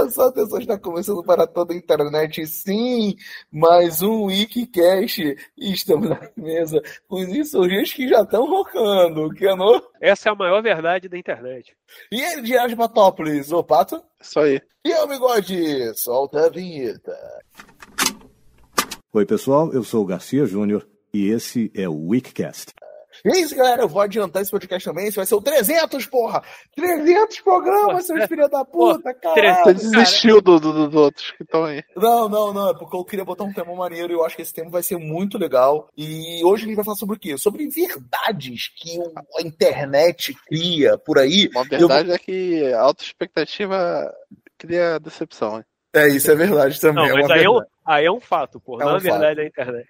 [0.00, 3.16] Olha só, atenção, está começando para toda a internet, sim,
[3.52, 5.36] mais um Wikicast.
[5.58, 9.82] E estamos na mesa com os insurgentes que já estão rocando, que não?
[10.00, 11.76] Essa é a maior verdade da internet.
[12.10, 14.02] E ele de Asmatópolis, ô Pato?
[14.20, 14.60] Isso aí.
[14.84, 17.14] E o Bigode, solta a vinheta.
[19.12, 22.72] Oi, pessoal, eu sou o Garcia Júnior e esse é o Wikicast.
[23.24, 23.82] E é isso, galera.
[23.82, 25.06] Eu vou adiantar esse podcast também.
[25.06, 26.42] Esse vai ser o 300, porra!
[26.74, 29.64] 300 programas, seus filhos da puta, caralho!
[29.64, 31.82] Você desistiu do, do, dos outros que estão aí.
[31.96, 32.70] Não, não, não.
[32.70, 34.82] É porque eu queria botar um tema maneiro e eu acho que esse tema vai
[34.82, 35.88] ser muito legal.
[35.96, 37.36] E hoje a gente vai falar sobre o quê?
[37.36, 38.98] Sobre verdades que
[39.36, 41.48] a internet cria por aí.
[41.54, 42.14] Uma verdade eu...
[42.14, 44.12] é que a autoexpectativa
[44.58, 45.64] cria decepção, hein?
[45.92, 47.08] É, isso é verdade também.
[47.08, 48.80] Não, é mas aí é, um, aí é, um, fato, pô.
[48.80, 49.88] É não um é verdade da internet.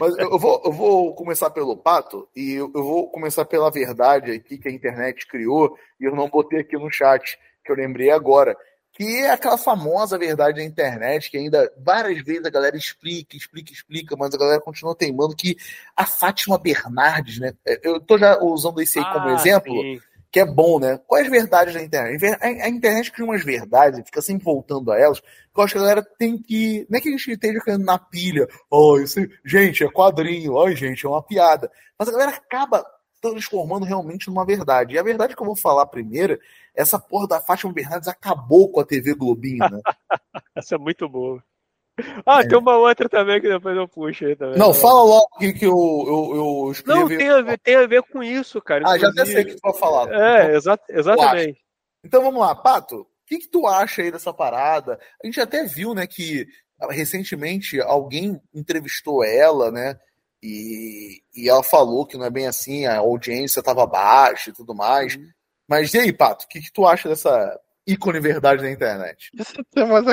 [0.00, 4.30] Mas eu vou, eu vou começar pelo pato e eu, eu vou começar pela verdade
[4.30, 8.10] aqui que a internet criou e eu não botei aqui no chat, que eu lembrei
[8.10, 8.56] agora.
[8.92, 13.72] Que é aquela famosa verdade da internet que ainda várias vezes a galera explica, explica,
[13.72, 15.56] explica, mas a galera continua teimando que
[15.96, 17.54] a Fátima Bernardes, né?
[17.82, 19.72] Eu tô já usando esse aí como ah, exemplo.
[19.72, 20.00] Sim
[20.30, 20.98] que é bom, né?
[21.06, 22.24] Quais verdades da internet?
[22.40, 25.82] A internet cria umas verdades fica sempre voltando a elas, que eu acho que a
[25.82, 26.86] galera tem que.
[26.88, 30.70] Não é que a gente esteja caindo na pilha, oh, isso, gente, é quadrinho, oh,
[30.70, 31.70] gente, é uma piada.
[31.98, 32.84] Mas a galera acaba
[33.20, 34.94] transformando realmente numa verdade.
[34.94, 36.38] E a verdade que eu vou falar primeiro,
[36.74, 39.80] essa porra da Fátima Bernardes acabou com a TV Globinho, né?
[40.56, 41.42] Essa é muito boa.
[42.26, 42.46] Ah, é.
[42.46, 44.58] tem uma outra também que depois eu puxo aí também.
[44.58, 47.00] Não, fala logo que, que eu, eu, eu escrevi.
[47.00, 48.84] Não, tem a, ver, tem a ver com isso, cara.
[48.86, 50.12] Ah, já até sei o que tu vai falar.
[50.12, 51.60] É, então, exa exatamente.
[52.04, 54.98] Então vamos lá, Pato, o que, que tu acha aí dessa parada?
[55.22, 56.46] A gente até viu, né, que
[56.88, 59.98] recentemente alguém entrevistou ela, né,
[60.42, 64.74] e, e ela falou que não é bem assim, a audiência estava baixa e tudo
[64.74, 65.16] mais.
[65.16, 65.28] Uhum.
[65.68, 69.30] Mas e aí, Pato, o que, que tu acha dessa ícone verdade da internet?
[69.38, 70.06] Isso é mais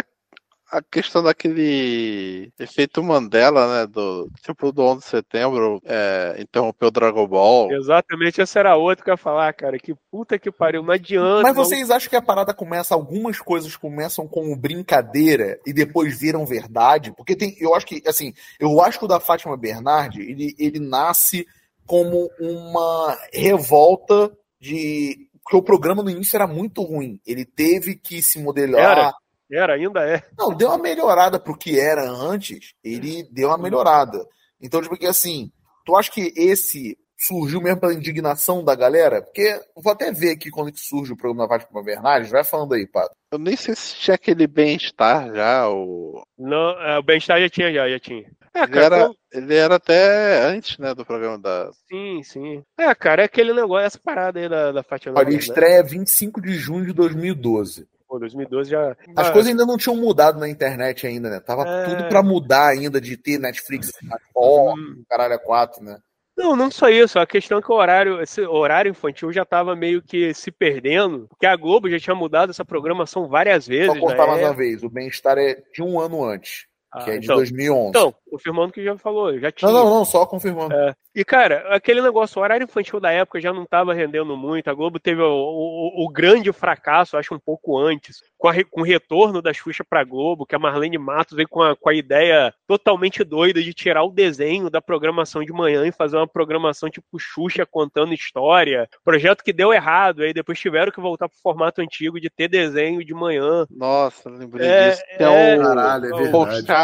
[0.72, 3.88] a questão daquele efeito Mandela, né?
[3.88, 7.72] Do tipo do 11 de setembro, é, interrompeu o Dragon Ball.
[7.72, 9.77] Exatamente, essa era outra que eu ia falar, cara.
[9.80, 11.44] Que puta que pariu, não adianta.
[11.44, 16.45] Mas vocês acham que a parada começa, algumas coisas começam como brincadeira e depois viram
[16.45, 17.14] verdade?
[17.16, 20.80] Porque tem, eu acho que, assim, eu acho que o da Fátima Bernardi, ele, ele
[20.80, 21.48] nasce
[21.86, 25.27] como uma revolta de.
[25.42, 27.22] Porque o programa no início era muito ruim.
[27.26, 28.98] Ele teve que se modelar.
[28.98, 29.14] Era
[29.52, 30.23] era, ainda é.
[30.37, 32.73] Não, deu uma melhorada pro que era antes.
[32.83, 34.25] Ele deu uma melhorada.
[34.61, 35.52] Então, tipo, que assim,
[35.85, 39.21] tu acha que esse surgiu mesmo pela indignação da galera?
[39.21, 42.30] Porque vou até ver aqui quando que surge o programa da Fátima Bernardes.
[42.30, 43.15] Vai falando aí, Pato.
[43.31, 46.23] Eu nem sei se tinha aquele bem-estar já, ou...
[46.37, 48.29] Não, é, o bem-estar já tinha, já, já tinha.
[48.53, 51.69] É, ele, cara, era, ele era até antes, né, do programa da...
[51.89, 52.64] Sim, sim.
[52.77, 56.53] É, cara, é aquele negócio, essa parada aí da, da Fátima Olha, estreia 25 de
[56.53, 57.87] junho de 2012.
[58.08, 58.95] Pô, 2012 já.
[59.16, 61.40] As coisas ainda não tinham mudado na internet ainda, né?
[61.40, 61.86] Tava é...
[61.86, 63.92] tudo para mudar ainda de ter Netflix,
[64.34, 65.04] oh, hum.
[65.10, 65.98] caralho, é 4, né?
[66.38, 67.18] Não, não só isso.
[67.18, 71.28] A questão é que o horário, esse horário infantil já estava meio que se perdendo,
[71.28, 73.92] porque a Globo já tinha mudado essa programação várias vezes.
[73.92, 76.67] Só cortar mais uma vez, o Bem-Estar é de um ano antes.
[76.92, 77.89] Ah, que é de então, 2011.
[77.89, 79.70] Então, confirmando que já falou, já tinha.
[79.71, 80.73] Não, não, não, só confirmando.
[80.73, 80.95] É.
[81.14, 84.70] E, cara, aquele negócio, o horário infantil da época já não estava rendendo muito.
[84.70, 88.81] A Globo teve o, o, o, grande fracasso, acho um pouco antes, com, a, com
[88.81, 91.93] o retorno da Xuxa pra Globo, que a Marlene Matos veio com a, com a
[91.95, 96.87] ideia totalmente doida de tirar o desenho da programação de manhã e fazer uma programação
[96.87, 98.87] tipo Xuxa contando história.
[99.03, 103.03] Projeto que deu errado, aí depois tiveram que voltar pro formato antigo de ter desenho
[103.03, 103.65] de manhã.
[103.71, 105.03] Nossa, lembrei é, disso.
[105.17, 106.31] É, é, o, Caralho, é verdade.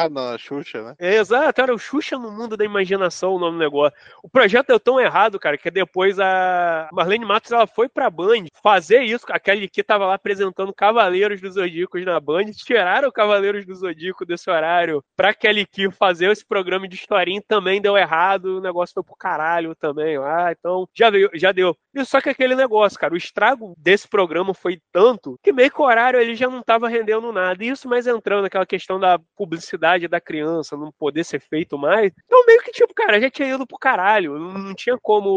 [0.09, 0.96] Na Xuxa, né?
[1.00, 3.98] É, exato, era o Xuxa no mundo da imaginação o nome do negócio.
[4.22, 8.46] O projeto deu tão errado, cara, que depois a Marlene Matos ela foi pra Band
[8.62, 9.26] fazer isso.
[9.30, 12.46] Aquele que tava lá apresentando Cavaleiros dos Zodíacos na Band.
[12.54, 17.81] Tiraram Cavaleiros do Zodíaco desse horário pra Kelly Ki fazer esse programa de historinha também
[17.81, 18.58] deu errado.
[18.58, 20.18] O negócio foi pro caralho também.
[20.18, 21.30] Ah, então já deu.
[21.34, 21.75] Já deu.
[21.94, 25.81] E só que aquele negócio, cara, o estrago desse programa foi tanto que meio que
[25.81, 27.64] o horário ele já não tava rendendo nada.
[27.64, 32.12] Isso mais entrando naquela questão da publicidade da criança não poder ser feito mais.
[32.25, 35.30] Então meio que tipo, cara, já tinha ido pro caralho não tinha como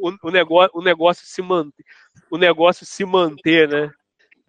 [0.00, 1.84] o, o, negócio, o negócio se manter,
[2.30, 3.90] o negócio se manter, né?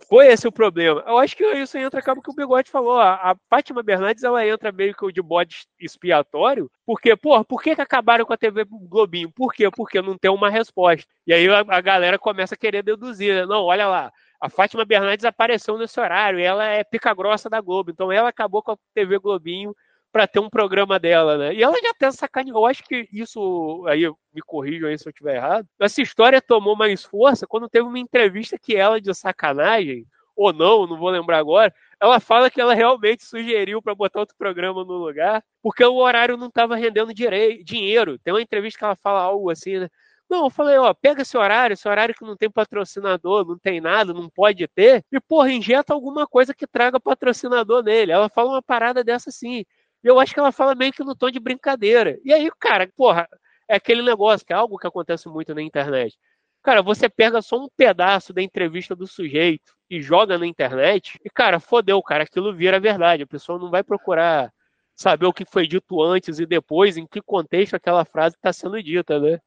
[0.10, 1.04] Foi esse o problema.
[1.08, 3.00] Eu acho que isso entra, acaba que o Bigode falou.
[3.00, 7.76] A, a Fátima Bernardes, ela entra meio que de bode expiatório, porque, pô, por que,
[7.76, 9.32] que acabaram com a TV Globinho?
[9.32, 9.70] Por quê?
[9.72, 11.08] Porque não tem uma resposta.
[11.26, 13.46] E aí a, a galera começa a querer deduzir, né?
[13.46, 17.92] Não, olha lá, a Fátima Bernardes apareceu nesse horário, ela é pica grossa da Globo,
[17.92, 19.76] então ela acabou com a TV Globinho
[20.12, 21.54] para ter um programa dela, né?
[21.54, 22.60] E ela já até sacaneou.
[22.60, 25.68] Eu acho que isso, aí me corrijam aí se eu estiver errado.
[25.78, 30.88] Essa história tomou mais força quando teve uma entrevista que ela, de sacanagem, ou não,
[30.88, 31.74] não vou lembrar agora.
[32.00, 36.38] Ela fala que ela realmente sugeriu para botar outro programa no lugar, porque o horário
[36.38, 38.18] não estava rendendo direi dinheiro.
[38.20, 39.90] Tem uma entrevista que ela fala algo assim, né?
[40.30, 43.80] Não, eu falei, ó, pega esse horário, esse horário que não tem patrocinador, não tem
[43.80, 48.12] nada, não pode ter, e, porra, injeta alguma coisa que traga patrocinador nele.
[48.12, 49.64] Ela fala uma parada dessa assim.
[50.04, 52.20] Eu acho que ela fala meio que no tom de brincadeira.
[52.24, 53.28] E aí, cara, porra,
[53.68, 56.18] é aquele negócio que é algo que acontece muito na internet.
[56.64, 61.30] Cara, você pega só um pedaço da entrevista do sujeito e joga na internet, e,
[61.30, 63.24] cara, fodeu, cara, aquilo vira verdade.
[63.24, 64.52] A pessoa não vai procurar
[64.96, 68.82] saber o que foi dito antes e depois, em que contexto aquela frase está sendo
[68.82, 69.40] dita, né?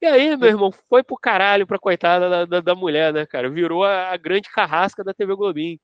[0.00, 3.48] E aí, meu irmão, foi pro caralho pra coitada da, da, da mulher, né, cara?
[3.48, 5.78] Virou a, a, grande carrasca da TV Globinho.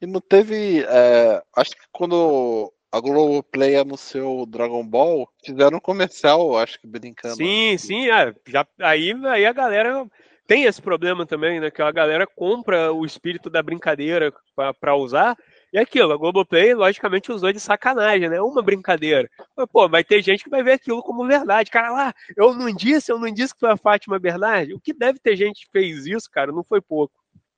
[0.00, 0.84] E não teve.
[0.84, 6.86] É, acho que quando a Globoplay anunciou o Dragon Ball, fizeram um comercial, acho que
[6.86, 7.36] brincando.
[7.36, 10.06] Sim, sim, é, já, aí, aí a galera
[10.46, 11.70] tem esse problema também, né?
[11.70, 14.32] Que a galera compra o espírito da brincadeira
[14.80, 15.36] para usar.
[15.72, 18.40] E aquilo, a Globoplay, logicamente, usou de sacanagem, né?
[18.40, 19.28] Uma brincadeira.
[19.56, 21.70] Mas, pô, vai ter gente que vai ver aquilo como verdade.
[21.70, 24.74] Cara, lá, eu não disse, eu não disse que foi a Fátima Bernardes.
[24.74, 27.14] O que deve ter gente que fez isso, cara, não foi pouco.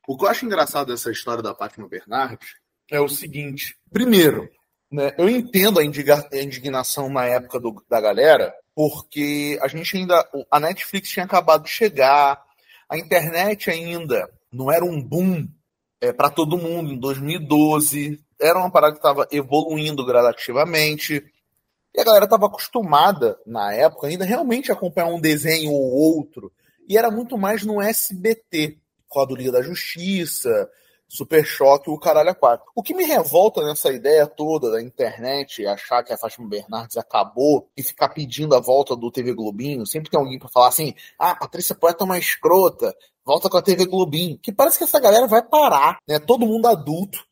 [0.09, 2.57] O que eu acho engraçado dessa história da Fátima Bernardes
[2.91, 4.51] é o seguinte: primeiro,
[4.91, 10.29] né, eu entendo a indignação na época do, da galera, porque a gente ainda.
[10.51, 12.43] A Netflix tinha acabado de chegar,
[12.89, 15.47] a internet ainda não era um boom
[16.01, 18.19] é, para todo mundo em 2012.
[18.41, 21.25] Era uma parada que estava evoluindo gradativamente.
[21.95, 26.53] E a galera estava acostumada, na época, ainda realmente a acompanhar um desenho ou outro.
[26.89, 30.71] E era muito mais no SBT, com a do Liga da Justiça,
[31.11, 32.65] Super Choque, o caralho a quatro.
[32.75, 37.69] O que me revolta nessa ideia toda da internet, achar que a Fátima Bernardes acabou
[37.77, 41.35] e ficar pedindo a volta do TV Globinho, sempre tem alguém para falar assim: ah,
[41.35, 42.95] Patrícia Poeta é uma escrota,
[43.25, 44.39] volta com a TV Globinho.
[44.39, 46.19] Que parece que essa galera vai parar, né?
[46.19, 47.25] Todo mundo adulto,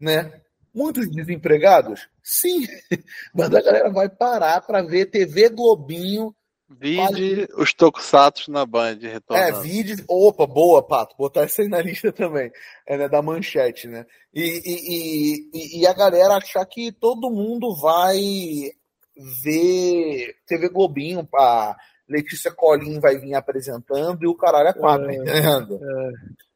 [0.00, 0.40] né?
[0.74, 2.08] Muitos desempregados?
[2.22, 2.66] Sim,
[3.34, 6.34] mas a galera vai parar para ver TV Globinho
[6.70, 9.58] Vide os Tokusatsu na Band retornando.
[9.58, 10.04] É, vide.
[10.06, 11.16] Opa, boa, Pato.
[11.16, 12.52] Botar isso aí na lista também.
[12.86, 14.04] É, né, da manchete, né?
[14.34, 18.18] E, e, e, e, a galera achar que todo mundo vai
[19.42, 21.26] ver TV Globinho.
[21.34, 21.74] A
[22.08, 25.78] Letícia Colin vai vir apresentando e o caralho é quatro, é, entendendo?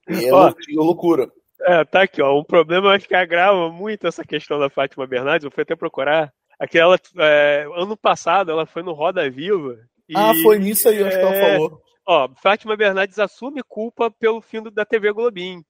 [0.08, 0.14] É.
[0.14, 1.30] E é ó, loucura.
[1.60, 2.38] É, tá aqui, ó.
[2.38, 5.44] Um problema acho que agrava muito essa questão da Fátima Bernardes.
[5.44, 6.32] Eu fui até procurar.
[6.58, 9.78] Aquela, é, ano passado ela foi no Roda Viva
[10.08, 11.80] e, ah, foi nisso aí, acho que ela é, falou.
[12.06, 15.64] Ó, Fátima Bernardes assume culpa pelo fim da TV Globinho.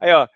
[0.00, 0.26] Aí, ó.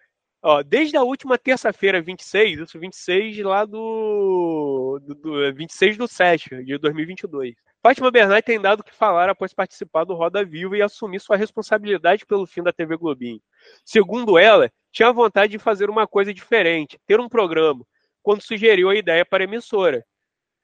[0.48, 6.62] Ó, desde a última terça-feira, 26, isso 26 lá do, do, do 26 do 7
[6.62, 7.56] de 2022.
[7.82, 11.36] Fátima Bernardes tem dado o que falar após participar do Roda Viva e assumir sua
[11.36, 13.40] responsabilidade pelo fim da TV Globinho.
[13.84, 17.84] Segundo ela, tinha vontade de fazer uma coisa diferente, ter um programa,
[18.22, 20.06] quando sugeriu a ideia para a emissora.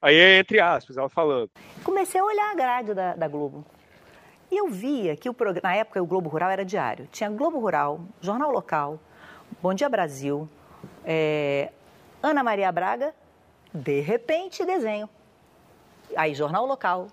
[0.01, 1.51] Aí é entre aspas, ela falando.
[1.83, 3.67] Comecei a olhar a grade da, da Globo.
[4.49, 7.09] E eu via que o na época o Globo Rural era diário.
[7.11, 9.01] Tinha Globo Rural, Jornal Local,
[9.63, 10.49] Bom Dia Brasil,
[11.05, 11.71] é,
[12.21, 13.15] Ana Maria Braga,
[13.73, 15.09] de repente desenho.
[16.17, 17.07] Aí Jornal Local,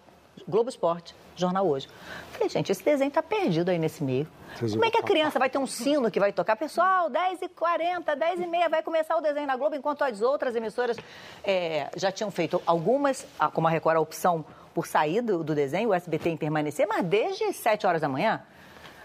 [0.47, 1.87] Globo Esporte, Jornal Hoje.
[2.31, 4.27] Falei, gente, esse desenho está perdido aí nesse meio.
[4.59, 6.55] Como é que a criança vai ter um sino que vai tocar?
[6.55, 10.97] Pessoal, 10h40, 10h30 vai começar o desenho na Globo, enquanto as outras emissoras
[11.43, 15.89] é, já tinham feito algumas, como a Record, a opção por sair do, do desenho,
[15.89, 18.41] o SBT em permanecer, mas desde 7 horas da manhã.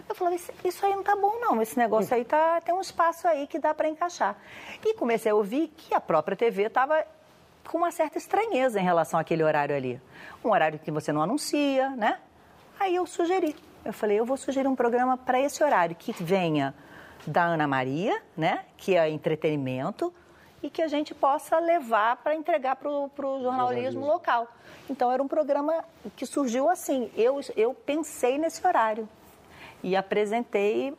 [0.08, 1.62] Eu falei, isso aí não tá bom, não.
[1.62, 4.37] Esse negócio aí tá, tem um espaço aí que dá para encaixar.
[4.84, 7.04] E comecei a ouvir que a própria TV estava
[7.68, 10.00] com uma certa estranheza em relação àquele horário ali.
[10.44, 12.18] Um horário que você não anuncia, né?
[12.78, 13.56] Aí eu sugeri.
[13.84, 16.75] Eu falei, eu vou sugerir um programa para esse horário, que venha
[17.26, 18.64] da Ana Maria, né?
[18.76, 20.12] Que é entretenimento,
[20.62, 24.49] e que a gente possa levar para entregar para o jornalismo local.
[24.88, 25.84] Então era um programa
[26.16, 27.11] que surgiu assim.
[27.14, 29.06] Eu, eu pensei nesse horário
[29.84, 30.94] e apresentei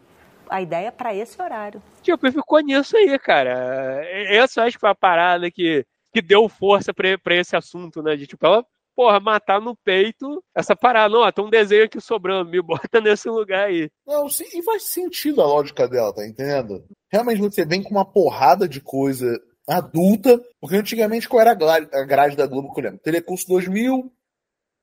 [0.50, 1.82] a ideia para esse horário.
[2.02, 4.06] Tipo, ficou nisso aí, cara.
[4.30, 8.16] Essa acho que foi a parada que, que deu força para esse assunto, né?
[8.16, 8.64] De tipo, ela
[8.96, 11.14] porra, matar no peito essa parada.
[11.14, 13.90] Não, ó, tem um desenho aqui sobrando, me bota nesse lugar aí.
[14.08, 16.86] Não, sim, e faz sentido a lógica dela, tá entendendo?
[17.12, 19.38] Realmente você vem com uma porrada de coisa
[19.68, 23.00] adulta, porque antigamente qual era a grade da Globo que eu lembro?
[23.00, 24.12] Telecurso 2000.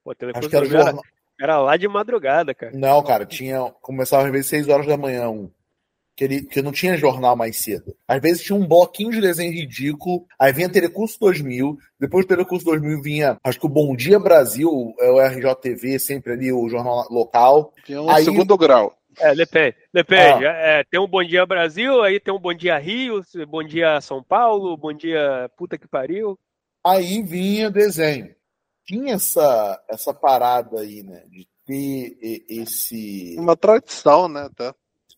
[0.04, 0.88] Pô, Telecurso acho que era, jornal...
[0.88, 2.72] era lá de madrugada, cara.
[2.74, 3.60] Não, cara, tinha.
[3.80, 5.50] Começava às vezes 6 horas da manhã um
[6.16, 7.94] que, ele, que não tinha jornal mais cedo.
[8.06, 12.64] Às vezes tinha um bloquinho de desenho ridículo, aí vinha Telecurso 2000, depois do Telecurso
[12.64, 17.06] 2000 vinha, acho que o Bom Dia Brasil, é o RJTV, sempre ali, o jornal
[17.10, 17.72] local.
[17.84, 18.94] Tinha um aí, segundo grau.
[19.18, 19.76] É, depende.
[19.92, 20.46] Depende.
[20.46, 20.52] Ah.
[20.52, 24.22] É, tem um Bom Dia Brasil, aí tem um Bom Dia Rio, Bom Dia São
[24.22, 26.38] Paulo, Bom Dia Puta que Pariu.
[26.84, 28.34] Aí vinha desenho.
[28.84, 31.24] Tinha essa, essa parada aí, né?
[31.28, 32.16] De ter
[32.48, 33.36] esse.
[33.38, 34.48] Uma tradição, né?
[34.56, 34.74] Tá?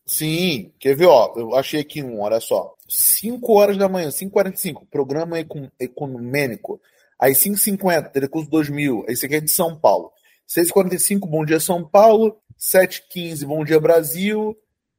[0.06, 2.74] Sim, quer ver, ó, eu achei aqui um, olha só.
[2.86, 5.36] 5 horas da manhã, 5h45, programa
[5.80, 6.80] econômico.
[7.18, 10.12] Aí 5h50, Telecurso 2000, esse aqui é de São Paulo.
[10.48, 12.36] 6h45, Bom Dia São Paulo.
[12.58, 14.54] 7h15, Bom Dia Brasil.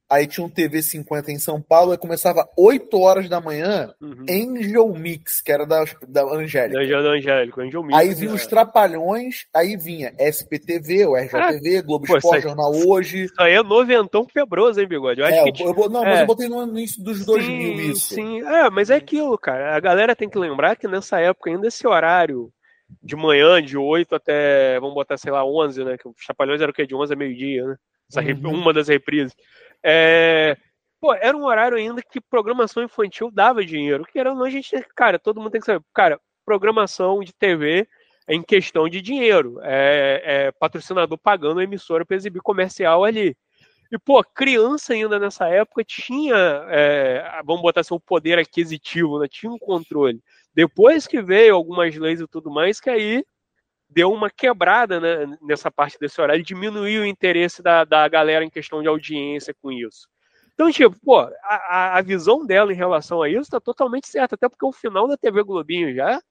[0.07, 4.25] Aí tinha um TV 50 em São Paulo, e começava 8 horas da manhã, uhum.
[4.29, 6.79] Angel Mix, que era da, da Angélica.
[6.79, 7.97] Da, da Angélica, Angel Mix.
[7.97, 8.35] Aí vinha é.
[8.35, 13.23] os Trapalhões, aí vinha SPTV, o RJTV, ah, Globo pô, Esporte, Jornal Hoje.
[13.23, 15.21] Isso aí é noventão febroso, hein, Bigode?
[15.21, 16.09] Eu acho é, que, eu, eu, não, é.
[16.11, 18.13] mas eu botei no início dos sim, 2000 isso.
[18.13, 19.75] Sim, é, mas é aquilo, cara.
[19.75, 22.51] A galera tem que lembrar que nessa época ainda esse horário
[23.01, 25.97] de manhã, de 8 até, vamos botar, sei lá, 11, né?
[25.97, 26.85] Que os Trapalhões era o quê?
[26.85, 27.75] De 11 a meio-dia, né?
[28.09, 28.53] Essa uhum.
[28.53, 29.35] Uma das reprises.
[29.87, 30.57] É,
[30.99, 34.03] pô, era um horário ainda que programação infantil dava dinheiro.
[34.03, 35.85] Que era a gente, cara, todo mundo tem que saber.
[35.93, 37.87] Cara, programação de TV
[38.27, 39.59] é em questão de dinheiro.
[39.61, 43.37] É, é patrocinador pagando a emissora para exibir comercial ali.
[43.91, 46.35] E, pô, criança ainda nessa época tinha,
[46.69, 49.27] é, vamos botar assim, um poder aquisitivo, né?
[49.29, 50.19] tinha um controle.
[50.55, 53.23] Depois que veio algumas leis e tudo mais, que aí
[53.95, 58.49] deu uma quebrada né, nessa parte desse horário, diminuiu o interesse da, da galera em
[58.49, 60.09] questão de audiência com isso.
[60.53, 64.49] Então, tipo, pô, a, a visão dela em relação a isso tá totalmente certa, até
[64.49, 66.21] porque o final da TV Globinho já,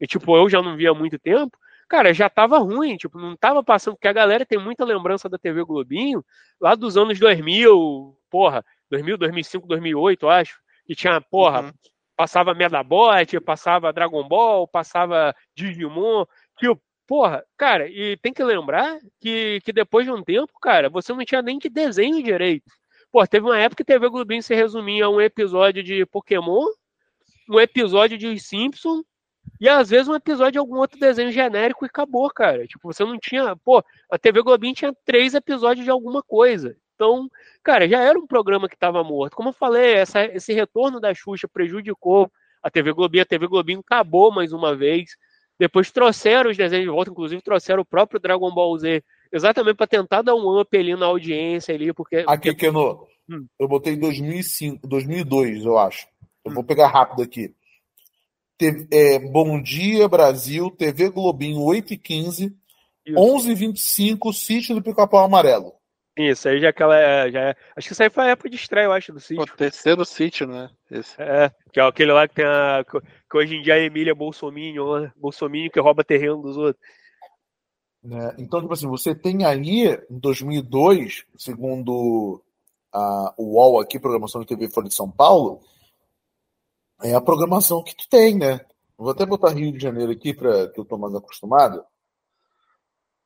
[0.00, 1.56] e tipo, eu já não via há muito tempo,
[1.88, 5.38] cara, já tava ruim, tipo, não tava passando, porque a galera tem muita lembrança da
[5.38, 6.24] TV Globinho
[6.60, 11.72] lá dos anos 2000, porra, 2000, 2005, 2008, eu acho, que tinha, porra, uhum.
[12.16, 16.24] passava Medabot, passava Dragon Ball, passava Digimon,
[16.60, 21.12] que, porra, cara, e tem que lembrar que, que depois de um tempo, cara, você
[21.12, 22.70] não tinha nem de desenho direito.
[23.10, 26.64] Pô, teve uma época que TV Globinho se resumia a um episódio de Pokémon,
[27.48, 29.02] um episódio de Simpsons,
[29.60, 32.66] e às vezes um episódio de algum outro desenho genérico e acabou, cara.
[32.66, 33.56] Tipo, você não tinha.
[33.56, 36.76] Pô, a TV Globinho tinha três episódios de alguma coisa.
[36.94, 37.28] Então,
[37.62, 39.34] cara, já era um programa que estava morto.
[39.34, 42.30] Como eu falei, essa, esse retorno da Xuxa prejudicou
[42.62, 43.22] a TV Globinho.
[43.22, 45.16] A TV Globinho acabou mais uma vez.
[45.60, 49.86] Depois trouxeram os desenhos de volta, inclusive trouxeram o próprio Dragon Ball Z, exatamente para
[49.86, 52.24] tentar dar um up ali na audiência ali, porque...
[52.26, 53.46] Aqui, Keno, hum.
[53.58, 56.06] eu botei 2005, 2002, eu acho.
[56.42, 56.54] Eu hum.
[56.54, 57.54] vou pegar rápido aqui.
[58.56, 62.56] TV, é, Bom Dia Brasil, TV Globinho 8 e 15,
[63.14, 65.74] 11 e 25, Sítio do Pica-Pau Amarelo.
[66.16, 66.98] Isso, aí já é aquela.
[66.98, 69.20] É, já é, acho que isso aí foi a época de estreia, eu acho, do
[69.20, 69.42] sítio.
[69.42, 70.70] O terceiro sítio, né?
[70.90, 71.20] Esse.
[71.20, 72.84] É, que é aquele lá que tem a.
[73.30, 75.12] Que hoje em dia é Emília Bolsominion, né?
[75.16, 76.84] Bolsominion que rouba terreno dos outros.
[78.04, 82.42] É, então, tipo assim, você tem aí, em 2002, segundo
[82.92, 85.60] a, o UOL aqui, Programação de TV Folha de São Paulo,
[87.02, 88.60] é a programação que tu tem, né?
[88.96, 91.84] Vou até botar Rio de Janeiro aqui, para que eu tô mais acostumado.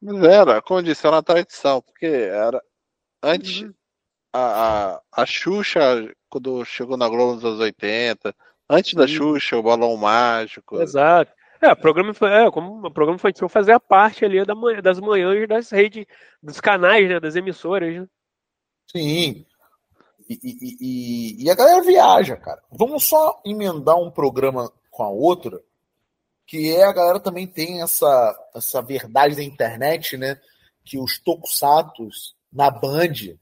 [0.03, 2.61] Mas era, como eu disse, era uma tradição, porque era
[3.25, 3.75] Antes, uhum.
[4.35, 5.81] a, a, a Xuxa,
[6.29, 8.37] quando chegou na Globo nos anos 80,
[8.75, 9.07] antes da.
[9.07, 10.81] Xuxa, o Balão Mágico.
[10.81, 11.33] Exato.
[11.61, 15.71] É, o programa, é, como o programa infantil fazia parte ali da, das manhãs das
[15.71, 16.05] redes,
[16.43, 17.95] dos canais, né, das emissoras.
[17.95, 18.07] Né?
[18.87, 19.47] Sim.
[20.29, 22.63] E, e, e, e, a galera viaja, cara.
[22.71, 25.61] Vamos só emendar um programa com a outra,
[26.47, 30.39] que é a galera também tem essa, essa verdade da internet, né?
[30.85, 33.37] Que os tokusatos na Band.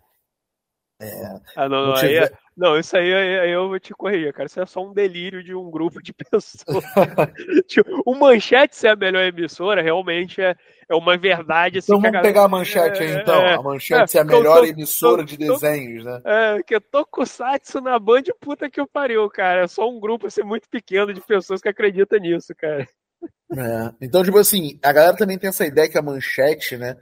[1.02, 2.25] É, ah, não, não, tiver...
[2.25, 4.47] é, não, isso aí, aí, eu vou te corrigir, cara.
[4.47, 6.64] Isso é só um delírio de um grupo de pessoas.
[7.66, 10.54] tipo, o Manchete ser a melhor emissora realmente é,
[10.88, 11.78] é uma verdade.
[11.78, 13.42] Assim, então vamos pegar a Manchete aí, então.
[13.42, 16.21] É, a Manchete é, ser a melhor tô, emissora tô, de desenhos, né?
[16.25, 19.64] É, que eu tô com o Satsu na Band, puta que eu pariu, cara.
[19.64, 22.87] É só um grupo assim, muito pequeno de pessoas que acreditam nisso, cara.
[23.56, 26.97] É, então, tipo assim, a galera também tem essa ideia que a Manchete, né?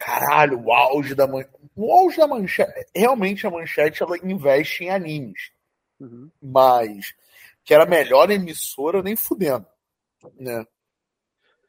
[0.00, 1.59] caralho, o auge da manchete.
[1.80, 2.86] O auge da manchete.
[2.94, 5.50] Realmente a manchete ela investe em animes.
[5.98, 6.30] Uhum.
[6.42, 7.14] Mas
[7.64, 9.66] que era a melhor emissora, nem fudendo.
[10.38, 10.62] Né?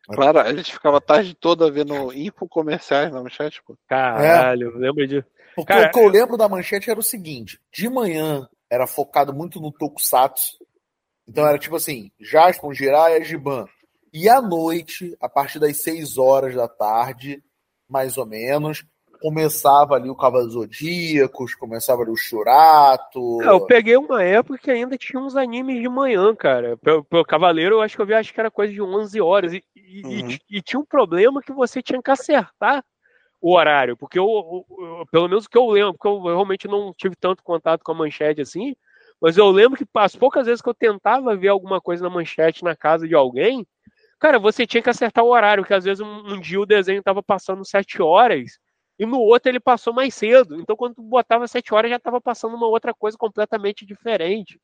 [0.07, 3.77] Claro, a gente ficava a tarde toda vendo info comerciais na manchete, pô.
[3.87, 4.79] Caralho, é.
[4.79, 5.27] lembra disso.
[5.55, 9.33] Porque Cara, o que eu lembro da manchete era o seguinte: de manhã era focado
[9.33, 10.57] muito no Tokusatsu.
[11.25, 13.65] Então era tipo assim, Jaspion, Jiraiya, Giban.
[14.11, 17.41] E à noite, a partir das 6 horas da tarde,
[17.87, 18.83] mais ou menos.
[19.21, 23.41] Começava ali o Cavaleiros Zodíacos, começava ali o Churato.
[23.43, 26.75] É, eu peguei uma época que ainda tinha uns animes de manhã, cara.
[26.77, 29.53] Pelo, pelo Cavaleiro, eu acho que eu vi, acho que era coisa de 11 horas.
[29.53, 29.61] E,
[30.03, 30.29] uhum.
[30.29, 32.83] e, e, tinha um problema que você tinha que acertar
[33.39, 36.93] o horário, porque eu, eu, pelo menos o que eu lembro, porque eu realmente não
[36.93, 38.75] tive tanto contato com a manchete assim,
[39.19, 42.63] mas eu lembro que as poucas vezes que eu tentava ver alguma coisa na manchete
[42.63, 43.65] na casa de alguém,
[44.19, 46.99] cara, você tinha que acertar o horário, que às vezes um, um dia o desenho
[46.99, 48.59] estava passando sete horas
[49.01, 50.59] e no outro ele passou mais cedo.
[50.61, 54.59] Então quando tu botava sete horas já estava passando uma outra coisa completamente diferente.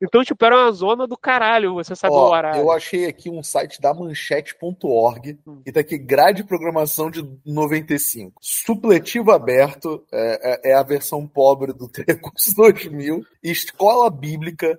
[0.00, 2.60] Então, tipo, era uma zona do caralho você saber Ó, o horário.
[2.60, 5.60] Eu achei aqui um site da manchete.org Hum.
[5.66, 8.32] e tá aqui grade de programação de 95.
[8.40, 13.24] Supletivo aberto, é, é- é a versão pobre do Telecurso 2000.
[13.42, 14.78] Escola Bíblica,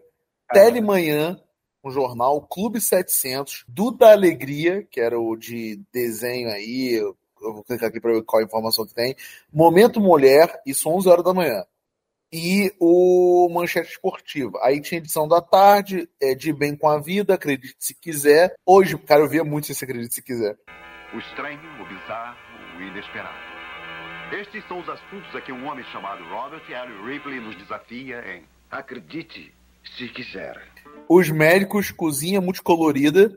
[0.53, 1.37] Telemanhã,
[1.83, 6.97] um jornal, Clube 700, Duda Alegria, que era o de desenho aí,
[7.41, 9.15] eu vou clicar aqui para ver qual a informação que tem.
[9.51, 11.63] Momento Mulher, isso 11 horas da manhã.
[12.31, 14.59] E o Manchete Esportiva.
[14.61, 18.53] Aí tinha edição da tarde, é, De Bem com a Vida, Acredite Se Quiser.
[18.65, 20.55] Hoje, cara, eu via muito esse Acredite Se Quiser.
[21.13, 22.37] O estranho, o bizarro,
[22.77, 23.49] o inesperado.
[24.31, 27.11] Estes são os assuntos a que um homem chamado Robert L.
[27.11, 29.51] Ripley nos desafia em Acredite
[29.97, 30.61] se quiser.
[31.07, 33.35] Os Médicos, Cozinha Multicolorida.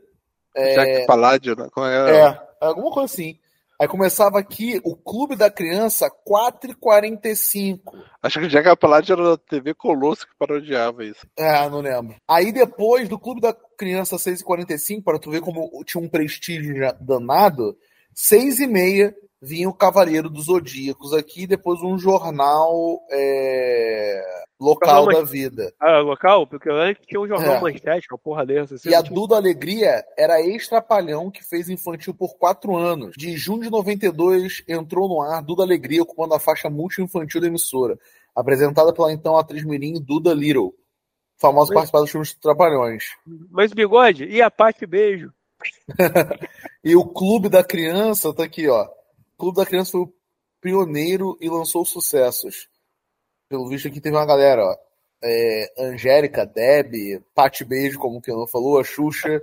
[0.55, 1.67] Jack Palladio, né?
[1.71, 2.27] Como é?
[2.27, 3.39] É, alguma coisa assim.
[3.83, 7.81] Aí começava aqui o Clube da Criança, 4h45.
[8.21, 11.27] Acho que o Jack Palladio era da TV Colosso que parodiava isso.
[11.37, 12.15] É, não lembro.
[12.25, 16.93] Aí depois do Clube da Criança 6h45, para tu ver como tinha um prestígio já
[16.93, 17.75] danado,
[18.15, 24.23] 6h30 vinha o Cavaleiro dos Zodíacos aqui, depois um jornal é,
[24.63, 25.73] local da vida.
[25.79, 26.47] Ah, local?
[26.47, 27.61] Porque antes tinha um jornal É.
[27.61, 28.75] manchete, uma porra dessa.
[28.75, 33.13] assim, E a tinha- Duda Alegria era ex-trapalhão que fez infantil por quatro anos.
[33.17, 37.99] De junho de 92 entrou no ar Duda Alegria ocupando a faixa multi-infantil da emissora.
[38.35, 40.73] Apresentada pela então atriz mirim Duda Little.
[41.37, 41.75] Famosa Oi.
[41.75, 43.03] participar dos filmes Trapalhões.
[43.51, 45.31] Mas bigode, e a Paty Beijo?
[46.83, 48.83] E o Clube da Criança tá aqui, ó.
[48.83, 50.13] O Clube da Criança foi o
[50.61, 52.67] pioneiro e lançou sucessos.
[53.53, 54.75] Pelo visto aqui teve uma galera, ó.
[55.23, 59.39] É, Angélica, Deb, Pati Beijo, como que não falou, a Xuxa.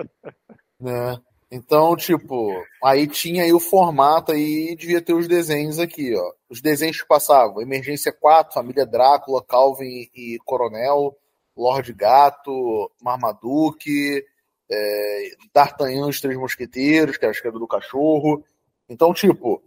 [0.80, 1.20] né?
[1.50, 2.50] Então, tipo,
[2.82, 6.32] aí tinha aí o formato aí, devia ter os desenhos aqui, ó.
[6.48, 11.14] Os desenhos que passavam: Emergência 4, Família Drácula, Calvin e Coronel,
[11.54, 14.24] Lorde Gato, Marmaduke,
[14.70, 18.42] é, D'Artagnan e os Três Mosqueteiros, que acho que era do cachorro.
[18.88, 19.62] Então, tipo,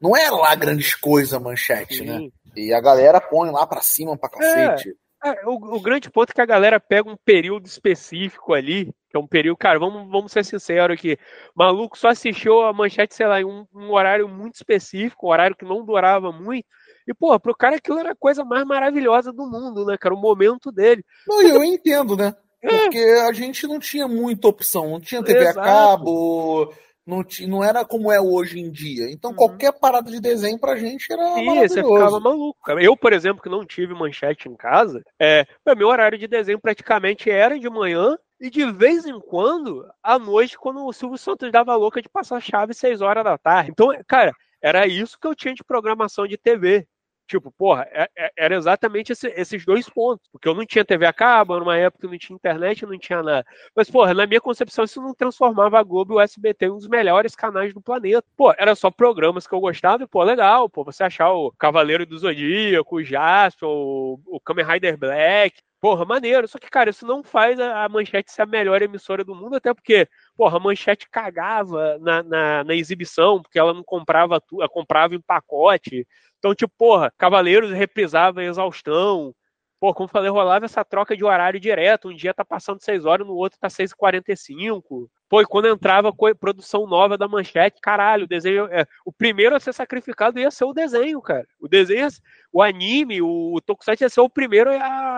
[0.00, 2.30] não é lá grandes coisas a manchete, né?
[2.56, 4.96] E a galera põe lá pra cima pra cacete.
[5.24, 9.16] É, o, o grande ponto é que a galera pega um período específico ali, que
[9.16, 11.16] é um período, cara, vamos, vamos ser sinceros aqui.
[11.56, 15.56] Maluco só assistiu a manchete, sei lá, em um, um horário muito específico, um horário
[15.56, 16.66] que não durava muito.
[17.08, 20.14] E, pô, pro cara aquilo era a coisa mais maravilhosa do mundo, né, cara?
[20.14, 21.02] O momento dele.
[21.26, 22.34] Não, eu entendo, né?
[22.62, 22.68] É.
[22.68, 25.60] Porque a gente não tinha muita opção, não tinha TV Exato.
[25.60, 26.74] a cabo,
[27.06, 29.10] não, não era como é hoje em dia.
[29.10, 29.36] Então Uhum.
[29.36, 32.58] qualquer parada de desenho pra gente era E você ficava maluco.
[32.64, 32.82] cara.
[32.82, 37.30] Eu, por exemplo, que não tive manchete em casa, é, meu horário de desenho praticamente
[37.30, 41.74] era de manhã e de vez em quando, à noite, quando o Silvio Santos dava
[41.76, 43.70] louca de passar chave seis horas da tarde.
[43.70, 46.86] Então, cara, era isso que eu tinha de programação de TV.
[47.26, 50.28] Tipo, porra, é- é- era exatamente esse- esses dois pontos.
[50.30, 53.22] Porque eu não tinha TV a cabo, numa época que não tinha internet, não tinha
[53.22, 53.46] nada.
[53.74, 56.76] Mas, porra, na minha concepção, isso não transformava a Globo e o SBT em um
[56.76, 58.24] dos melhores canais do planeta.
[58.36, 62.04] Pô, era só programas que eu gostava e, pô, legal, pô, você achar o Cavaleiro
[62.04, 65.62] do Zodíaco, o Jasper, o, o Kamen Rider Black.
[65.80, 66.48] Porra, maneiro.
[66.48, 69.72] Só que, cara, isso não faz a, Manchete ser a melhor emissora do mundo, até
[69.74, 75.14] porque, porra, a Manchete cagava na, na, na exibição, porque ela não comprava tudo, comprava
[75.14, 76.06] em pacote.
[76.44, 79.34] Então, tipo, porra, Cavaleiros reprisava exaustão.
[79.80, 82.10] Pô, como falei, rolava essa troca de horário direto.
[82.10, 85.08] Um dia tá passando 6 horas, no outro tá 6h45.
[85.26, 88.66] Pô, e quando entrava produção nova da manchete, caralho, o desenho.
[88.66, 91.46] É, o primeiro a ser sacrificado ia ser o desenho, cara.
[91.58, 92.08] O desenho,
[92.52, 95.13] o anime, o, o Tokusatsu ia ser o primeiro a,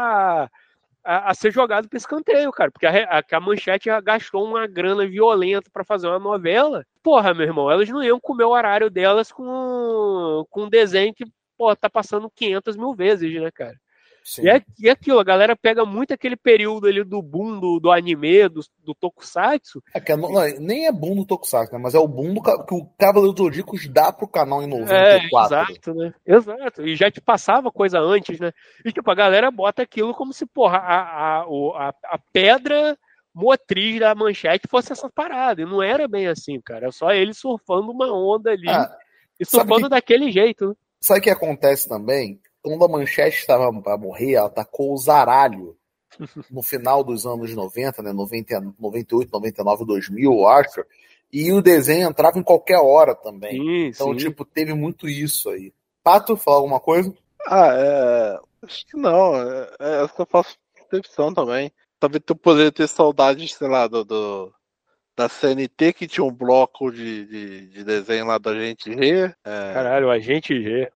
[1.06, 2.70] a, a ser jogado para escanteio, cara.
[2.70, 6.84] Porque a, a, a manchete gastou uma grana violenta para fazer uma novela.
[7.02, 11.24] Porra, meu irmão, elas não iam comer o horário delas com, com um desenho que,
[11.56, 13.76] pô, tá passando 500 mil vezes, né, cara?
[14.28, 14.42] Sim.
[14.42, 17.78] E é, e é aquilo, a galera pega muito aquele período ali do boom do,
[17.78, 19.80] do anime, do, do tokusatsu.
[19.94, 21.78] É que é no- não, nem é boom do Tokusatsu, né?
[21.80, 24.96] Mas é o boom do, que o Cavaleiro dos Zodíacos dá pro canal em 94.
[24.96, 25.26] É,
[25.62, 26.14] exato, né?
[26.26, 26.84] Exato.
[26.84, 28.50] E já te passava coisa antes, né?
[28.84, 32.98] E tipo, a galera bota aquilo como se, porra, a, a, a, a pedra
[33.32, 35.62] motriz da manchete fosse essa parada.
[35.62, 36.88] E não era bem assim, cara.
[36.88, 38.68] É só ele surfando uma onda ali.
[38.68, 38.90] Ah,
[39.38, 40.74] e surfando que- daquele jeito, né?
[41.00, 42.40] Sabe o que acontece também?
[42.66, 45.76] Quando a Manchete estava para morrer, ela atacou o Zaralho
[46.50, 48.12] no final dos anos 90, né?
[48.12, 50.84] 90, 98, 99, 2000, eu acho.
[51.32, 53.52] E o desenho entrava em qualquer hora também.
[53.52, 54.16] Sim, Então, sim.
[54.16, 55.72] tipo, teve muito isso aí.
[56.02, 57.12] Pato, falar alguma coisa?
[57.46, 58.38] Ah, é.
[58.64, 59.36] Acho que não.
[59.36, 59.68] É,
[60.04, 60.56] é que eu faço
[60.90, 61.70] percepção também.
[62.00, 64.52] Talvez tu poderia ter saudades, sei lá, do, do-
[65.16, 69.32] da CNT que tinha um bloco de, de, de desenho lá da gente G.
[69.44, 70.90] É, Caralho, o Agente G.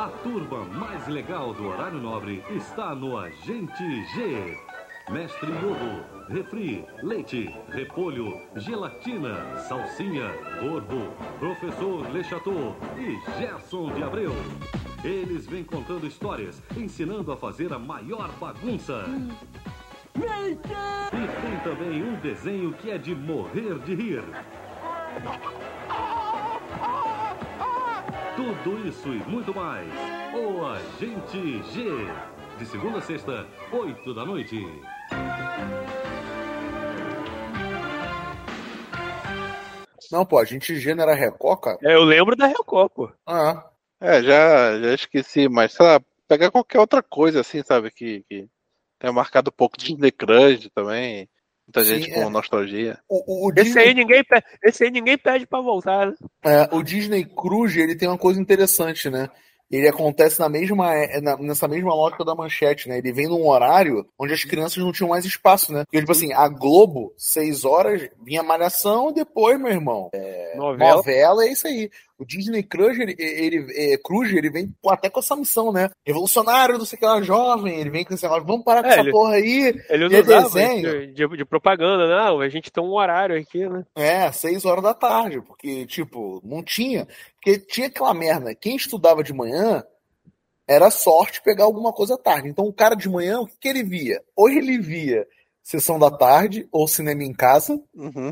[0.00, 4.58] A turma mais legal do horário nobre está no Agente G.
[5.10, 14.32] Mestre Yodo, refri, leite, repolho, gelatina, salsinha, gordo, professor Le Chateau e Gerson de Abreu.
[15.04, 19.04] Eles vêm contando histórias, ensinando a fazer a maior bagunça.
[20.16, 20.22] E
[21.42, 24.24] tem também um desenho que é de morrer de rir.
[28.40, 29.86] Tudo isso e muito mais.
[30.32, 31.90] O Agente G.
[32.58, 34.56] De segunda a sexta, oito da noite.
[40.10, 41.78] Não, pô, a gente gênero Record, cara.
[41.82, 43.12] É, eu lembro da Record, pô.
[43.26, 47.90] Ah, é, já, já esqueci, mas sei lá, pegar qualquer outra coisa assim, sabe?
[47.90, 48.48] Que, que
[48.98, 51.28] tenha marcado um pouco de Disney Crush também.
[51.74, 52.22] Muita Sim, gente é.
[52.22, 52.98] com nostalgia.
[53.08, 56.14] o, o, o Esse Disney, aí ninguém, pe- esse aí ninguém pede pra voltar, né?
[56.44, 59.28] é, o Disney Cruise, ele tem uma coisa interessante, né?
[59.70, 62.98] Ele acontece na mesma, é, na- nessa mesma lógica da manchete, né?
[62.98, 65.84] Ele vem num horário onde as crianças não tinham mais espaço, né?
[65.84, 70.10] Porque, tipo assim, a Globo, seis horas, vinha Malhação, depois, meu irmão,
[70.56, 70.96] Novela.
[70.96, 71.88] novela, é isso aí.
[72.20, 75.88] O Disney Cruise, ele, ele, é, Cruise, ele vem até com essa missão, né?
[76.06, 78.88] Revolucionário, não sei o que lá, jovem, ele vem com esse negócio, vamos parar com
[78.88, 79.82] É, essa ele- porra aí.
[79.88, 81.06] Eles E é usavam desenho?
[81.06, 83.84] de, de- de propaganda, não, a gente tem um horário aqui, né?
[83.96, 87.08] É, seis horas da tarde, porque, tipo, não tinha.
[87.36, 88.54] Porque tinha aquela merda.
[88.54, 89.82] Quem estudava de manhã
[90.68, 92.48] era sorte pegar alguma coisa à tarde.
[92.48, 94.22] Então, o cara de manhã, o que, que ele via?
[94.36, 95.26] Ou ele via
[95.62, 98.30] sessão da tarde, ou cinema em casa, Uhum.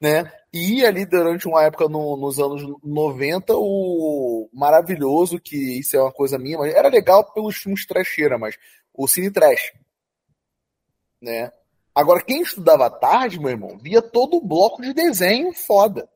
[0.00, 0.30] né?
[0.54, 6.12] E ali durante uma época no- nos anos 90, o maravilhoso, que isso é uma
[6.12, 8.56] coisa minha, mas era legal pelos filmes trecheira, mas
[8.92, 9.72] o Cine Trash,
[11.20, 11.50] né?
[11.94, 16.08] Agora, quem estudava tarde, meu irmão, via todo o bloco de desenho foda,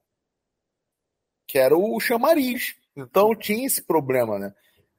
[1.47, 2.75] que era o chamariz.
[2.97, 4.55] Então tinha esse problema, né?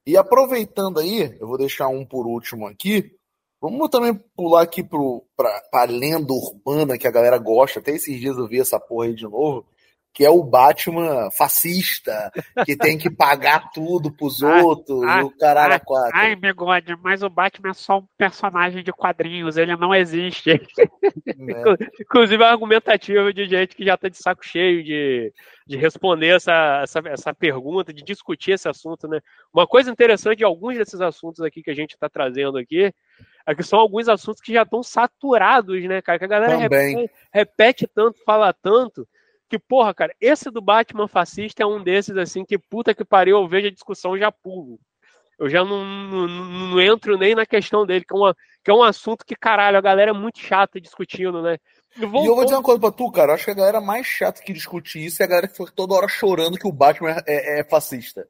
[0.06, 3.16] E aproveitando aí, eu vou deixar um por último aqui.
[3.59, 7.79] Vamos também pular aqui pro, pra, pra lenda urbana que a galera gosta.
[7.79, 9.65] Até esses dias eu vi essa porra aí de novo.
[10.13, 12.31] Que é o Batman fascista,
[12.65, 16.11] que tem que pagar tudo pros Ah, outros, ah, e o caralho ah, a quatro.
[16.15, 20.53] Ai, bigode, mas o Batman é só um personagem de quadrinhos, ele não existe.
[20.53, 20.57] né?
[22.01, 25.31] Inclusive, é argumentativa de gente que já tá de saco cheio de,
[25.67, 29.19] de responder essa, essa, essa pergunta, de discutir esse assunto, né?
[29.53, 32.91] Uma coisa interessante de alguns desses assuntos aqui que a gente tá trazendo aqui
[33.47, 36.19] é que são alguns assuntos que já estão saturados, né, cara?
[36.19, 39.07] Que a galera repete, repete tanto, fala tanto,
[39.49, 43.38] que, porra, cara, esse do Batman fascista é um desses, assim, que puta que pariu,
[43.38, 44.77] eu vejo a discussão já pulo.
[45.39, 48.73] Eu já não, não, não entro nem na questão dele, que é, uma, que é
[48.73, 51.58] um assunto que, caralho, a galera é muito chata discutindo, né?
[51.95, 53.32] E eu vou dizer uma coisa pra tu, cara.
[53.32, 55.71] Eu acho que a galera mais chata que discute isso é a galera que fica
[55.76, 58.28] toda hora chorando que o Batman é, é- é fascista.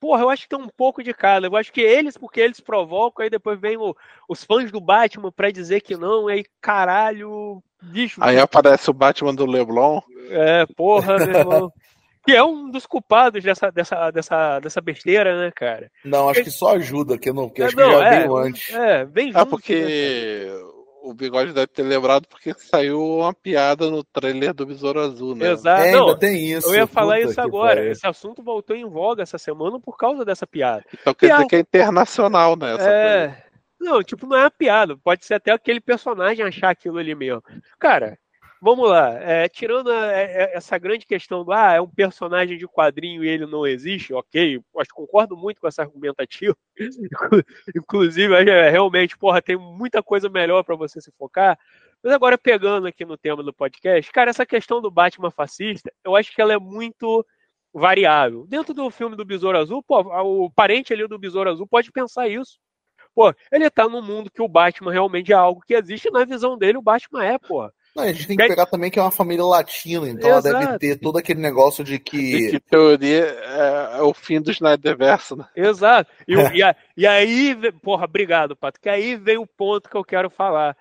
[0.00, 1.46] Porra, eu acho que tem um pouco de cada.
[1.48, 3.94] Eu acho que eles, porque eles provocam, aí depois vem o-
[4.28, 8.20] os fãs do Batman pra dizer que não, aí caralho, bicho.
[8.22, 10.00] Aí aparece o Batman do Leblon.
[10.30, 11.72] É, porra, meu irmão.
[12.24, 15.90] Que é um dos culpados dessa, dessa, dessa, dessa besteira, né, cara?
[16.04, 18.36] Não, acho que só ajuda, que não, que É, acho não, que já é, veio
[18.36, 18.74] antes.
[18.74, 20.48] É, bem junto, Ah, né, porque
[21.04, 25.50] o Bigode deve ter lembrado porque saiu uma piada no trailer do Besouro Azul, né?
[25.52, 25.82] Exato.
[25.82, 26.68] É, não, ainda tem isso.
[26.68, 27.84] eu ia falar isso agora.
[27.90, 30.82] Esse assunto voltou em voga essa semana por causa dessa piada.
[30.98, 31.42] Então quer Piada.
[31.42, 32.68] dizer que é internacional, né?
[32.68, 32.90] Essa coisa.
[32.90, 33.44] É.
[33.78, 34.96] Não, tipo, não é uma piada.
[34.96, 37.42] Pode ser até aquele personagem achar aquilo ali mesmo.
[37.78, 38.16] Cara,
[38.64, 39.10] vamos lá.
[39.20, 43.28] É, tirando a- é- essa grande questão do ah, é um personagem de quadrinho e
[43.28, 44.58] ele não existe, ok.
[44.58, 46.56] Que concordo muito com essa argumentativa.
[46.80, 47.44] Inclu-
[47.76, 51.58] Inclusive, é, realmente, porra, tem muita coisa melhor pra você se focar.
[52.02, 56.16] Mas agora, pegando aqui no tema do podcast, cara, essa questão do Batman fascista, eu
[56.16, 57.24] acho que ela é muito
[57.72, 58.46] variável.
[58.46, 62.28] Dentro do filme do Besouro Azul, pô, o parente ali do Besouro Azul pode pensar
[62.28, 62.58] isso.
[63.14, 66.24] Pô, ele tá num mundo que o Batman realmente é algo que existe, e na
[66.24, 67.70] visão dele, o Batman é, pô.
[67.94, 70.58] Não, a gente tem que pegar também que é uma família latina, então ela deve
[70.58, 70.78] Exato.
[70.80, 72.50] ter todo aquele negócio de que.
[72.50, 75.46] que teoria é, é o fim do Snyderverse, né?
[75.54, 76.10] Exato.
[76.26, 79.96] E, o- e, a- e aí, porra, obrigado, Pato, que aí vem o ponto que
[79.96, 80.76] eu quero falar.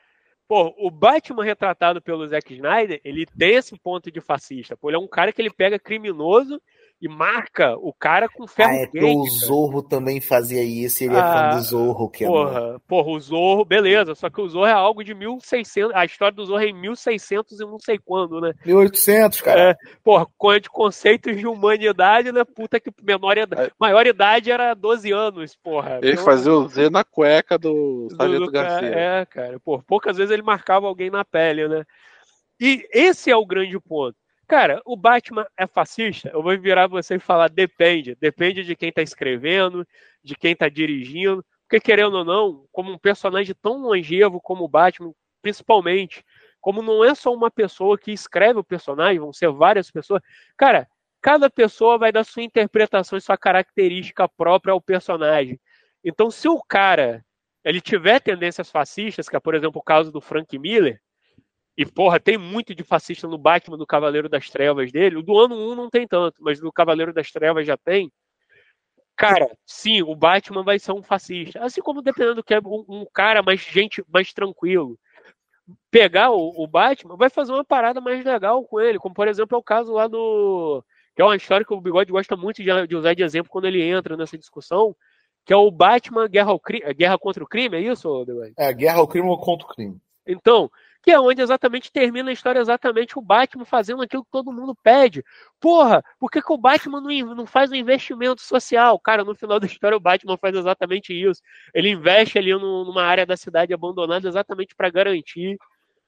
[0.47, 4.75] Pô, o Batman retratado pelo Zack Snyder, ele tem esse ponto de fascista.
[4.75, 6.61] Pô, ele é um cara que ele pega criminoso
[7.03, 9.03] e marca o cara com ferro Ah, é quente.
[9.17, 9.45] o cara.
[9.45, 13.19] Zorro também fazia isso, ele é Ah, fã do Zorro, que é Porra, porra, o
[13.19, 16.67] Zorro, beleza, só que o Zorro é algo de 1600, a história do Zorro é
[16.67, 18.53] em 1600 e não sei quando, né?
[18.65, 19.71] 1800, cara.
[19.71, 22.43] É, porra, com de conceitos de humanidade, né?
[22.45, 25.99] Puta que menor idade, maior idade era 12 anos, porra.
[26.01, 28.87] Ele Pelo- fazia o Z na cueca do do- Sargento cara- Garcia.
[28.95, 31.83] É, cara, pô, poucas vezes ele marcava alguém na pele, né?
[32.61, 34.15] E esse é o grande ponto.
[34.53, 36.29] Cara, o Batman é fascista?
[36.29, 38.15] Eu vou virar você e falar, depende.
[38.21, 39.83] Depende de quem tá escrevendo,
[40.23, 41.43] de quem tá dirigindo.
[41.67, 45.11] Porque, querendo ou não, como um personagem tão longevo como o Batman,
[45.41, 46.23] principalmente,
[46.61, 50.21] como não é só uma pessoa que escreve o personagem, vão ser várias pessoas.
[50.55, 50.87] Cara,
[51.19, 55.59] cada pessoa vai dar sua interpretação e sua característica própria ao personagem.
[56.05, 57.25] Então, se o cara
[57.65, 61.01] ele tiver tendências fascistas, que é, por exemplo, o caso do Frank Miller,
[61.75, 65.17] e, porra, tem muito de fascista no Batman do Cavaleiro das Trevas dele.
[65.17, 68.11] O do ano 1 não tem tanto, mas do Cavaleiro das Trevas já tem.
[69.15, 71.63] Cara, sim, o Batman vai ser um fascista.
[71.63, 74.97] Assim como dependendo do que é um, um cara mais gente, mais tranquilo.
[75.89, 78.99] Pegar o, o Batman vai fazer uma parada mais legal com ele.
[78.99, 80.83] Como, por exemplo, é o caso lá do.
[81.15, 83.65] Que é uma história que o Bigode gosta muito de, de usar de exemplo quando
[83.65, 84.95] ele entra nessa discussão.
[85.45, 88.53] Que é o Batman Guerra, ao Cri- Guerra contra o Crime, é isso, Bigode?
[88.57, 89.99] É, guerra ao crime ou contra o crime.
[90.25, 90.71] Então,
[91.03, 94.73] que é onde exatamente termina a história, exatamente o Batman fazendo aquilo que todo mundo
[94.81, 95.23] pede.
[95.59, 98.97] Porra, por que, que o Batman não, não faz um investimento social?
[98.99, 101.41] Cara, no final da história o Batman faz exatamente isso.
[101.73, 105.57] Ele investe ali no- numa área da cidade abandonada exatamente para garantir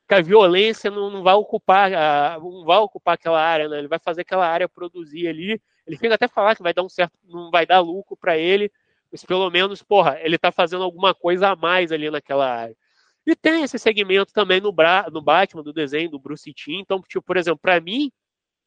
[0.07, 3.79] que a violência não, não vai ocupar a- não vai ocupar aquela área, né?
[3.79, 5.61] Ele vai fazer aquela área produzir ali.
[5.87, 8.71] Ele chega até falar que vai dar um certo, não vai dar lucro para ele,
[9.11, 12.75] mas pelo menos, porra, ele tá fazendo alguma coisa a mais ali naquela área.
[13.25, 16.79] E tem esse segmento também no, Bra no Batman, do desenho do Bruce Timm.
[16.79, 18.11] Então, tipo, por exemplo, para mim,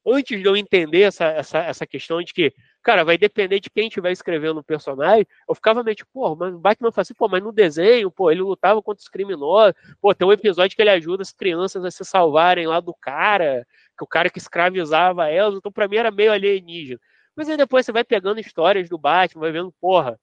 [0.06, 3.88] antes de eu entender essa, essa, essa questão de que, cara, vai depender de quem
[3.88, 7.28] estiver escrevendo o personagem, eu ficava meio tipo, pô, mas o Batman fala assim, pô,
[7.28, 10.90] mas no desenho, pô, ele lutava contra os criminosos, pô, tem um episódio que ele
[10.90, 13.66] ajuda as crianças a se salvarem lá do cara,
[13.96, 17.00] que o cara que escravizava elas, então pra mim era meio alienígena.
[17.36, 20.18] Mas aí depois você vai pegando histórias do Batman, vai vendo, porra,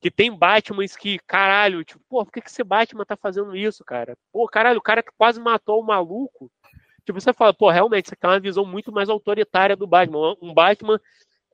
[0.00, 3.84] que tem Batmans que, caralho, tipo, pô, por que, que esse Batman tá fazendo isso,
[3.84, 4.16] cara?
[4.32, 6.50] Pô, caralho, o cara que quase matou o maluco.
[7.04, 10.36] Tipo, você fala, pô, realmente, isso aqui é uma visão muito mais autoritária do Batman.
[10.42, 11.00] Um Batman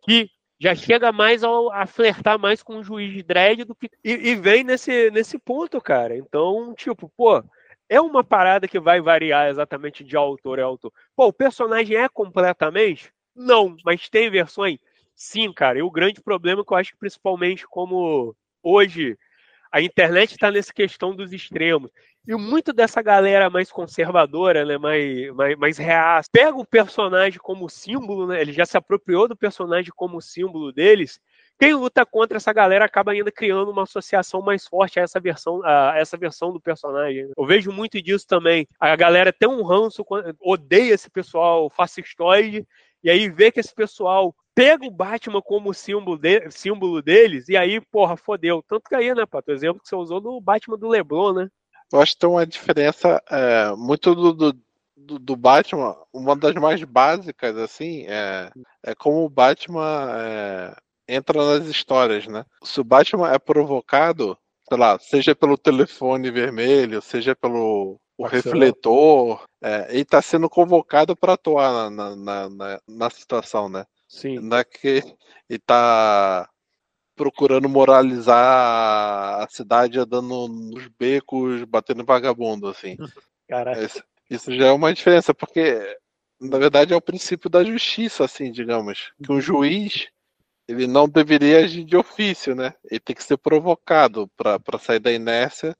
[0.02, 3.90] que já chega mais ao, a flertar mais com o juiz de dread do que.
[4.02, 6.16] E, e vem nesse, nesse ponto, cara.
[6.16, 7.44] Então, tipo, pô,
[7.88, 10.92] é uma parada que vai variar exatamente de autor a autor.
[11.14, 13.12] Pô, o personagem é completamente?
[13.34, 14.78] Não, mas tem versões?
[15.18, 15.78] Sim, cara.
[15.78, 19.16] E o grande problema que eu acho que principalmente como hoje
[19.72, 21.90] a internet está nessa questão dos extremos.
[22.26, 27.68] E muito dessa galera mais conservadora, né, mais, mais, mais reaça, pega o personagem como
[27.70, 31.20] símbolo, né, ele já se apropriou do personagem como símbolo deles.
[31.58, 35.62] Quem luta contra essa galera acaba ainda criando uma associação mais forte a essa versão,
[35.64, 37.26] a essa versão do personagem.
[37.26, 37.32] né.
[37.36, 38.66] Eu vejo muito disso também.
[38.80, 40.04] A galera tem um ranço,
[40.40, 42.66] odeia esse pessoal fascistoide,
[43.02, 47.56] e aí vê que esse pessoal pega o Batman como símbolo, de, símbolo deles, e
[47.56, 48.62] aí, porra, fodeu.
[48.68, 49.50] Tanto que aí, né, Pato?
[49.50, 51.48] O exemplo que você usou do Batman do Leblon, né?
[51.92, 56.82] Eu acho que tem uma diferença é, muito do, do, do, Batman, uma das mais
[56.84, 58.50] básicas, assim, é,
[58.82, 60.76] é como o Batman é,
[61.08, 62.44] entra nas histórias, né?
[62.62, 64.38] Se o Batman é provocado,
[64.68, 71.16] sei lá, seja pelo telefone vermelho, seja pelo o refletor, é, ele está sendo convocado
[71.16, 73.84] para atuar na, na, na, na, situação, né?
[74.08, 74.38] Sim.
[74.38, 75.16] Não é que ele
[75.50, 76.48] está
[77.16, 82.96] procurando moralizar a cidade andando nos becos, batendo vagabundo, assim.
[83.48, 84.04] Caraca.
[84.30, 85.98] Isso já é uma diferença, porque
[86.40, 89.12] na verdade é o princípio da justiça, assim, digamos.
[89.22, 90.08] Que um juiz
[90.66, 92.74] ele não deveria agir de ofício, né?
[92.90, 95.76] Ele tem que ser provocado para sair da inércia.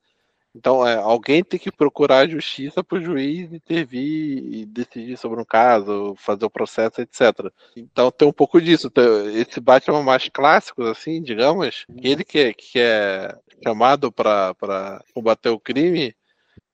[0.54, 5.40] Então, é, alguém tem que procurar a justiça para o juiz intervir e decidir sobre
[5.40, 7.50] um caso, fazer o processo, etc.
[7.74, 8.90] Então, tem um pouco disso.
[9.34, 13.34] Esse Batman mais clássico, assim, digamos, ele que é, que é
[13.64, 16.14] chamado para combater o crime,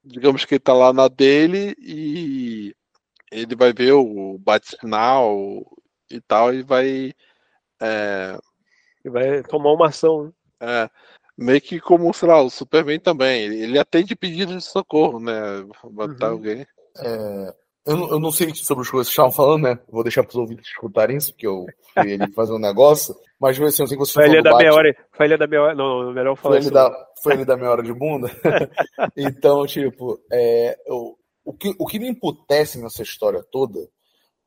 [0.04, 2.74] digamos que ele está lá na dele e
[3.30, 5.64] ele vai ver o bate-sinal
[6.10, 7.12] e tal e vai.
[7.80, 8.38] É,
[9.04, 10.24] e vai tomar uma ação.
[10.24, 10.32] Né?
[10.60, 10.90] É,
[11.38, 13.44] meio que como, sei lá, o Superman também.
[13.44, 15.64] Ele atende pedido de socorro, né?
[15.92, 16.32] Matar uhum.
[16.32, 16.66] alguém.
[16.98, 17.54] É,
[17.86, 19.78] eu, não, eu não sei sobre as coisas que estavam falando, né?
[19.88, 23.14] Vou deixar para os ouvintes escutarem isso, porque eu fui ele fazer um negócio.
[23.40, 24.96] Mas assim, eu sei que você foi ele da meia hora.
[25.12, 25.74] Foi ele da meia hora.
[25.76, 28.28] Não, melhor falar foi ele, da, foi ele da meia hora de bunda.
[29.16, 33.78] então, tipo, é, eu, o, que, o que me emputece nessa história toda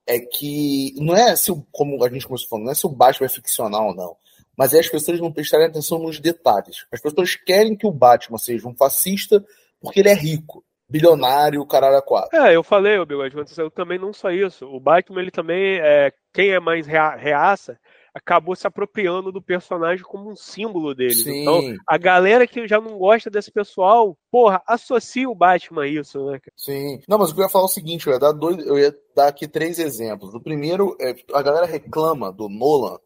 [0.05, 2.89] é que não é se, o- como a gente começou falando, não é se o
[2.89, 4.15] Batman é ficcional ou não.
[4.57, 6.85] Mas é as pessoas não prestarem atenção nos detalhes.
[6.91, 9.43] As pessoas querem que o Batman seja um fascista
[9.81, 12.37] porque ele é rico, bilionário, caralho a quatro.
[12.37, 14.65] É, eu falei, o Bigode, mas eu também não só isso.
[14.67, 17.79] O Batman, ele também, é, quem é mais rea- reaça,
[18.13, 21.15] acabou se apropriando do personagem como um símbolo dele.
[21.15, 21.41] Sim.
[21.41, 26.19] Então, a galera que já não gosta desse pessoal, porra, associa o Batman a isso,
[26.25, 26.39] né?
[26.39, 26.53] cara?
[26.55, 26.99] Sim.
[27.07, 29.27] Não, mas eu ia falar é o seguinte, eu ia dar, dois, eu ia dar
[29.29, 30.33] aqui três exemplos.
[30.33, 32.99] O primeiro, é, a galera reclama do Nolan,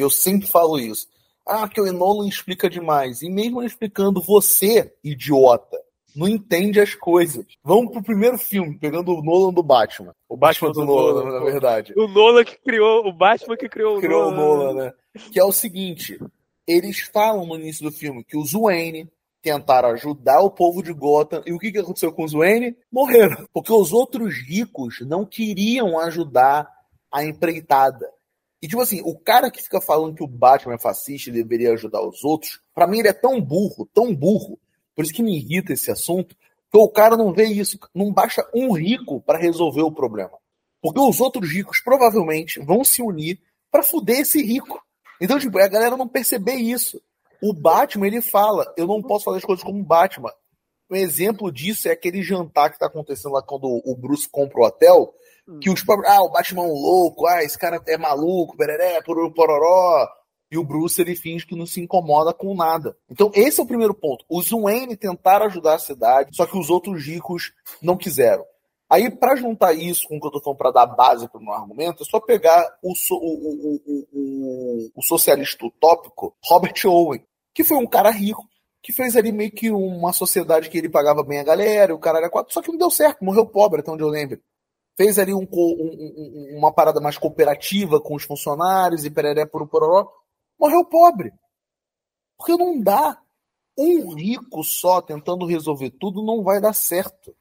[0.00, 1.06] e eu sempre falo isso.
[1.46, 3.20] Ah, que o Nolan explica demais.
[3.20, 5.76] E mesmo explicando, você, idiota,
[6.16, 7.44] não entende as coisas.
[7.62, 10.14] Vamos pro primeiro filme, pegando o Nolan do Batman.
[10.26, 11.92] O Batman do, do Nolan, Nolan, na verdade.
[11.94, 14.72] O Nolan que criou, o Batman que criou o Criou o Nolan.
[14.72, 14.92] Nolan, né?
[15.30, 16.18] Que é o seguinte,
[16.66, 19.06] eles falam no início do filme que os Wayne
[19.42, 21.42] tentaram ajudar o povo de Gotham.
[21.44, 22.74] E o que, que aconteceu com os Wayne?
[22.90, 23.46] Morreram.
[23.52, 26.66] Porque os outros ricos não queriam ajudar
[27.12, 28.08] a empreitada.
[28.62, 31.72] E tipo assim, o cara que fica falando que o Batman é fascista e deveria
[31.72, 34.58] ajudar os outros, pra mim ele é tão burro, tão burro.
[34.94, 36.36] Por isso que me irrita esse assunto,
[36.70, 40.32] que o cara não vê isso, não baixa um rico pra resolver o problema.
[40.82, 44.82] Porque os outros ricos provavelmente vão se unir pra fuder esse rico.
[45.20, 47.00] Então, tipo, a galera não perceber isso.
[47.42, 50.32] O Batman, ele fala, eu não posso fazer as coisas como o Batman.
[50.90, 54.64] Um exemplo disso é aquele jantar que tá acontecendo lá quando o Bruce compra o
[54.64, 55.14] hotel,
[55.60, 59.00] que os pobres, ah, o Batman é um louco, ah, esse cara é maluco, bereré,
[59.02, 60.08] pororó.
[60.52, 62.96] E o Bruce, ele finge que não se incomoda com nada.
[63.08, 64.24] Então, esse é o primeiro ponto.
[64.28, 68.44] Os Wayne tentaram ajudar a cidade, só que os outros ricos não quiseram.
[68.90, 71.52] Aí, pra juntar isso com o que eu tô falando pra dar base pro meu
[71.52, 77.22] argumento, é só pegar o, so- o, o, o, o, o socialista utópico Robert Owen,
[77.54, 78.44] que foi um cara rico,
[78.82, 82.18] que fez ali meio que uma sociedade que ele pagava bem a galera, o cara
[82.18, 84.40] era quatro, só que não deu certo, morreu pobre, até onde eu lembro.
[85.00, 90.12] Fez ali um um- uma parada mais cooperativa com os funcionários e pereré por pororó,
[90.58, 91.32] morreu pobre.
[92.36, 93.18] Porque não dá.
[93.78, 97.34] Um rico só tentando resolver tudo não vai dar certo.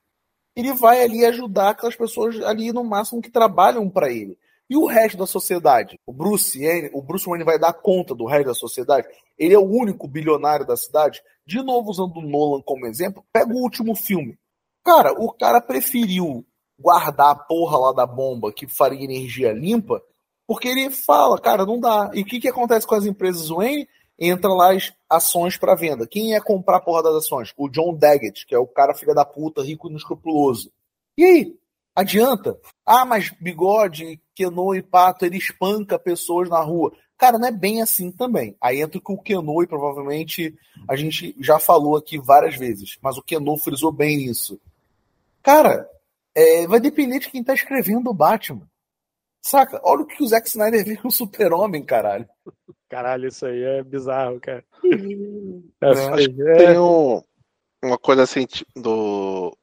[0.56, 4.38] Ele vai ali ajudar aquelas pessoas ali no máximo que trabalham para ele.
[4.70, 6.00] E o resto da sociedade?
[6.06, 9.06] O Bruce, Wayne- o Bruce Wayne vai dar conta do resto da sociedade?
[9.38, 11.22] Ele é o único bilionário da cidade?
[11.46, 14.40] De novo, usando o Nolan como exemplo, pega o último filme.
[14.82, 16.46] Cara, o cara preferiu
[16.80, 20.02] guardar a porra lá da bomba que faria energia limpa,
[20.48, 22.10] porque ele fala, cara, não dá.
[22.14, 23.88] E o que, que acontece com as empresas Wayne?
[24.18, 26.08] Entra lá as ações para venda.
[26.08, 27.54] Quem ia comprar a porra das ações?
[27.56, 30.72] O John Daggett, que é o cara filha da puta, rico e inescrupuloso.
[31.18, 31.56] E aí?
[31.96, 32.58] Adianta?
[32.86, 36.92] Ah, mas bigode, Keno e Pato, ele espanca pessoas na rua.
[37.18, 38.56] Cara, não é bem assim também.
[38.62, 40.56] Aí entra que o Keno, e provavelmente
[40.88, 44.60] a gente já falou aqui várias vezes, mas o Keno frisou bem isso.
[45.44, 45.90] Cara,
[46.36, 48.68] é, vai depender de quem tá escrevendo o Batman.
[49.42, 49.80] Saca?
[49.84, 52.28] Olha o que o Zack Snyder viu com o Super-Homem, caralho.
[52.90, 54.64] Caralho, isso aí é bizarro, cara.
[55.82, 57.22] É, Acho que É, tem um-
[57.84, 59.56] uma coisa assim do.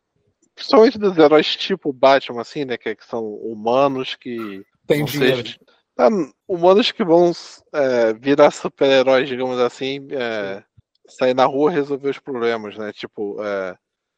[0.54, 2.78] Principalmente dos heróis tipo Batman, assim, né?
[2.78, 4.64] Que, que são humanos que.
[4.86, 5.46] Tem dinheiro.
[5.46, 5.56] sei,
[5.98, 6.08] ah,
[6.48, 7.32] humanos que vão
[7.74, 10.62] é, virar super-heróis, digamos assim, é,
[11.06, 12.92] sair na rua e resolver os problemas, né?
[12.94, 13.76] Tipo, é,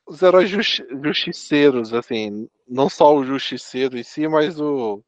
[0.08, 5.02] os heróis justi- justiceiros, assim, não só o justiceiro em si, mas o.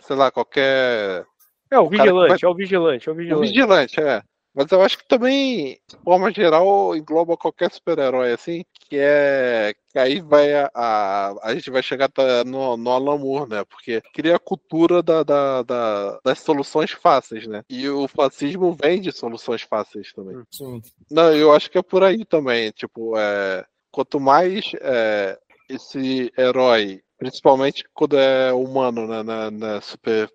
[0.00, 1.26] Sei lá, qualquer.
[1.70, 3.48] é o que vigilante, vai- é o vigilante, é o O vigilante.
[3.48, 4.22] vigilante, é.
[4.54, 9.72] Mas eu acho que também, de forma geral, engloba qualquer super-herói, assim, que é.
[9.92, 13.64] Que aí vai a, a, a gente vai chegar tá no, no Alan Moore, né?
[13.64, 17.62] Porque cria a cultura da, da, da- das soluções fáceis, né?
[17.68, 20.42] E o fascismo vem de soluções fáceis também.
[20.50, 20.82] Sim.
[21.10, 22.70] Não, eu acho que é por aí também.
[22.72, 30.30] Tipo, é, quanto mais é, esse herói, principalmente quando é humano, né, né, né, super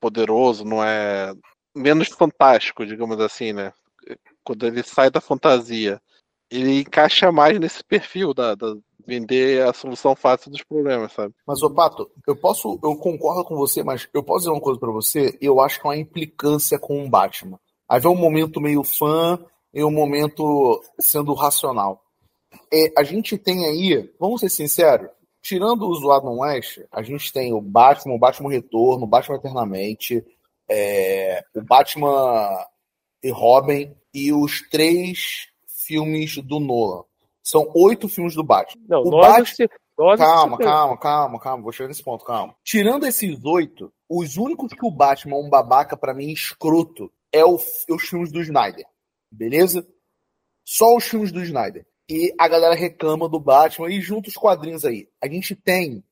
[0.00, 1.34] poderoso, não é
[1.74, 3.72] menos fantástico, digamos assim, né?
[4.42, 6.00] Quando ele sai da fantasia,
[6.50, 8.74] ele encaixa mais nesse perfil da, da
[9.06, 11.34] vender a solução fácil dos problemas, sabe?
[11.46, 14.78] Mas, ô Pato, eu posso, eu concordo com você, mas eu posso dizer uma coisa
[14.78, 15.36] pra você?
[15.40, 17.58] Eu acho que é uma implicância com o Batman.
[17.88, 19.38] Aí vem um momento meio fã
[19.74, 22.02] e um momento sendo racional.
[22.72, 25.08] É, a gente tem aí, vamos ser sinceros,
[25.42, 29.36] tirando os do Adam West, a gente tem o Batman, o Batman Retorno, o Batman
[29.36, 30.24] Eternamente,
[30.68, 32.64] é, o Batman
[33.22, 37.04] e Robin e os três filmes do Nolan.
[37.42, 38.82] São oito filmes do Batman.
[38.88, 39.68] Não, o Batman- se-
[40.24, 41.62] Calma, se- calma, calma, calma.
[41.62, 42.54] Vou chegar nesse ponto, calma.
[42.64, 47.44] Tirando esses oito, os únicos que o Batman é um babaca, pra mim, escroto, é
[47.44, 47.56] o-
[47.88, 48.86] os filmes do Snyder.
[49.30, 49.86] Beleza?
[50.64, 51.84] Só os filmes do Snyder.
[52.10, 55.08] E a galera reclama do Batman e junta os quadrinhos aí.
[55.22, 56.02] A gente tem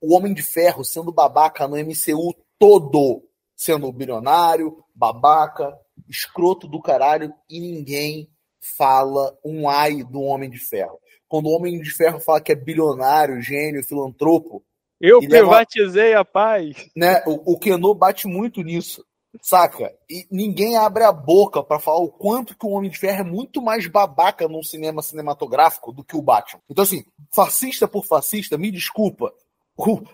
[0.00, 5.76] o Homem de Ferro sendo babaca no MCU todo, sendo bilionário, babaca,
[6.08, 8.30] escroto do caralho, e ninguém
[8.60, 11.00] fala um ai do Homem de Ferro.
[11.26, 14.64] Quando o Homem de Ferro fala que é bilionário, gênio, filantropo.
[15.00, 16.88] Eu privatizei leva, a paz.
[16.94, 19.04] Né, o, o Keno bate muito nisso.
[19.40, 19.92] Saca?
[20.08, 23.24] E ninguém abre a boca para falar o quanto que o Homem de Ferro é
[23.24, 26.60] muito mais babaca num cinema cinematográfico do que o Batman.
[26.68, 29.32] Então, assim, fascista por fascista, me desculpa.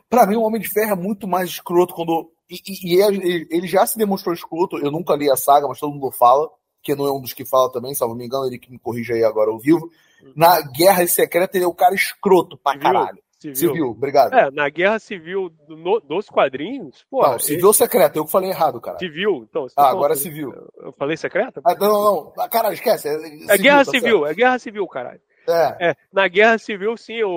[0.08, 2.30] Para mim, o Homem de Ferro é muito mais escroto quando.
[2.48, 4.78] E, e, e ele, ele, já se demonstrou escroto.
[4.78, 6.48] Eu nunca li a saga, mas todo mundo fala.
[6.82, 9.12] Que não é um dos que fala também, salvo me engano, ele que me corrige
[9.12, 9.90] aí agora ao vivo.
[10.36, 13.20] Na Guerra Secreta, ele é o cara escroto pra caralho.
[13.38, 13.56] Civil.
[13.56, 14.34] Civil, obrigado.
[14.34, 17.22] É, na Guerra Civil no, dos quadrinhos, pô.
[17.22, 18.98] Não, civil ou secreto, eu que falei errado, cara.
[18.98, 19.66] Civil, então.
[19.76, 20.52] Ah, agora é civil.
[20.78, 21.60] Eu falei secreto?
[21.64, 22.48] Ah, não, não, não.
[22.48, 23.08] Caralho, esquece.
[23.08, 24.26] É, civil, é Guerra tá Civil, certo.
[24.26, 25.20] é Guerra Civil, caralho.
[25.48, 25.90] É.
[25.90, 25.96] é.
[26.12, 27.28] na Guerra Civil, sim, o,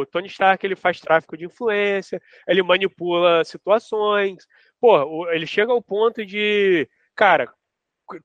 [0.00, 4.46] o, Tony Stark ele faz tráfico de influência, ele manipula situações.
[4.80, 7.52] Pô, ele chega ao ponto de, cara,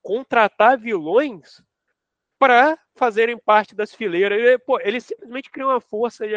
[0.02, 1.62] contratar vilões
[2.40, 4.38] para fazerem parte das fileiras.
[4.38, 6.34] Ele, pô, ele simplesmente cria uma força de,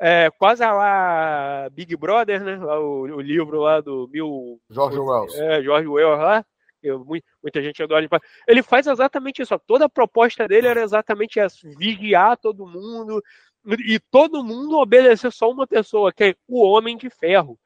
[0.00, 2.56] é, quase a lá Big Brother, né?
[2.58, 4.60] O, o, livro lá do Mil.
[4.70, 5.34] George Wells.
[5.34, 6.44] É, George Wells lá.
[6.80, 8.06] Eu, muita gente adora.
[8.46, 9.54] Ele faz exatamente isso.
[9.54, 9.58] Ó.
[9.58, 13.20] Toda a proposta dele era exatamente essa: vigiar todo mundo
[13.66, 17.58] e todo mundo obedecer só uma pessoa, que é o Homem de Ferro.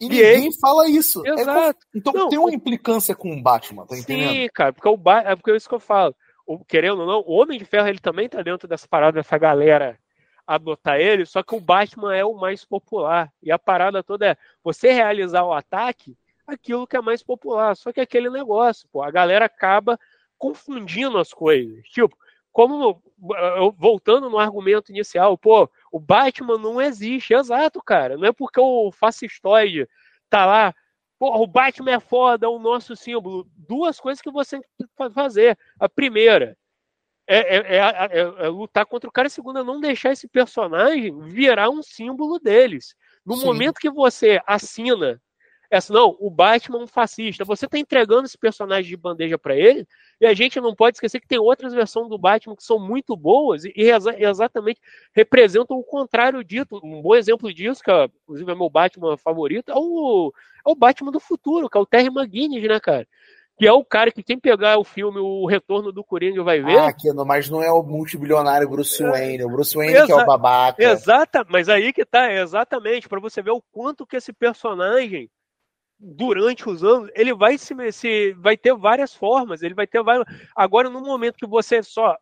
[0.00, 0.60] E, e ninguém ele...
[0.60, 1.26] fala isso.
[1.26, 1.78] É Exato.
[1.92, 4.32] É, então Não, tem uma implicância com o Batman, tá entendendo?
[4.32, 5.22] Sim, cara, porque, o ba...
[5.22, 6.14] é porque é isso que eu falo
[6.58, 9.98] querendo ou não, o Homem de Ferro ele também tá dentro dessa parada dessa galera
[10.46, 13.32] adotar ele, só que o Batman é o mais popular.
[13.42, 17.76] E a parada toda é você realizar o ataque, aquilo que é mais popular.
[17.76, 19.98] Só que aquele negócio, pô, a galera acaba
[20.36, 21.86] confundindo as coisas.
[21.88, 22.16] Tipo,
[22.50, 23.00] como
[23.76, 28.16] voltando no argumento inicial, pô, o Batman não existe, exato, cara.
[28.16, 29.88] Não é porque o fascistoide
[30.28, 30.74] tá lá
[31.20, 33.46] Porra, o Batman é foda, é o nosso símbolo.
[33.54, 35.58] Duas coisas que você tem que fazer.
[35.78, 36.56] A primeira
[37.26, 39.26] é, é, é, é, lutar contra o cara.
[39.26, 42.94] A segunda, não deixar esse personagem virar um símbolo deles.
[43.24, 43.44] No Sim.
[43.44, 45.20] momento que você assina
[45.70, 47.44] essa, não, o Batman é um fascista.
[47.44, 49.86] Você está entregando esse personagem de bandeja para ele,
[50.20, 53.16] e a gente não pode esquecer que tem outras versões do Batman que são muito
[53.16, 54.80] boas e, e exa exatamente
[55.14, 56.80] representam o contrário dito.
[56.82, 60.32] Um bom exemplo disso, que é, inclusive é meu Batman favorito, é o,
[60.66, 63.06] é o Batman do futuro, que é o Terry McGuinness, né, cara?
[63.56, 66.78] que é o cara que quem pegar o filme O Retorno do Coringa vai ver.
[66.78, 69.06] Ah, que, mas não é o multibilionário Bruce é.
[69.06, 70.82] Wayne, o Bruce Wayne Exa que é o babaca.
[70.82, 75.30] Exata, mas aí que tá, exatamente, para você ver o quanto que esse personagem
[76.00, 80.26] durante os anos, ele vai se, se vai ter várias formas, ele vai ter várias...
[80.56, 82.16] Agora, no momento que você só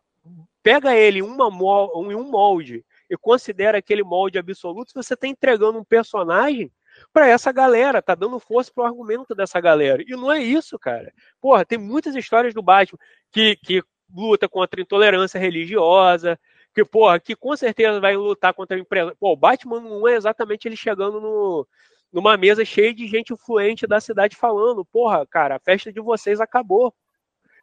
[0.61, 5.79] pega ele em, uma, em um molde e considera aquele molde absoluto, você está entregando
[5.79, 6.69] um personagem
[7.13, 10.03] para essa galera, tá dando força pro argumento dessa galera.
[10.05, 11.13] E não é isso, cara.
[11.39, 12.99] Porra, tem muitas histórias do Batman
[13.31, 13.81] que, que
[14.13, 16.37] luta contra a intolerância religiosa,
[16.73, 19.15] que, porra, que com certeza vai lutar contra a empresa.
[19.17, 21.67] Pô, o Batman não é exatamente ele chegando no,
[22.11, 26.39] numa mesa cheia de gente influente da cidade falando: porra, cara, a festa de vocês
[26.39, 26.93] acabou.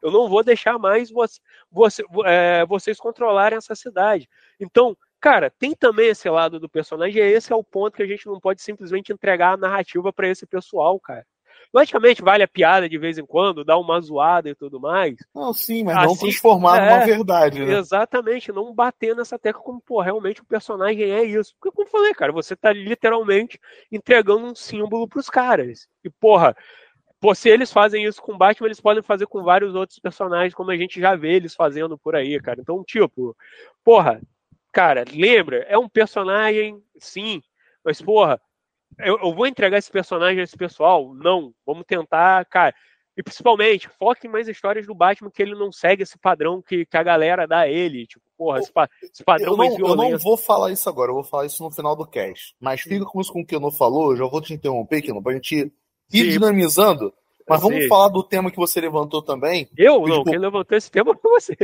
[0.02, 1.40] Eu não vou deixar mais você,
[1.70, 4.28] você, é, vocês controlarem essa cidade.
[4.60, 8.06] Então, cara, tem também esse lado do personagem, e esse é o ponto que a
[8.06, 11.26] gente não pode simplesmente entregar a narrativa para esse pessoal, cara.
[11.72, 15.16] Logicamente, vale a piada de vez em quando, dar uma zoada e tudo mais.
[15.34, 17.78] Não, sim, mas assim, não transformar é, numa verdade, né?
[17.78, 21.54] Exatamente, não bater nessa tecla como, pô, realmente o personagem é isso.
[21.58, 23.60] Porque, como eu falei, cara, você tá literalmente
[23.90, 25.88] entregando um símbolo pros caras.
[26.04, 26.56] E, porra,
[27.20, 30.54] pô, se eles fazem isso com o Batman, eles podem fazer com vários outros personagens,
[30.54, 32.60] como a gente já vê eles fazendo por aí, cara.
[32.60, 33.36] Então, tipo,
[33.84, 34.20] porra,
[34.72, 37.42] cara, lembra, é um personagem, sim,
[37.84, 38.40] mas, porra,
[38.98, 41.14] eu, eu, vou entregar esse personagem a esse pessoal?
[41.14, 41.52] Não.
[41.66, 42.74] Vamos tentar, cara.
[43.16, 46.84] E principalmente, foque em mais histórias do Batman que ele não segue esse padrão que,
[46.84, 48.06] que a galera dá a ele.
[48.06, 51.14] Tipo, porra, esse, pa, esse padrão eu não, Eu não vou falar isso agora, eu
[51.14, 52.54] vou falar isso no final do cast.
[52.60, 55.00] Mas fica com isso com o que o Keno falou, eu já vou te interromper,
[55.00, 55.72] Keno, pra gente ir
[56.24, 56.28] Sim.
[56.30, 57.12] dinamizando.
[57.48, 57.88] Mas vamos Sim.
[57.88, 59.68] falar do tema que você levantou também.
[59.78, 60.00] Eu?
[60.00, 60.30] Não, tipo...
[60.30, 61.56] quem levantou esse tema foi você.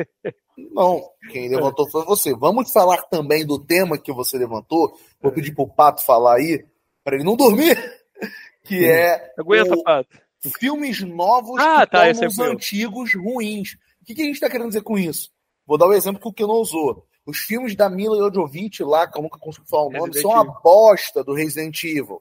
[0.73, 2.35] Não, quem levantou foi você.
[2.35, 4.93] Vamos falar também do tema que você levantou.
[5.20, 6.64] Vou pedir pro Pato falar aí
[7.05, 7.77] para ele não dormir,
[8.65, 13.75] que é Aguenta, o, filmes novos ah, que tá, tornam os antigos ruins.
[14.01, 15.31] O que, que a gente está querendo dizer com isso?
[15.67, 17.07] Vou dar o um exemplo que o Keno usou.
[17.25, 20.33] Os filmes da Mila Jovovich lá, que eu nunca consigo falar o nome, Resident são
[20.33, 22.21] a bosta do Resident Evil.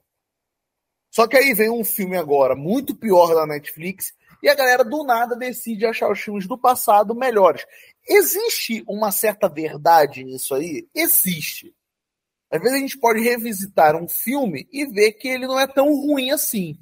[1.10, 5.04] Só que aí vem um filme agora muito pior da Netflix e a galera do
[5.04, 7.66] nada decide achar os filmes do passado melhores.
[8.08, 10.88] Existe uma certa verdade nisso aí?
[10.96, 11.74] Existe.
[12.52, 15.86] Às vezes a gente pode revisitar um filme e ver que ele não é tão
[15.94, 16.76] ruim assim.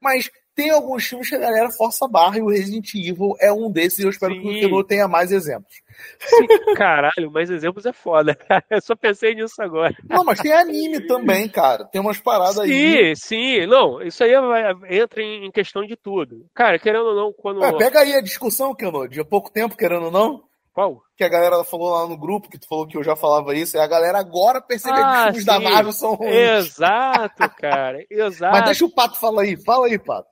[0.00, 3.50] Mas tem alguns filmes que a galera força a barra e o Resident Evil é
[3.52, 4.40] um desses e eu espero Sim.
[4.42, 5.72] que o Tenor tenha mais exemplos.
[6.20, 6.46] Sim,
[6.76, 8.36] caralho, mais exemplos é foda.
[8.68, 9.94] Eu só pensei nisso agora.
[10.10, 11.84] Não, mas tem anime também, cara.
[11.86, 12.68] Tem umas paradas aí.
[12.70, 13.66] Sim, sim.
[13.66, 16.44] Não, isso aí vai- entra em questão de tudo.
[16.54, 17.60] Cara, querendo ou não, quando.
[17.60, 20.42] Ué, pega aí a discussão, Kenô, de há pouco tempo, querendo ou não,
[20.72, 21.02] Qual?
[21.16, 23.76] que a galera falou lá no grupo, que tu falou que eu já falava isso,
[23.76, 25.60] e a galera agora percebe que os Ah, filmes da.
[25.60, 26.32] Marvel são ruins.
[26.32, 28.04] Exato, cara.
[28.10, 28.52] Exato.
[28.56, 29.56] Mas deixa o Pato falar aí.
[29.56, 30.28] Fala aí, Pato.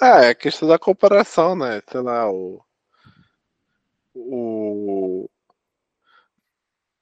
[0.00, 1.82] É, é questão da comparação, né?
[1.90, 2.62] Sei lá, o.
[4.14, 5.28] O.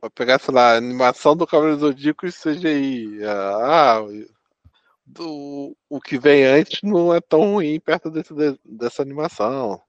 [0.01, 3.21] Vai pegar, sei lá, a animação do Cavaleiro do Zodíaco e CGI.
[3.25, 4.01] Ah,
[5.07, 9.81] do, o que vem antes não é tão ruim perto desse, de- dessa animação.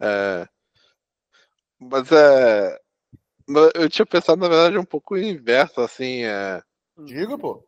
[0.00, 0.48] É,
[1.90, 2.80] mas é.
[3.74, 6.62] Eu tinha pensado, na verdade, um pouco o inverso, assim, é,
[6.98, 7.66] Diga, pô.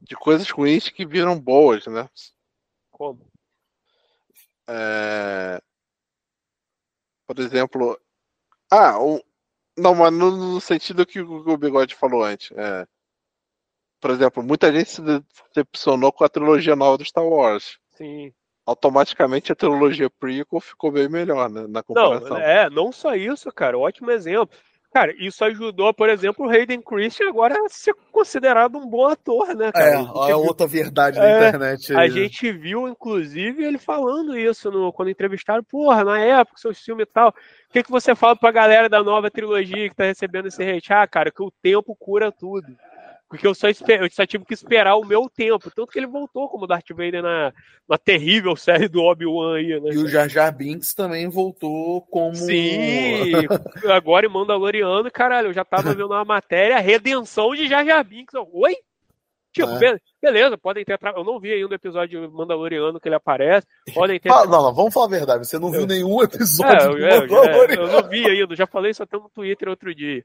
[0.00, 2.08] de coisas ruins que viram boas, né?
[2.90, 3.30] Como?
[4.68, 5.60] É,
[7.26, 7.98] Por exemplo.
[8.70, 9.20] Ah, um-
[9.76, 12.50] não, mas no, no sentido que o, que o Bigode falou antes.
[12.52, 12.86] é,
[14.00, 17.78] Por exemplo, muita gente se decepcionou com a trilogia nova do Star Wars.
[17.96, 18.32] Sim.
[18.64, 21.66] Automaticamente a trilogia prequel ficou bem melhor, né?
[21.68, 22.28] Na comparação.
[22.28, 23.76] Não, é, não só isso, cara.
[23.78, 24.56] Ótimo exemplo.
[24.92, 29.54] Cara, isso ajudou, por exemplo, o Hayden Christian agora a ser considerado um bom ator,
[29.56, 29.84] né, cara?
[29.90, 31.96] É, A viu- outra verdade na É, internet.
[31.96, 35.64] A gente viu, inclusive, ele falando isso no, quando entrevistaram.
[35.64, 37.30] Porra, na época, seus filmes e tal.
[37.30, 40.92] O que, que você fala pra galera da nova trilogia que tá recebendo esse hate?
[40.92, 42.76] Ah, cara, que o tempo cura tudo.
[43.32, 45.70] Porque eu só, eu só tive que esperar o meu tempo.
[45.74, 47.50] Tanto que ele voltou como Darth Vader na,
[47.88, 49.88] na terrível série do Obi-Wan aí, né?
[49.94, 52.34] E o Jar Jar Binks também voltou como.
[52.36, 53.32] Sim,
[53.90, 58.34] agora em Mandaloriano, caralho, eu já tava vendo uma matéria, redenção de Jar Jar Binks.
[58.34, 58.76] Eu, Oi?
[59.50, 59.78] Tipo, É.
[59.94, 60.98] be- beleza, podem ter.
[61.16, 63.66] Eu não vi ainda o episódio Mandaloriano que ele aparece.
[63.94, 64.28] Podem ter.
[64.28, 65.46] Não, não, vamos falar a verdade.
[65.46, 67.82] Você não viu nenhum É, episódio eu, é, eu Mandaloriano.
[67.82, 70.22] eu não vi ainda, já falei isso até no Twitter outro dia.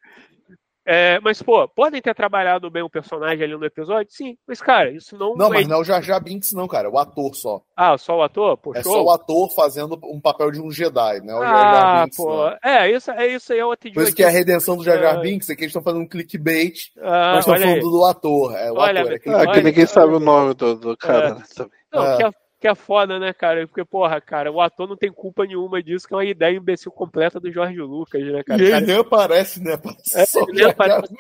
[0.90, 4.08] É, mas, pô, podem ter trabalhado bem o personagem ali no episódio?
[4.10, 5.36] Sim, mas, cara, isso não.
[5.36, 6.88] Não, é- mas não é o Jar Jar Binks, não, cara.
[6.88, 7.62] É o ator só.
[7.76, 8.56] Ah, só o ator?
[8.58, 8.94] Pô, É show.
[8.94, 11.36] só o ator fazendo um papel de um Jedi, né?
[11.36, 12.18] O Jar Jar Ah, Binks.
[12.18, 12.30] pô.
[12.38, 12.58] não.
[12.64, 15.18] É, isso, é isso aí é outra Por isso que a redenção do Jar Jar
[15.18, 15.20] Ah.
[15.20, 16.92] Binks é que eles estão fazendo um clickbait.
[17.02, 17.70] Ah, mas estão olha aí.
[17.82, 18.56] falando do ator.
[18.56, 19.14] É, o Olha, ator.
[19.14, 19.88] É quem Ah, que olha, ninguém olha.
[19.88, 21.28] sabe o nome do, do cara.
[21.28, 21.34] É.
[21.34, 21.72] né, também.
[21.94, 22.18] Não, É.
[22.18, 22.32] que, é,
[22.68, 23.66] que é foda, né, cara?
[23.66, 26.92] Porque, porra, cara, o ator não tem culpa nenhuma disso, que é uma ideia imbecil
[26.92, 28.62] completa do Jorge Lucas, né, cara?
[28.62, 29.80] E ele Cara, nem aparece, né?
[30.14, 31.14] É, ele nem aparece.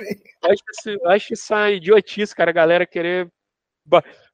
[0.43, 3.31] Acho, acho isso uma idiotice, cara, a galera querer.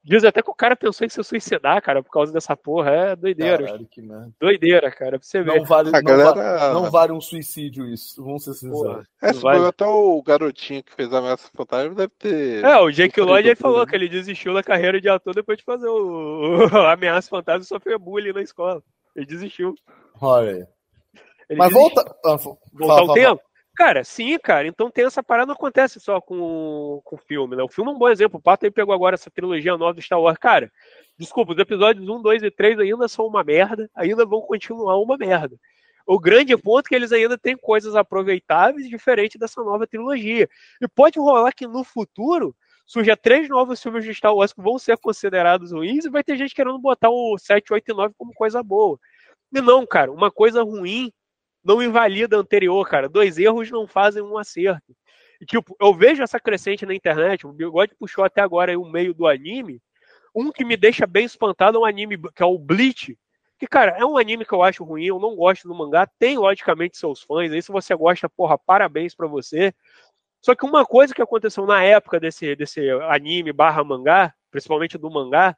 [0.05, 2.91] Diz até que o cara pensou em se suicidar, cara, por causa dessa porra.
[2.91, 3.63] É doideira.
[3.65, 4.29] Caralho, que merda.
[4.37, 5.55] Doideira, cara, pra você ver.
[5.57, 9.07] Não vale, A não, galera- va- não vale um suicídio isso, vamos ser sinceros.
[9.21, 9.65] É, se vale.
[9.65, 12.65] até o garotinho que fez a ameaça fantasma deve ter.
[12.65, 13.89] É, o Jake Lloyd ele falou bullying.
[13.89, 17.65] que ele desistiu da carreira de ator depois de fazer o, o Ameaça Fantasma e
[17.65, 18.83] sofrer bullying na escola.
[19.15, 19.73] Ele desistiu.
[20.19, 20.65] Olha aí.
[21.49, 21.95] Ele Mas desistiu.
[21.95, 22.15] volta.
[22.25, 23.41] ah, Voltar fala, o tempo?
[23.75, 24.67] Cara, sim, cara.
[24.67, 27.63] Então tem essa parada, não acontece só com, com o filme, né?
[27.63, 28.37] O filme é um bom exemplo.
[28.39, 30.37] O Pato aí pegou agora essa trilogia nova do Star Wars.
[30.37, 30.71] Cara,
[31.17, 35.17] desculpa, os episódios 1, 2 e 3 ainda são uma merda, ainda vão continuar uma
[35.17, 35.57] merda.
[36.05, 40.47] O grande ponto é que eles ainda têm coisas aproveitáveis diferente dessa nova trilogia.
[40.81, 42.55] E pode rolar que no futuro
[42.85, 46.37] surja três novos filmes de Star Wars que vão ser considerados ruins e vai ter
[46.37, 48.99] gente querendo botar o 7, 8 e 9 como coisa boa.
[49.51, 51.11] E não, cara, uma coisa ruim
[51.63, 53.07] não invalida anterior, cara.
[53.07, 54.95] Dois erros não fazem um acerto.
[55.39, 58.85] E, tipo, eu vejo essa crescente na internet, o Bigode puxou até agora aí o
[58.85, 59.81] meio do anime.
[60.35, 63.17] Um que me deixa bem espantado é um anime que é o Bleach.
[63.59, 66.07] Que, cara, é um anime que eu acho ruim, eu não gosto do mangá.
[66.19, 67.51] Tem, logicamente, seus fãs.
[67.51, 69.73] Aí, se você gosta, porra, parabéns pra você.
[70.41, 75.09] Só que uma coisa que aconteceu na época desse, desse anime barra mangá, principalmente do
[75.09, 75.55] mangá,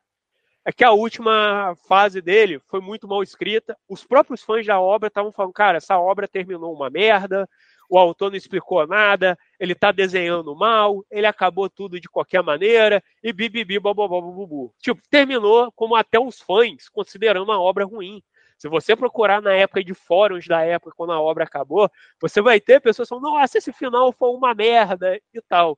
[0.65, 3.77] é que a última fase dele foi muito mal escrita.
[3.87, 7.47] Os próprios fãs da obra estavam falando, cara, essa obra terminou uma merda,
[7.87, 13.03] o autor não explicou nada, ele tá desenhando mal, ele acabou tudo de qualquer maneira,
[13.23, 14.73] e bibibi, bobobobobu.
[14.79, 18.23] Tipo, terminou como até os fãs considerando a obra ruim.
[18.57, 22.59] Se você procurar na época de fóruns da época, quando a obra acabou, você vai
[22.59, 25.77] ter pessoas falando, nossa, esse final foi uma merda e tal.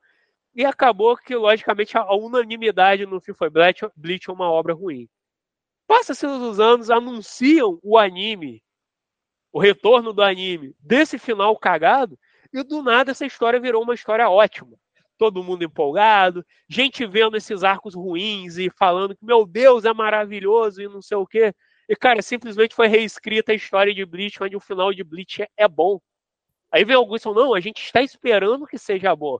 [0.58, 5.08] E acabou que, logicamente, a unanimidade no fim foi Bleach, Bleach é uma obra ruim.
[5.86, 8.64] Passa-se os anos, anunciam o anime,
[9.54, 12.18] o retorno do anime, desse final cagado,
[12.52, 14.76] e do nada essa história virou uma história ótima.
[15.16, 20.82] Todo mundo empolgado, gente vendo esses arcos ruins e falando que, meu Deus, é maravilhoso
[20.82, 21.54] e não sei o quê.
[21.88, 25.68] E, cara, simplesmente foi reescrita a história de Bleach, onde o final de Bleach é,
[25.68, 26.00] bom.
[26.72, 29.38] Aí vem alguns e não, a gente está esperando que seja bom.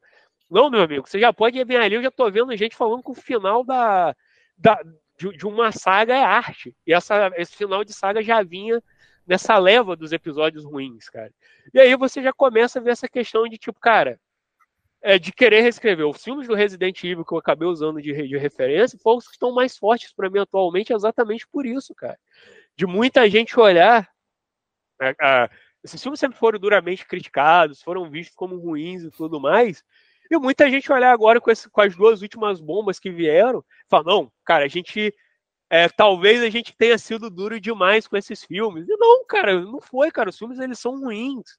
[0.50, 3.12] Não, meu amigo, você já pode vir ali, eu já tô vendo gente falando que
[3.12, 4.16] o final da,
[4.58, 4.82] da
[5.18, 6.76] de, de, uma saga é arte.
[6.86, 8.82] E essa, esse final de saga já vinha
[9.26, 11.32] nessa leva dos episódios ruins, cara.
[11.74, 14.20] E aí você já começa a ver essa questão de tipo, cara,
[15.02, 16.08] é, de querer reescrever.
[16.08, 19.34] Os filmes do Resident Evil que eu acabei usando de, de referência foram os que
[19.34, 22.18] estão mais fortes para mim atualmente, exatamente por isso, cara.
[22.76, 24.10] De muita gente olhar.
[25.00, 25.50] A, a,
[25.84, 29.84] esses filmes sempre foram duramente criticados, foram vistos como ruins e tudo mais.
[30.30, 34.04] E muita gente olhar agora com, esse, com as duas últimas bombas que vieram, fala,
[34.06, 35.14] não, cara, a gente.
[35.70, 38.88] É, talvez a gente tenha sido duro demais com esses filmes.
[38.88, 40.30] E não, cara, não foi, cara.
[40.30, 41.58] Os filmes eles são ruins.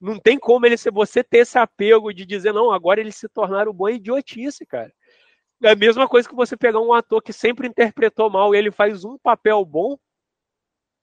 [0.00, 3.72] Não tem como ele você ter esse apego de dizer, não, agora eles se tornaram
[3.72, 4.92] bom é idiotice, cara.
[5.62, 8.72] É a mesma coisa que você pegar um ator que sempre interpretou mal e ele
[8.72, 9.96] faz um papel bom.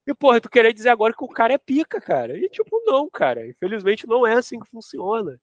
[0.06, 2.38] E, porra, tu querer dizer agora que o cara é pica, cara.
[2.38, 3.48] E, tipo, não, cara.
[3.48, 5.40] Infelizmente não é assim que funciona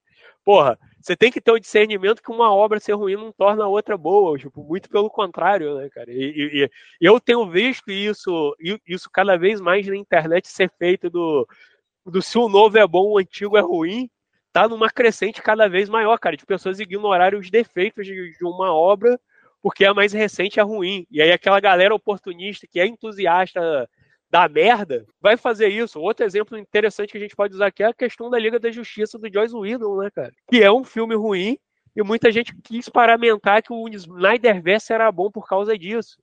[0.49, 3.69] porra, você tem que ter o discernimento que uma obra ser ruim não torna a
[3.69, 6.11] outra boa, tipo, muito pelo contrário, né, cara?
[6.11, 6.25] E,
[6.65, 6.71] e,
[7.03, 11.47] e eu tenho visto isso, isso cada vez mais na internet ser feito do,
[12.07, 14.09] do se o novo é bom, o antigo é ruim,
[14.51, 18.73] tá numa crescente cada vez maior, cara, de pessoas ignorarem os defeitos de, de uma
[18.73, 19.21] obra
[19.61, 21.07] porque a mais recente é ruim.
[21.11, 23.87] E aí aquela galera oportunista que é entusiasta
[24.31, 26.01] da merda, vai fazer isso.
[26.01, 28.71] Outro exemplo interessante que a gente pode usar aqui é a questão da Liga da
[28.71, 30.33] Justiça do Joyce Whedon, né, cara?
[30.51, 31.59] Que é um filme ruim
[31.97, 36.17] e muita gente quis paramentar que o Snyderverse era bom por causa disso.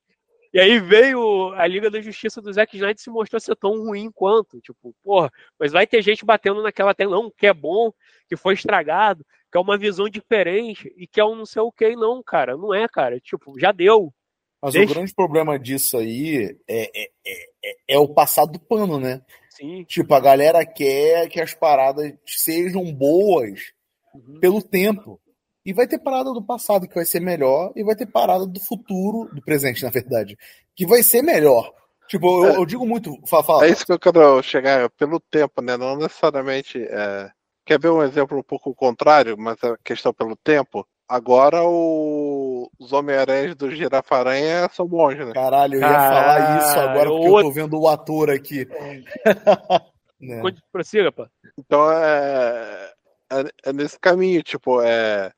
[0.52, 3.72] E aí veio a Liga da Justiça do Zack Snyder e se mostrou ser tão
[3.84, 4.58] ruim quanto.
[4.60, 7.92] Tipo, porra, mas vai ter gente batendo naquela tela, não, que é bom,
[8.26, 11.70] que foi estragado, que é uma visão diferente e que é um não sei o
[11.70, 12.56] que, não, cara.
[12.56, 13.20] Não é, cara.
[13.20, 14.14] Tipo, já deu.
[14.62, 14.90] Mas Deixa...
[14.90, 19.22] o grande problema disso aí é, é, é, é, o passado do pano, né?
[19.50, 19.84] Sim.
[19.84, 23.72] Tipo, a galera quer que as paradas sejam boas
[24.14, 24.40] uhum.
[24.40, 25.20] pelo tempo.
[25.64, 28.60] E vai ter parada do passado que vai ser melhor, e vai ter parada do
[28.60, 30.36] futuro, do presente, na verdade,
[30.76, 31.72] que vai ser melhor.
[32.08, 33.18] Tipo, eu, é, eu digo muito.
[33.26, 35.76] Fala, fala, é isso que eu quero chegar pelo tempo, né?
[35.76, 36.78] Não necessariamente.
[36.78, 37.30] É...
[37.64, 40.86] Quer ver um exemplo um pouco contrário, mas a questão pelo tempo?
[41.08, 42.68] Agora o...
[42.78, 45.32] os Homem-Aranhas do Girafaranha são bons, né?
[45.32, 48.66] Caralho, eu ia falar isso agora porque eu tô vendo o ator aqui.
[50.20, 50.42] né?
[50.72, 51.30] Prossiga, pá.
[51.56, 52.92] Então é...
[53.30, 53.44] é...
[53.66, 55.32] é, nesse caminho, tipo, é...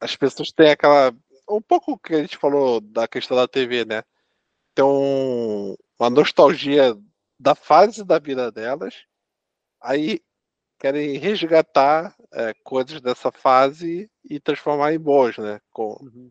[0.00, 1.12] as pessoas têm aquela.
[1.50, 4.02] Um pouco que a gente falou da questão da TV, né?
[4.76, 5.74] Tem um...
[5.98, 6.96] uma nostalgia
[7.40, 8.94] da fase da vida delas.
[9.82, 10.20] Aí
[10.78, 15.60] querem resgatar é, coisas dessa fase e transformar em boas, né?
[15.72, 16.30] Com, uhum.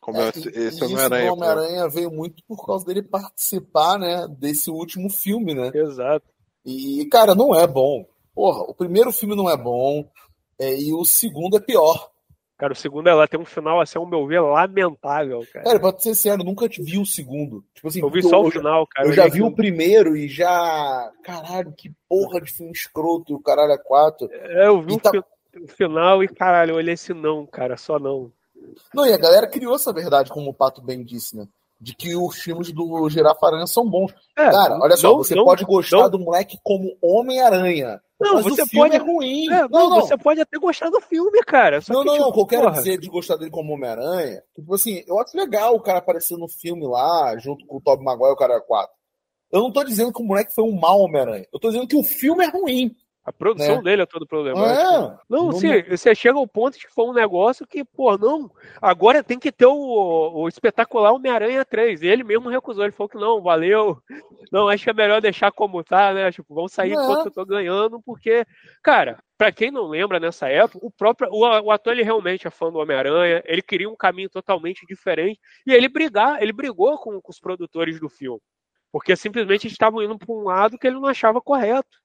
[0.00, 1.30] Como é, esse, esse Homem-Aranha.
[1.30, 4.26] O Homem-Aranha veio muito por causa dele participar, né?
[4.38, 5.70] Desse último filme, né?
[5.72, 6.26] Exato.
[6.64, 8.06] E, cara, não é bom.
[8.34, 10.08] Porra, o primeiro filme não é bom
[10.58, 12.10] é, e o segundo é pior.
[12.56, 15.64] Cara, o segundo ela tem um final, assim, ao meu ver, lamentável, cara.
[15.64, 17.64] Cara, pra ser sincero, eu nunca vi o segundo.
[17.74, 19.08] Tipo assim, eu vi só eu, o final, cara.
[19.08, 21.10] Eu, já vi o primeiro e já.
[21.24, 24.28] Caralho, que porra de filme escroto e o caralho é quatro.
[24.30, 25.10] É, eu vi o, tá...
[25.10, 28.30] o, final e, caralho, eu olhei esse não, cara, só não.
[28.94, 31.46] Não, e a galera criou essa verdade, como o Pato bem disse, né?
[31.80, 34.12] de que os filmes do Girafaranha são bons.
[34.36, 38.00] É, Cara, olha só, não, você não, pode gostar não, do moleque como Homem-Aranha.
[38.20, 38.94] Não, mas você pode.
[38.94, 39.46] é ruim.
[39.52, 41.80] É, não, não, você pode até gostar do filme, cara.
[41.88, 42.40] não, que, não, tipo, não.
[42.40, 44.42] Eu quero dizer de gostar dele como Homem-Aranha.
[44.54, 48.04] Tipo assim, eu acho legal o cara aparecer no filme lá, junto com o Tobey
[48.04, 48.94] Maguire e o cara 4.
[49.52, 51.46] Eu não tô dizendo que o moleque foi um mau Homem-Aranha.
[51.52, 52.94] Eu tô dizendo que o filme é ruim.
[53.24, 53.82] A produção né?
[53.82, 54.70] dele é todo problema.
[54.70, 58.50] É, não, sim, você chega ao ponto de que foi um negócio que, pô, não,
[58.82, 62.02] agora tem que ter o, o espetacular Homem-Aranha 3.
[62.02, 63.96] E ele mesmo recusou, ele falou que não, valeu.
[64.52, 66.30] Não, acho que é melhor deixar como tá, né?
[66.30, 66.92] Tipo, vamos sair é.
[66.92, 68.44] enquanto eu tô ganhando, porque,
[68.82, 72.50] cara, para quem não lembra nessa época, o próprio o, o ator ele realmente é
[72.50, 77.18] fã do Homem-Aranha, ele queria um caminho totalmente diferente e ele brigar, ele brigou com,
[77.22, 78.40] com os produtores do filme,
[78.92, 82.03] porque simplesmente estavam indo para um lado que ele não achava correto.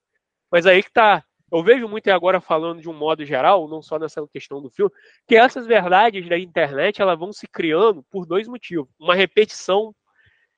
[0.51, 1.23] Mas aí que tá.
[1.51, 4.91] Eu vejo muito agora falando de um modo geral, não só nessa questão do filme,
[5.27, 8.87] que essas verdades da internet elas vão se criando por dois motivos.
[8.99, 9.95] Uma repetição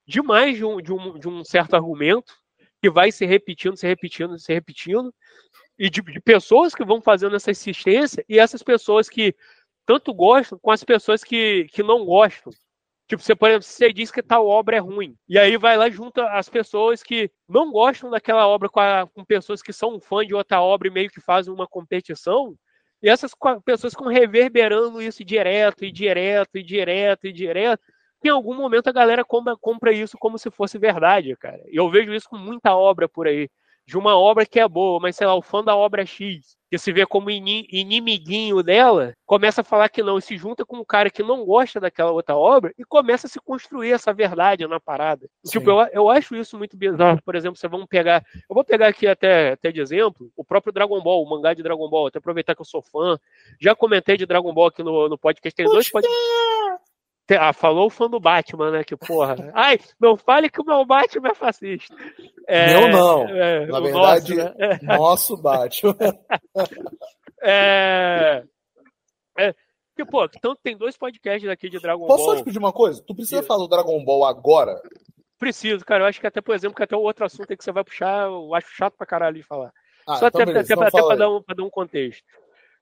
[0.05, 2.33] demais de um, de um, de um certo argumento,
[2.81, 5.13] que vai se repetindo, se repetindo, se repetindo,
[5.79, 9.33] e de, de, pessoas que vão fazendo essa insistência, e essas pessoas que
[9.85, 12.51] tanto gostam com as pessoas que, que não gostam.
[13.11, 15.17] Tipo, você, por exemplo, você diz que tal obra é ruim.
[15.27, 19.25] E aí vai lá junta as pessoas que não gostam daquela obra com, a, com
[19.25, 22.55] pessoas que são fã de outra obra e meio que fazem uma competição.
[23.03, 23.33] E essas
[23.65, 27.83] pessoas ficam reverberando isso direto, e direto, e direto, e direto.
[28.23, 31.61] Em algum momento a galera compra, compra isso como se fosse verdade, cara.
[31.67, 33.49] E eu vejo isso com muita obra por aí.
[33.91, 36.77] De uma obra que é boa, mas sei lá, o fã da obra X, que
[36.77, 40.85] se vê como inimiguinho dela, começa a falar que não, e se junta com um
[40.85, 44.79] cara que não gosta daquela outra obra e começa a se construir essa verdade na
[44.79, 45.27] parada.
[45.43, 45.59] Sim.
[45.59, 47.21] Tipo, eu, eu acho isso muito bizarro.
[47.21, 48.23] Por exemplo, você vamos pegar.
[48.49, 51.61] Eu vou pegar aqui até, até de exemplo o próprio Dragon Ball, o mangá de
[51.61, 53.19] Dragon Ball, até aproveitar que eu sou fã.
[53.59, 55.53] Já comentei de Dragon Ball aqui no, no podcast.
[55.53, 56.90] Tem dois podcasts.
[57.39, 58.83] Ah, falou o fã do Batman, né?
[58.83, 59.35] Que porra.
[59.53, 61.95] Ai, não fale que o meu Batman é fascista.
[62.47, 63.27] É, meu não.
[63.29, 64.79] É, Na verdade, nosso, né?
[64.81, 65.95] nosso Batman.
[67.41, 68.43] é,
[69.37, 69.55] é,
[69.95, 72.27] que, pô, então tem dois podcasts aqui de Dragon Posso Ball.
[72.27, 73.03] Posso te pedir uma coisa?
[73.05, 74.81] Tu precisa falar do Dragon Ball agora?
[75.37, 76.03] Preciso, cara.
[76.03, 77.83] Eu acho que até, por exemplo, que até o outro assunto aí que você vai
[77.83, 79.71] puxar, eu acho chato pra caralho de falar.
[80.07, 82.23] Ah, Só então até, até, então até pra, dar um, pra dar um contexto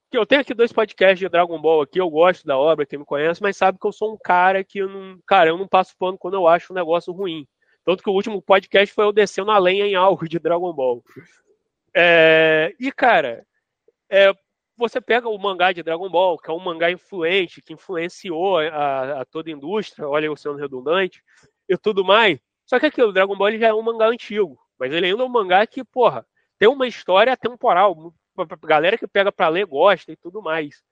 [0.10, 3.00] que eu tenho aqui dois podcasts de Dragon Ball aqui, eu gosto da obra, quem
[3.00, 5.68] me conhece, mas sabe que eu sou um cara que eu não, cara, eu não
[5.68, 7.48] passo pano quando eu acho um negócio ruim.
[7.86, 11.04] Tanto que o último podcast foi eu descendo a lenha em algo de Dragon Ball.
[11.96, 13.46] É, e, cara,
[14.10, 14.34] é,
[14.76, 19.22] você pega o mangá de Dragon Ball, que é um mangá influente, que influenciou a,
[19.22, 21.24] a toda a indústria, olha eu sendo redundante,
[21.68, 22.40] e tudo mais.
[22.66, 25.30] Só que aquilo, Dragon Ball já é um mangá antigo, mas ele ainda é um
[25.30, 26.26] mangá que, porra,
[26.58, 28.14] tem uma história temporal
[28.64, 30.84] galera que pega para ler gosta e tudo mais.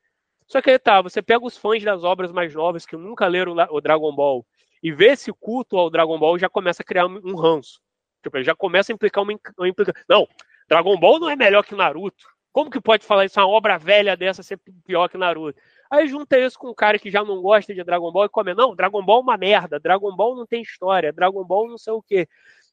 [0.48, 3.56] Só que aí tá, você pega os fãs das obras mais novas que nunca leram
[3.70, 4.46] o Dragon Ball
[4.82, 7.82] e vê esse culto ao Dragon Ball já começa a criar um ranço.
[8.24, 9.94] Tipo, já começa a implicar uma, uma implica...
[10.08, 10.28] Não,
[10.70, 12.26] Dragon Ball não é melhor que Naruto.
[12.52, 13.40] Como que pode falar isso?
[13.40, 15.60] Uma obra velha dessa ser pior que Naruto?
[15.90, 18.54] Aí junta isso com um cara que já não gosta de Dragon Ball e come,
[18.54, 21.94] não, Dragon Ball é uma merda, Dragon Ball não tem história, Dragon Ball não sei
[21.94, 22.28] o quê.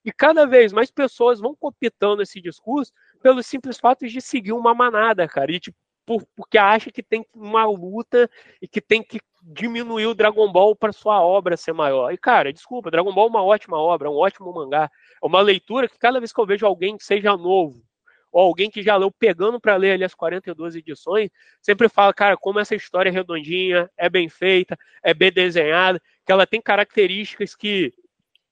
[0.05, 2.93] E cada vez mais pessoas vão copitando esse discurso
[3.25, 5.51] pelos simples fatos de seguir uma manada, cara.
[5.51, 8.29] E tipo, por, porque acha que tem uma luta
[8.61, 12.13] e que tem que diminuir o Dragon Ball para sua obra ser maior.
[12.13, 14.91] E, cara, desculpa, Dragon Ball é uma ótima obra, é um ótimo mangá.
[15.23, 17.83] É uma leitura que cada vez que eu vejo alguém que seja novo,
[18.31, 21.31] ou alguém que já leu pegando para ler ali as 42 edições,
[21.63, 26.33] sempre fala, cara, como essa história é redondinha, é bem feita, é bem desenhada, que
[26.33, 27.91] ela tem características que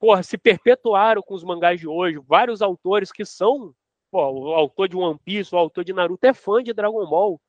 [0.03, 2.19] porra, se perpetuaram com os mangás de hoje.
[2.27, 3.75] Vários autores que são,
[4.13, 7.41] pô, o autor de One Piece, o autor de Naruto é fã de Dragon Ball.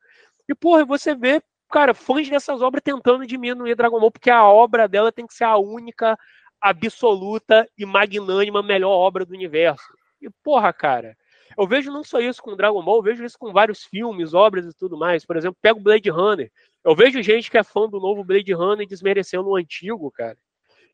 [0.47, 4.87] E, porra, você vê, cara, fãs dessas obras tentando diminuir Dragon Ball, porque a obra
[4.87, 6.17] dela tem que ser a única,
[6.61, 9.83] absoluta e magnânima melhor obra do universo.
[10.21, 11.17] E, porra, cara,
[11.57, 14.65] eu vejo não só isso com Dragon Ball, eu vejo isso com vários filmes, obras
[14.65, 15.25] e tudo mais.
[15.25, 16.49] Por exemplo, pego Blade Runner.
[16.81, 20.37] Eu vejo gente que é fã do novo Blade Runner desmerecendo o antigo, cara.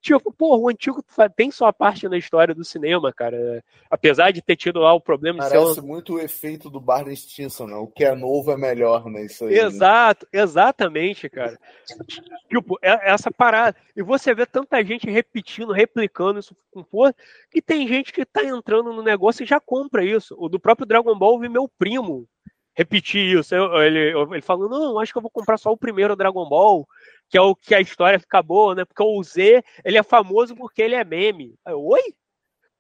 [0.02, 1.04] Tipo, pô, o antigo
[1.36, 3.64] tem sua parte na história do cinema, cara.
[3.90, 5.66] Apesar de ter tido lá o problema Parece de ser.
[5.66, 7.76] Parece muito o efeito do Barney Stinson, né?
[7.76, 9.26] O que é novo é melhor, né?
[9.26, 9.56] Isso aí.
[9.56, 9.62] Né?
[9.62, 10.42] Exato, né?
[10.42, 11.60] exatamente, cara.
[12.50, 13.76] tipo, é, essa parada.
[13.94, 17.16] E você vê tanta gente repetindo, replicando isso com força,
[17.52, 20.34] que tem gente que tá entrando no negócio e já compra isso.
[20.40, 22.26] O do próprio Dragon Ball, vi meu primo
[22.80, 23.54] repetir isso.
[23.56, 26.88] ele, ele falou, não, acho que eu vou comprar só o primeiro Dragon Ball
[27.30, 28.84] que é o que a história fica boa, né?
[28.84, 31.56] Porque o Z, ele é famoso porque ele é meme.
[31.66, 32.02] Eu, Oi?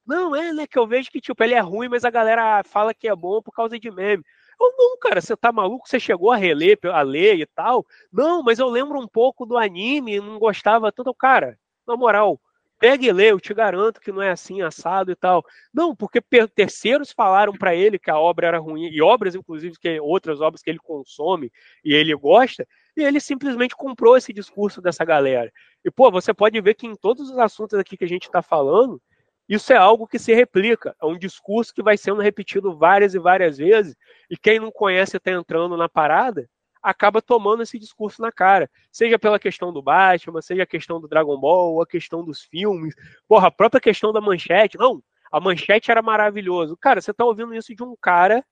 [0.05, 0.65] Não, é, né?
[0.65, 3.41] Que eu vejo que, tipo, ele é ruim, mas a galera fala que é bom
[3.43, 4.23] por causa de meme.
[4.59, 5.87] Eu, não, cara, você tá maluco?
[5.87, 7.85] Você chegou a reler, a ler e tal?
[8.11, 11.13] Não, mas eu lembro um pouco do anime, não gostava tanto.
[11.13, 12.41] Cara, na moral,
[12.79, 15.43] pega e lê, eu te garanto que não é assim, assado e tal.
[15.73, 16.21] Não, porque
[16.55, 20.61] terceiros falaram para ele que a obra era ruim, e obras, inclusive, que outras obras
[20.61, 21.51] que ele consome
[21.83, 22.65] e ele gosta,
[22.95, 25.51] e ele simplesmente comprou esse discurso dessa galera.
[25.83, 28.41] E, pô, você pode ver que em todos os assuntos aqui que a gente está
[28.41, 29.01] falando,
[29.47, 30.95] isso é algo que se replica.
[31.01, 33.95] É um discurso que vai sendo repetido várias e várias vezes,
[34.29, 36.49] e quem não conhece está entrando na parada,
[36.81, 38.69] acaba tomando esse discurso na cara.
[38.91, 42.95] Seja pela questão do Batman, seja a questão do Dragon Ball, a questão dos filmes.
[43.27, 44.77] Porra, a própria questão da manchete.
[44.77, 46.77] Não, a manchete era maravilhoso.
[46.77, 48.43] Cara, você tá ouvindo isso de um cara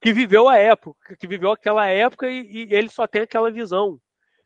[0.00, 4.00] que viveu a época, que viveu aquela época e, e ele só tem aquela visão.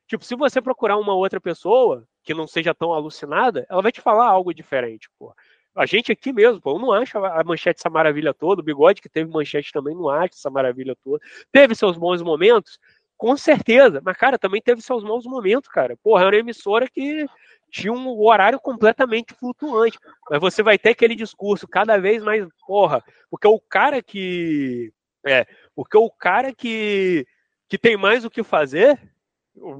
[0.07, 4.01] Tipo, se você procurar uma outra pessoa que não seja tão alucinada, ela vai te
[4.01, 5.34] falar algo diferente, pô.
[5.76, 9.02] A gente aqui mesmo, pô, eu não acho a manchete essa maravilha toda, o bigode
[9.02, 11.22] que teve manchete também não acha essa maravilha toda.
[11.52, 12.78] Teve seus bons momentos,
[13.16, 15.96] com certeza, mas, cara, também teve seus maus momentos, cara.
[16.02, 17.26] Porra, era uma emissora que
[17.70, 19.98] tinha um horário completamente flutuante.
[20.30, 24.92] Mas você vai ter aquele discurso cada vez mais, porra, porque o cara que.
[25.26, 27.26] É, porque o cara que,
[27.68, 29.00] que tem mais o que fazer,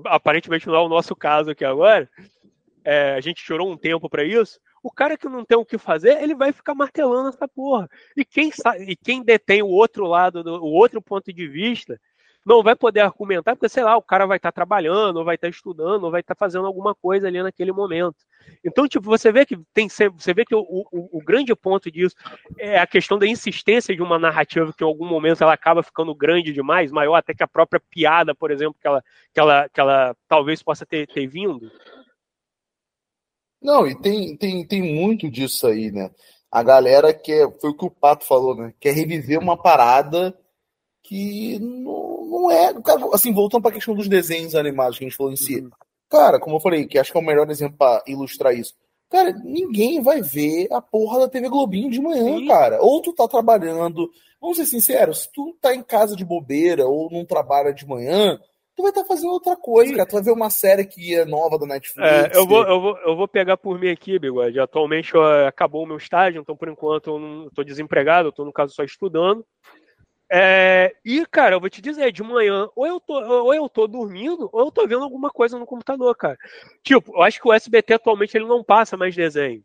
[0.07, 2.11] aparentemente não é o nosso caso aqui agora,
[2.85, 5.79] é, a gente chorou um tempo para isso, o cara que não tem o que
[5.79, 7.89] fazer, ele vai ficar martelando essa porra.
[8.17, 12.01] E quem sabe, e quem detém o outro lado, do, o outro ponto de vista,
[12.47, 15.49] não vai poder argumentar, porque, sei lá, o cara vai estar trabalhando, ou vai estar
[15.49, 18.19] estudando, ou vai estar fazendo alguma coisa ali naquele momento.
[18.65, 22.15] Então, tipo, você vê que tem você vê que o, o, o, grande ponto disso
[22.57, 26.15] é a questão da insistência de uma narrativa que em algum momento ela acaba ficando
[26.15, 29.03] grande demais, maior até que a própria piada, por exemplo, que ela,
[29.35, 31.69] que ela, que ela talvez possa ter, ter vindo.
[33.67, 36.09] Não, e tem, tem, tem muito disso aí, né?
[36.49, 38.73] A galera quer, foi o que o Pato falou, né?
[38.79, 40.33] Quer reviver uma parada
[41.03, 42.73] que não, não é.
[43.13, 45.63] Assim, voltando para a questão dos desenhos animados que a gente falou em si.
[45.63, 45.71] Uhum.
[46.09, 48.73] Cara, como eu falei, que acho que é o melhor exemplo para ilustrar isso.
[49.11, 52.47] Cara, ninguém vai ver a porra da TV Globinho de manhã, Sim.
[52.47, 52.81] cara.
[52.81, 54.09] Ou tu tá trabalhando.
[54.41, 58.39] Vamos ser sinceros, se tu tá em casa de bobeira ou não trabalha de manhã,
[58.77, 60.07] tu vai estar tá fazendo outra coisa, cara.
[60.07, 62.07] Tu vai ver uma série que é nova da Netflix.
[62.07, 64.61] É, eu, vou, eu, vou, eu vou pegar por mim aqui, Bigode.
[64.61, 65.13] Atualmente
[65.49, 68.85] acabou o meu estágio, então por enquanto eu não desempregado, eu tô no caso só
[68.85, 69.45] estudando.
[70.31, 73.87] É, e, cara, eu vou te dizer, de manhã, ou eu, tô, ou eu tô
[73.87, 76.37] dormindo, ou eu tô vendo alguma coisa no computador, cara.
[76.83, 79.65] Tipo, eu acho que o SBT atualmente ele não passa mais desenho.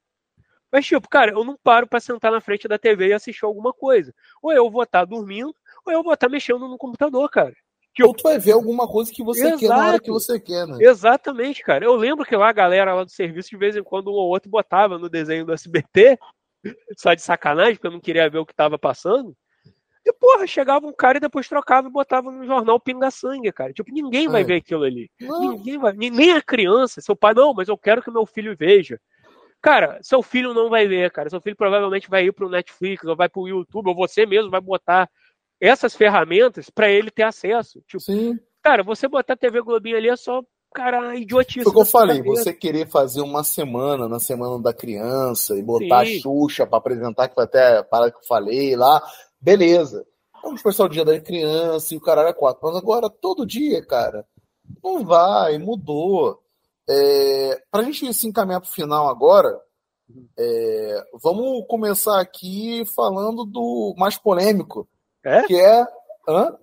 [0.72, 3.74] Mas, tipo, cara, eu não paro para sentar na frente da TV e assistir alguma
[3.74, 4.14] coisa.
[4.41, 5.53] Ou eu vou estar tá dormindo,
[5.86, 7.53] ou eu vou estar tá mexendo no computador, cara.
[7.94, 9.60] Que ou tu vai ver alguma coisa que você Exato.
[9.60, 10.78] quer na hora que você quer, né?
[10.80, 11.84] Exatamente, cara.
[11.84, 14.30] Eu lembro que lá a galera lá do serviço, de vez em quando, um ou
[14.30, 16.18] outro botava no desenho do SBT,
[16.98, 19.36] só de sacanagem, porque eu não queria ver o que tava passando.
[20.06, 23.72] E, porra, chegava um cara e depois trocava e botava no jornal pinga-sangue, cara.
[23.72, 24.44] Tipo, ninguém vai é.
[24.44, 25.12] ver aquilo ali.
[25.20, 25.52] Não.
[25.52, 25.94] Ninguém vai.
[25.94, 27.02] Nem a criança.
[27.02, 29.00] Seu pai, não, mas eu quero que meu filho veja.
[29.62, 31.30] Cara, seu filho não vai ver, cara.
[31.30, 34.60] Seu filho provavelmente vai ir pro Netflix, ou vai pro YouTube, ou você mesmo vai
[34.60, 35.08] botar
[35.62, 37.82] essas ferramentas para ele ter acesso.
[37.88, 38.39] Tipo, Sim.
[38.64, 40.41] Cara, você botar TV Globinho ali é só,
[40.74, 41.64] cara, idiotice.
[41.64, 42.43] Foi o que eu falei, cabeça.
[42.43, 46.18] você querer fazer uma semana, na semana da criança, e botar Sim.
[46.18, 49.01] a Xuxa para apresentar, que foi até para que eu falei lá,
[49.39, 50.05] beleza.
[50.43, 52.62] Vamos pensar o dia da criança e o caralho é quatro.
[52.64, 54.26] Mas agora, todo dia, cara,
[54.84, 56.41] não vai, mudou.
[56.89, 59.59] É, para a gente se encaminhar para o final agora,
[60.38, 64.88] é, vamos começar aqui falando do mais polêmico,
[65.24, 65.43] é?
[65.43, 65.86] Que é.
[66.28, 66.57] Hã?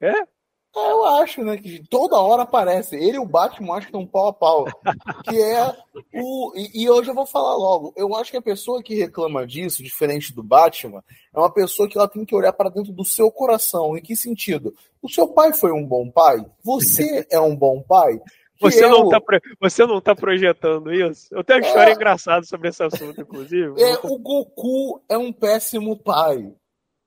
[0.00, 0.08] É?
[0.10, 0.34] é?
[0.76, 1.56] Eu acho, né?
[1.56, 2.96] Que toda hora aparece.
[2.96, 4.64] Ele e o Batman acho que estão pau a pau.
[5.30, 5.72] que é
[6.14, 6.52] o.
[6.56, 7.92] E, e, hoje eu vou falar logo.
[7.96, 11.02] Eu acho que a pessoa que reclama disso, diferente do Batman,
[11.32, 13.96] é uma pessoa que ela tem que olhar para dentro do seu coração.
[13.96, 14.74] Em que sentido?
[15.00, 16.44] O seu pai foi um bom pai?
[16.64, 18.20] Você é um bom pai?
[18.60, 19.20] Você não, tá,
[19.60, 21.28] você não tá projetando isso?
[21.32, 23.74] Eu tenho uma história é, engraçada sobre esse assunto, inclusive.
[23.80, 26.52] É, o Goku é um péssimo pai.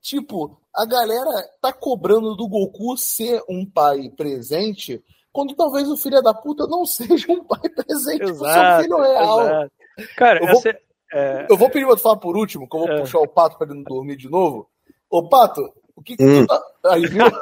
[0.07, 1.29] Tipo, a galera
[1.61, 5.03] tá cobrando do Goku ser um pai presente,
[5.33, 8.97] quando talvez o filho da puta não seja um pai presente exato, pro seu filho
[9.01, 9.41] real.
[9.41, 9.71] Exato.
[10.15, 10.63] Cara, eu vou,
[11.11, 11.47] é...
[11.49, 13.01] eu vou pedir pra falar por último, que eu vou é...
[13.01, 14.69] puxar o pato pra ele não dormir de novo.
[15.09, 15.61] Ô, Pato,
[15.93, 16.45] o que, que hum.
[16.45, 16.63] tu tá.
[16.85, 17.25] Aí, viu?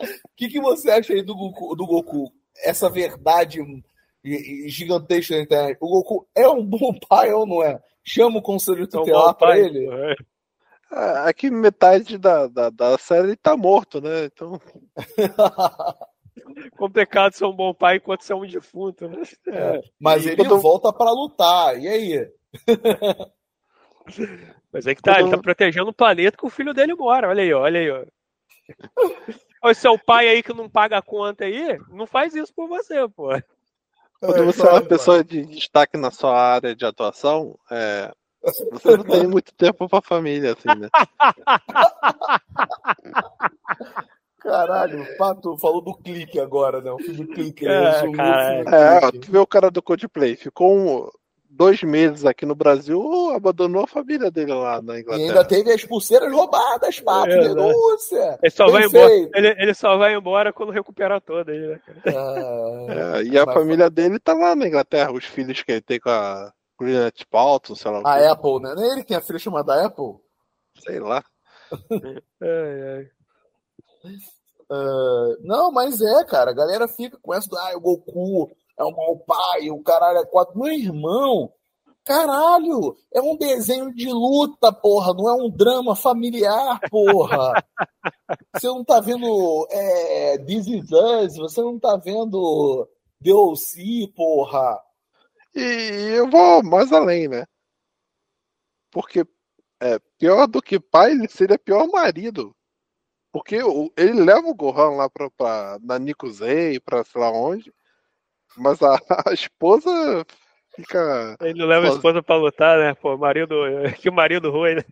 [0.00, 2.32] O que, que você acha aí do Goku, do Goku?
[2.64, 3.60] Essa verdade
[4.66, 5.78] gigantesca na internet.
[5.80, 7.80] O Goku é um bom pai ou não é?
[8.04, 9.88] Chama o conselho tutelar é um pra ele.
[9.88, 10.14] É.
[10.92, 14.26] É, aqui metade da, da, da série tá morto, né?
[14.26, 14.60] Então.
[16.76, 19.22] Complicado ser um bom pai enquanto ser um defunto, né?
[19.48, 20.60] É, mas ele quando...
[20.60, 22.30] volta para lutar, e aí?
[24.70, 25.28] Mas é que tá, quando...
[25.28, 27.28] ele tá protegendo o planeta que o filho dele mora.
[27.28, 27.90] Olha aí, olha aí.
[27.90, 28.04] Ó.
[29.64, 33.08] O seu pai aí que não paga a conta aí, não faz isso por você,
[33.08, 33.30] pô.
[34.26, 38.12] Quando você é uma pessoa de destaque na sua área de atuação, é,
[38.72, 40.88] você não tem muito tempo pra família, assim, né?
[44.44, 46.92] Caralho, o Pato falou do clique agora, né?
[46.92, 47.66] O filme do clique.
[47.66, 51.08] É, cara, é, tu vê o cara do Coldplay, ficou um,
[51.54, 53.00] dois meses aqui no Brasil,
[53.34, 55.26] abandonou a família dele lá na Inglaterra.
[55.26, 58.18] E ainda teve as pulseiras roubadas, Pato, é, denúncia.
[58.18, 58.38] Né?
[58.42, 61.80] Ele só, vai embora, ele, ele, só vai embora quando recuperar todas, né?
[62.06, 66.00] Ah, é, e a família dele tá lá na Inglaterra, os filhos que ele tem
[66.00, 68.00] com a Gwyneth Paltrow, sei lá.
[68.00, 68.26] A que.
[68.26, 68.74] Apple, né?
[68.74, 70.16] Não é ele que tem a filha chamada Apple?
[70.84, 71.22] Sei lá.
[72.42, 73.08] ai, ai.
[74.70, 76.50] Uh, não, mas é, cara.
[76.50, 80.18] A galera fica com essa do ah, o Goku é um mau pai, o caralho
[80.18, 80.58] é quatro.
[80.58, 81.52] Meu irmão,
[82.04, 87.64] caralho, é um desenho de luta, porra, não é um drama familiar, porra.
[88.54, 92.88] você não tá vendo é, This Is Us, você não tá vendo
[93.20, 94.80] DLC, porra.
[95.54, 97.46] E eu vou mais além, né?
[98.90, 99.24] Porque
[99.80, 102.54] é, pior do que pai, ele seria pior marido.
[103.32, 103.56] Porque
[103.96, 107.72] ele leva o Gohan lá pra, pra, na Nikuzei, pra sei lá onde.
[108.56, 110.24] Mas a, a esposa
[110.76, 111.36] fica.
[111.40, 112.94] Ele não leva a esposa pra lutar, né?
[112.94, 113.54] Pô, marido.
[114.00, 114.84] Que marido ruim, né?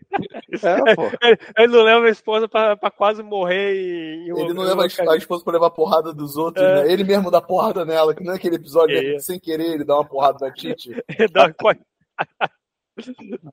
[0.62, 1.02] É, pô.
[1.22, 5.16] Ele, ele não leva a esposa pra, pra quase morrer em Ele não leva a
[5.16, 6.82] esposa pra levar porrada dos outros, É.
[6.84, 6.92] né?
[6.92, 9.12] Ele mesmo dá porrada nela, que não é aquele episódio, É.
[9.14, 9.18] né?
[9.18, 10.90] sem querer ele dá uma porrada na Titi.
[11.32, 11.76] Dá uma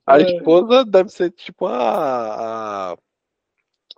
[0.05, 2.91] A esposa deve ser tipo a.
[2.93, 2.97] a...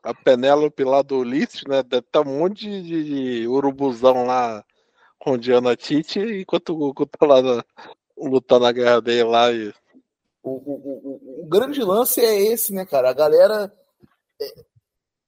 [0.04, 1.84] A Penélope lá do Ulisses, né?
[1.84, 3.04] Deve estar um monte de, de-
[3.42, 4.64] de urubuzão lá
[5.24, 7.66] rodeando a Tite, enquanto o Goku tá lá na-
[8.18, 9.52] lutando a guerra dele lá.
[9.52, 9.74] E...
[10.44, 13.10] O, o, o, o- grande lance é esse, né, cara?
[13.10, 13.72] A galera.
[14.42, 14.46] é,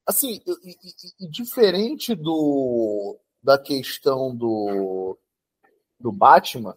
[0.08, 5.18] assim, e, e- e diferente do da questão do,
[6.00, 6.76] do Batman,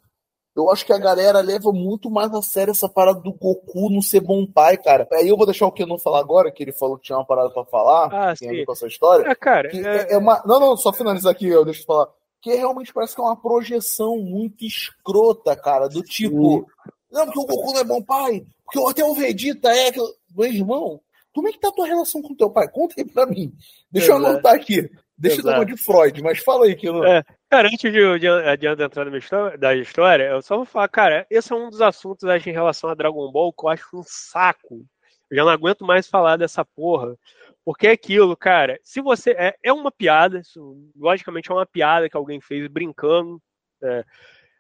[0.57, 4.03] eu acho que a galera leva muito mais a sério essa parada do Goku não
[4.03, 5.07] ser bom pai, cara.
[5.12, 7.51] Aí eu vou deixar o Kenan falar agora, que ele falou que tinha uma parada
[7.51, 8.64] pra falar, Ah, que tem a ver sim.
[8.67, 9.31] com essa história.
[9.31, 10.43] É, cara, Que é- é, é uma...
[10.45, 12.09] Não, não, só finalizar aqui, eu deixo eu falar.
[12.41, 16.66] Que realmente parece que é uma projeção muito escrota, cara, do tipo.
[17.11, 19.91] Não, porque o Goku não é bom pai, porque até o Vegeta é.
[19.93, 20.01] que-
[20.37, 21.01] Meu irmão,
[21.34, 22.68] como é que tá a tua relação com teu pai?
[22.68, 23.53] Conta aí pra mim.
[23.91, 24.30] Deixa eu Exato.
[24.32, 24.89] anotar aqui.
[25.18, 25.74] Deixa eu dar uma Exato.
[25.76, 26.87] de Freud, mas fala aí, que.
[26.89, 30.66] É, cara, antes de, de, adiante entrar na minha história, da história, eu só vou
[30.66, 33.70] falar, cara, esse é um dos assuntos acho, em relação a Dragon Ball que eu
[33.70, 34.84] acho um saco.
[35.30, 37.16] Eu já não aguento mais falar dessa porra.
[37.67, 39.33] Porque é aquilo, cara, se você.
[39.33, 43.43] É, é uma piada, isso, logicamente é uma piada que alguém fez brincando.
[43.83, 44.05] é,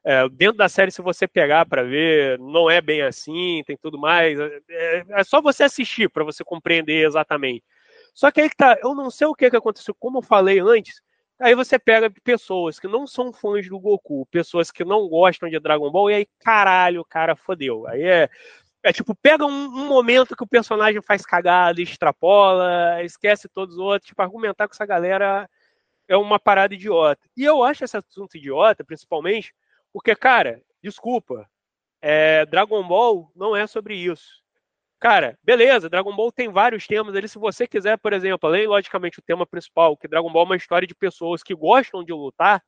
[0.04, 3.96] é, dentro da série, se você pegar pra ver, não é bem assim, tem tudo
[3.96, 4.36] mais.
[4.40, 7.62] É, é só você assistir pra você compreender exatamente.
[8.12, 10.58] Só que aí que tá, eu não sei o que, que aconteceu, como eu falei
[10.58, 11.00] antes,
[11.38, 15.60] Aí você pega pessoas que não são fãs do Goku, pessoas que não gostam de
[15.60, 17.86] Dragon Ball, e aí, caralho, o cara fodeu.
[17.86, 18.30] Aí é.
[18.86, 23.80] É tipo, pega um, um momento que o personagem faz cagada, extrapola, esquece todos os
[23.80, 24.06] outros.
[24.06, 25.50] Tipo, argumentar com essa galera
[26.06, 27.28] é uma parada idiota.
[27.36, 29.52] E eu acho esse assunto idiota, principalmente,
[29.92, 31.50] porque, cara, desculpa,
[32.00, 34.40] é, Dragon Ball não é sobre isso.
[35.00, 37.28] Cara, beleza, Dragon Ball tem vários temas ali.
[37.28, 40.56] Se você quiser, por exemplo, além, logicamente, o tema principal, que Dragon Ball é uma
[40.56, 42.62] história de pessoas que gostam de lutar.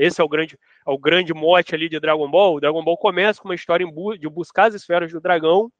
[0.00, 2.54] Esse é o grande, é o grande mote ali de Dragon Ball.
[2.54, 5.70] O Dragon Ball começa com uma história bu de buscar as esferas do dragão.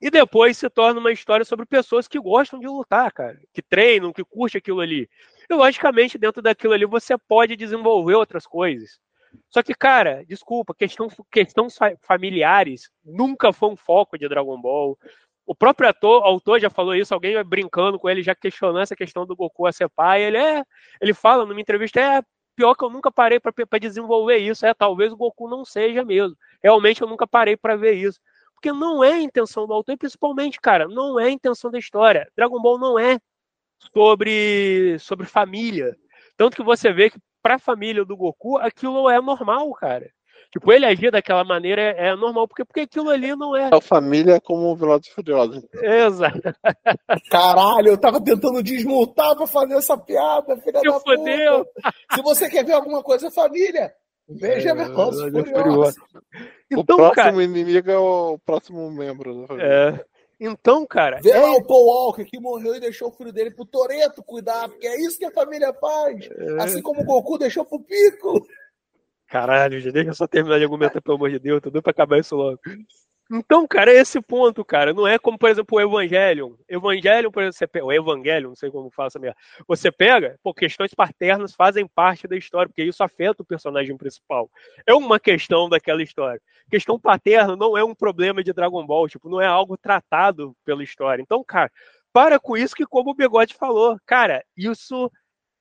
[0.00, 3.38] E depois se torna uma história sobre pessoas que gostam de lutar, cara.
[3.52, 5.08] Que treinam, que curtem aquilo ali.
[5.50, 8.98] E, logicamente, dentro daquilo ali, você pode desenvolver outras coisas.
[9.48, 14.98] Só que, cara, desculpa, questão, questões fa- familiares nunca foi um foco de Dragon Ball.
[15.46, 19.24] O próprio ator, autor já falou isso, alguém brincando com ele, já questionando essa questão
[19.24, 20.22] do Goku a ser pai.
[20.22, 20.62] Ele é.
[21.00, 22.22] Ele fala numa entrevista, é
[22.56, 24.64] pior que eu nunca parei para desenvolver isso.
[24.66, 26.36] É, talvez o Goku não seja mesmo.
[26.62, 28.18] Realmente eu nunca parei para ver isso.
[28.54, 31.78] Porque não é a intenção do autor, e principalmente, cara, não é a intenção da
[31.78, 32.26] história.
[32.34, 33.20] Dragon Ball não é
[33.92, 35.94] sobre, sobre família.
[36.36, 40.10] Tanto que você vê que pra família do Goku, aquilo é normal, cara.
[40.58, 43.68] Tipo, ele agir daquela maneira é, é normal, porque, porque aquilo ali não é.
[43.72, 45.62] A família é como o Velozes Furiosos.
[45.82, 46.40] Exato.
[47.30, 51.64] Caralho, eu tava tentando desmontar pra fazer essa piada, filha Que da fodeu.
[51.64, 51.92] puta.
[52.14, 53.92] Se você quer ver alguma coisa, família,
[54.28, 55.94] veja É, Velozes Furiosos.
[55.96, 57.42] o Então, próximo cara.
[57.44, 59.66] inimigo é o próximo membro da família.
[60.00, 60.04] É,
[60.40, 61.20] então, cara.
[61.22, 64.22] Vê é- lá o Paul Walker que morreu e deixou o filho dele pro Toreto
[64.22, 66.28] cuidar, porque é isso que a família faz.
[66.60, 68.44] Assim como o Goku deixou pro Piccolo.
[69.28, 71.90] Caralho, já deixa eu só terminar de argumentar, pelo amor de Deus, tô doido pra
[71.90, 72.60] acabar isso logo.
[73.28, 74.92] Então, cara, é esse ponto, cara.
[74.92, 76.52] Não é como, por exemplo, o Evangelion.
[76.68, 79.36] Evangelion, por exemplo, você pega, o Evangelion, não sei como fala essa merda.
[79.66, 84.48] Você pega, pô, questões paternas fazem parte da história, porque isso afeta o personagem principal.
[84.86, 86.40] É uma questão daquela história.
[86.70, 90.84] Questão paterna não é um problema de Dragon Ball, tipo, não é algo tratado pela
[90.84, 91.20] história.
[91.20, 91.70] Então, cara,
[92.12, 95.10] para com isso que, como o Bigode falou, cara, isso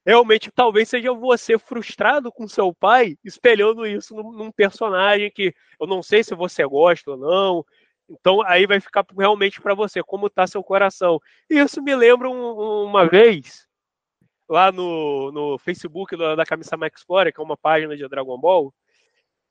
[0.05, 5.87] realmente talvez seja você frustrado com seu pai, espelhando isso num, num personagem que eu
[5.87, 7.65] não sei se você gosta ou não.
[8.09, 11.19] Então aí vai ficar realmente para você como tá seu coração.
[11.49, 13.67] E isso me lembra um- uma vez
[14.47, 18.37] lá no, no Facebook da, da Camisa Max Explorer, que é uma página de Dragon
[18.37, 18.71] Ball,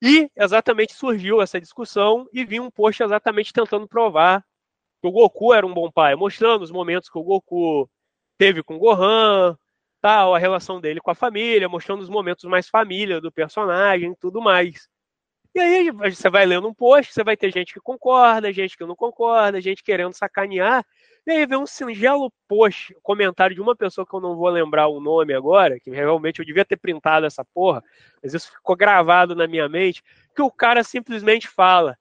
[0.01, 4.45] e exatamente surgiu essa discussão e vi um post exatamente tentando provar
[5.01, 7.89] que o Goku era um bom pai, mostrando os momentos que o Goku
[8.39, 9.57] teve com o Gohan,
[10.05, 14.39] tal, a relação dele com a família, mostrando os momentos mais família do personagem tudo
[14.39, 14.87] mais.
[15.55, 18.85] E aí você vai lendo um post, você vai ter gente que concorda, gente que
[18.85, 20.85] não concorda, gente querendo sacanear.
[21.27, 24.89] E aí vem um singelo post, comentário de uma pessoa que eu não vou lembrar
[24.89, 27.83] o nome agora, que realmente eu devia ter printado essa porra,
[28.23, 30.03] mas isso ficou gravado na minha mente,
[30.37, 31.97] que o cara simplesmente fala: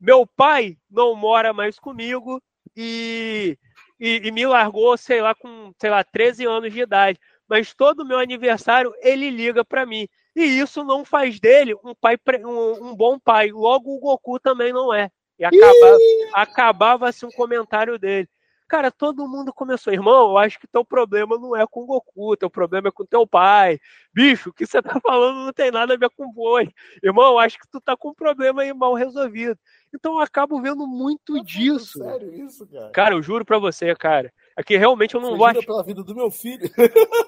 [0.00, 2.40] Meu pai não mora mais comigo
[2.76, 3.58] e,
[3.98, 7.18] e, e me largou, sei lá, com, sei lá, 13 anos de idade.
[7.48, 10.08] Mas todo meu aniversário ele liga para mim.
[10.36, 13.50] E isso não faz dele um pai um, um bom pai.
[13.50, 15.10] Logo o Goku também não é.
[15.38, 15.98] E acabava,
[16.34, 18.28] acabava-se um comentário dele.
[18.68, 22.36] Cara, todo mundo começou, irmão, eu acho que teu problema não é com o Goku,
[22.36, 23.78] teu problema é com teu pai.
[24.12, 26.68] Bicho, o que você tá falando não tem nada a ver com boi.
[27.02, 29.58] Irmão, eu acho que tu tá com um problema aí mal resolvido.
[29.94, 31.98] Então eu acabo vendo muito Tá disso.
[31.98, 32.90] falando Sério isso, cara?
[32.90, 34.30] Cara, eu juro pra você, cara.
[34.58, 36.68] É que realmente eu não Você vou pela vida do meu filho.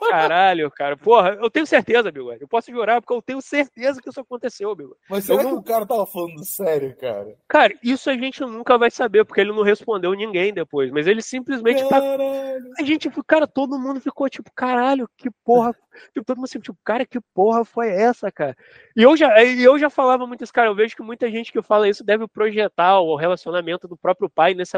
[0.08, 0.96] Caralho, cara.
[0.96, 2.42] Porra, eu tenho certeza, bigode.
[2.42, 4.96] Eu posso jurar porque eu tenho certeza que isso aconteceu, bigode.
[5.08, 7.36] Mas será Eu que não- o cara tava falando sério, cara?
[7.48, 10.90] Cara, isso a gente nunca vai saber, porque ele não respondeu ninguém depois.
[10.90, 12.00] Mas ele simplesmente tá.
[12.00, 12.70] Caralho.
[12.78, 15.72] A gente, cara, todo mundo ficou tipo, caralho, que porra.
[16.12, 18.56] Tipo, todo mundo assim, tipo, cara, que porra foi essa, cara?
[18.96, 20.68] E eu já, eu já falava muito isso, cara.
[20.68, 24.54] Eu vejo que muita gente que fala isso deve projetar o relacionamento do próprio pai
[24.54, 24.70] nesse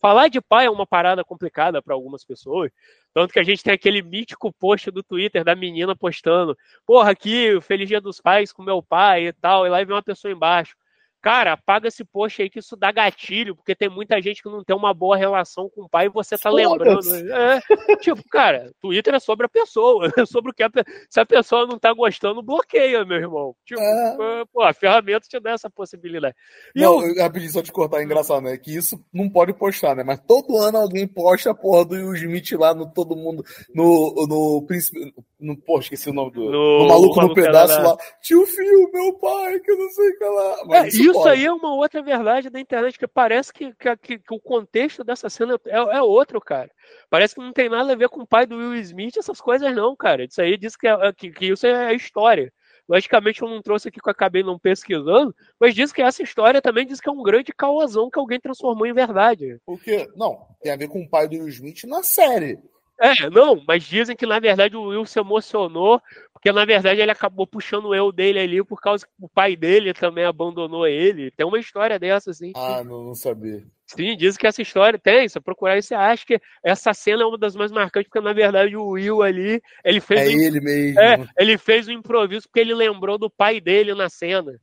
[0.00, 2.70] Falar de pai é uma parada complicada para algumas pessoas.
[3.12, 6.56] Tanto que a gente tem aquele mítico post do Twitter da menina postando,
[6.86, 9.66] porra, aqui, feliz dia dos pais com meu pai e tal.
[9.66, 10.76] E lá vem uma pessoa embaixo.
[11.22, 14.64] Cara, apaga esse post aí que isso dá gatilho, porque tem muita gente que não
[14.64, 17.00] tem uma boa relação com o pai e você tá lembrando.
[17.14, 17.60] É,
[17.96, 21.26] tipo, cara, Twitter é sobre a pessoa, é sobre o que a, pe- se a
[21.26, 23.54] pessoa não tá gostando, bloqueia, meu irmão.
[23.66, 24.44] Tipo, É.
[24.52, 26.34] pô, a ferramenta te dá essa possibilidade.
[26.74, 28.56] E Não, eu, rapidinho só te cortar, é engraçado, né?
[28.56, 30.02] Que isso não pode postar, né?
[30.02, 33.44] Mas todo ano alguém posta a porra do Will Smith lá no todo mundo,
[33.74, 37.74] no, no príncipe, no, pô, esqueci o nome do, No- no maluco no Maluco pedaço
[37.74, 37.90] Canadá.
[37.90, 37.96] lá.
[38.22, 40.56] Tio Fio, meu pai, que eu não sei o que lá.
[40.60, 44.18] É, Mas isso aí é uma outra verdade da internet, que parece que, que, que-
[44.18, 46.70] que o contexto dessa cena é, é outro, cara.
[47.08, 49.74] Parece que não tem nada a ver com o pai do Will Smith, essas coisas
[49.74, 50.24] não, cara.
[50.24, 52.52] Isso aí diz que, é- que, que isso é história.
[52.88, 56.60] Logicamente eu não trouxe aqui que eu acabei não pesquisando, mas diz que essa história
[56.60, 59.58] também diz que é um grande causão que alguém transformou em verdade.
[59.64, 62.58] Porque, não, tem a ver com o pai do Will Smith na série.
[63.02, 66.02] É, não, mas dizem que na verdade o Will se emocionou,
[66.40, 69.54] porque na verdade ele acabou puxando o eu dele ali por causa que o pai
[69.54, 71.30] dele também abandonou ele.
[71.32, 72.52] Tem uma história dessa, assim.
[72.56, 73.62] Ah, não, não sabia.
[73.86, 75.28] Sim, diz que essa história tem.
[75.28, 78.32] Se procurar aí, você acha que essa cena é uma das mais marcantes, porque na
[78.32, 82.48] verdade o Will ali, ele fez, É um, ele mesmo, é, ele fez um improviso
[82.48, 84.58] porque ele lembrou do pai dele na cena.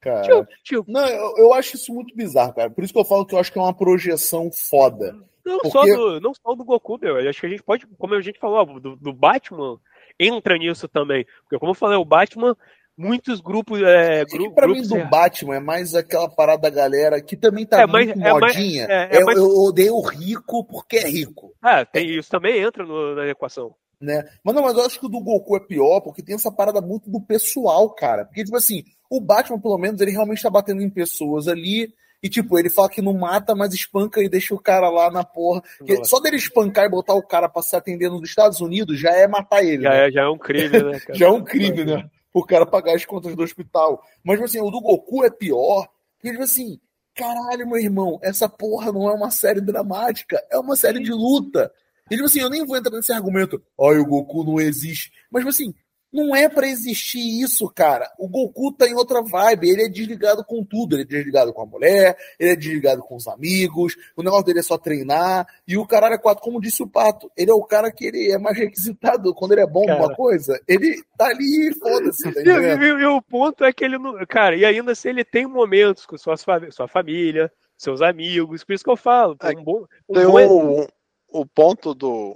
[0.00, 0.22] cara.
[0.22, 2.70] Tipo, tipo, Não, eu, eu acho isso muito bizarro, cara.
[2.70, 5.12] Por isso que eu falo que eu acho que é uma projeção foda.
[5.44, 7.18] não, porque- só do, não só do Goku, meu.
[7.18, 9.80] Eu acho que a gente pode, como a gente falou, do, do Batman
[10.18, 11.24] entra nisso também.
[11.42, 12.56] Porque, como eu falei, o Batman,
[12.96, 13.80] muitos grupos.
[13.82, 17.36] É, É gru- pra mim grupos do Batman é mais aquela parada da galera que
[17.36, 18.86] também tá É, muito é mais- modinha.
[18.88, 21.54] é- é eu, mais- eu odeio o rico porque é rico.
[21.62, 23.74] Ah, tem, isso também entra no- na equação.
[24.00, 24.22] né?
[24.44, 26.80] Mas não, mas eu acho que o do Goku é pior, porque tem essa parada
[26.80, 28.24] muito do pessoal, cara.
[28.26, 31.92] Porque, tipo assim, o Batman, pelo menos, ele realmente tá batendo em pessoas ali.
[32.22, 35.22] E, tipo, ele fala que não mata, mas espanca e deixa o cara lá na
[35.22, 35.62] porra.
[35.80, 36.04] Nossa.
[36.04, 39.28] só dele espancar e botar o cara pra se atender nos Estados Unidos já é
[39.28, 39.82] matar ele.
[39.82, 40.08] Já né?
[40.08, 41.14] é, já é um crime, né, cara?
[41.18, 42.10] Já é um crime, né?
[42.34, 44.02] O cara pagar as contas do hospital.
[44.24, 45.88] Mas, assim, o do Goku é pior.
[46.16, 46.80] Porque, tipo assim,
[47.14, 51.70] caralho, meu irmão, essa porra não é uma série dramática, é uma série de luta.
[52.10, 55.12] E, tipo assim, eu nem vou entrar nesse argumento, ai, o Goku não existe.
[55.30, 55.74] Mas, tipo assim,
[56.12, 58.10] não é pra existir isso, cara.
[58.18, 60.94] O Goku tá em outra vibe, ele é desligado com tudo.
[60.96, 64.60] Ele é desligado com a mulher, ele é desligado com os amigos, o negócio dele
[64.60, 65.46] é só treinar.
[65.66, 68.30] E o caralho é quatro, como disse o Pato, ele é o cara que ele
[68.32, 69.98] é mais requisitado quando ele é bom Cara.
[70.00, 70.58] numa coisa.
[70.66, 74.14] Ele tá ali, foda-se, tá E, e- e o ponto é que ele não.
[74.26, 78.72] Cara, e ainda se ele tem momentos com suas fami- sua família, seus amigos, por
[78.72, 79.36] isso que eu falo.
[79.36, 80.86] pô, É, um bom, um Tem bom um,
[81.30, 82.34] o ponto do,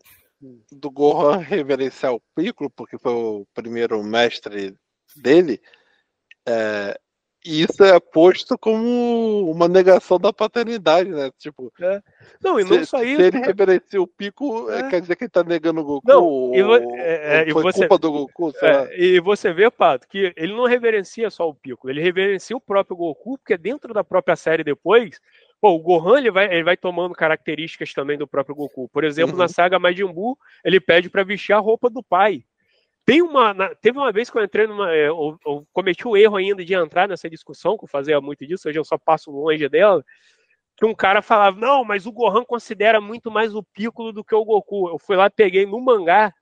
[0.71, 4.75] do Gohan reverenciar o Piccolo, porque foi o primeiro mestre
[5.17, 5.61] dele,
[6.47, 6.99] é,
[7.45, 11.29] isso é posto como uma negação da paternidade, né?
[11.39, 11.73] Tipo,
[12.41, 13.21] Não, e não se, só se isso.
[13.21, 13.47] ele cara.
[13.47, 14.89] reverencia o Piccolo, é, É.
[14.89, 16.09] quer dizer que ele tá negando o Goku?
[16.09, 18.53] Não, ou, e vo- é, é, e você- culpa do Goku?
[18.63, 22.61] É, e você vê, Pato, que ele não reverencia só o Piccolo, ele reverencia o
[22.61, 25.19] próprio Goku, porque dentro da própria série depois,
[25.63, 28.89] pô, o Gohan ele vai, ele vai tomando características também do próprio Goku.
[28.89, 29.39] Por exemplo, Uhum.
[29.39, 32.45] na saga Majin Buu, ele pede pra vestir a roupa do pai.
[33.07, 34.93] Tem uma, na- teve uma vez que eu entrei numa.
[34.93, 38.45] é, Eu, eu cometi o erro ainda de entrar nessa discussão, que eu fazia muito
[38.45, 40.05] disso, hoje eu só passo longe dela.
[40.77, 44.35] Que um cara falava, não, mas o Gohan considera muito mais o Piccolo do que
[44.35, 44.89] o Goku.
[44.89, 46.33] Eu fui lá, peguei no mangá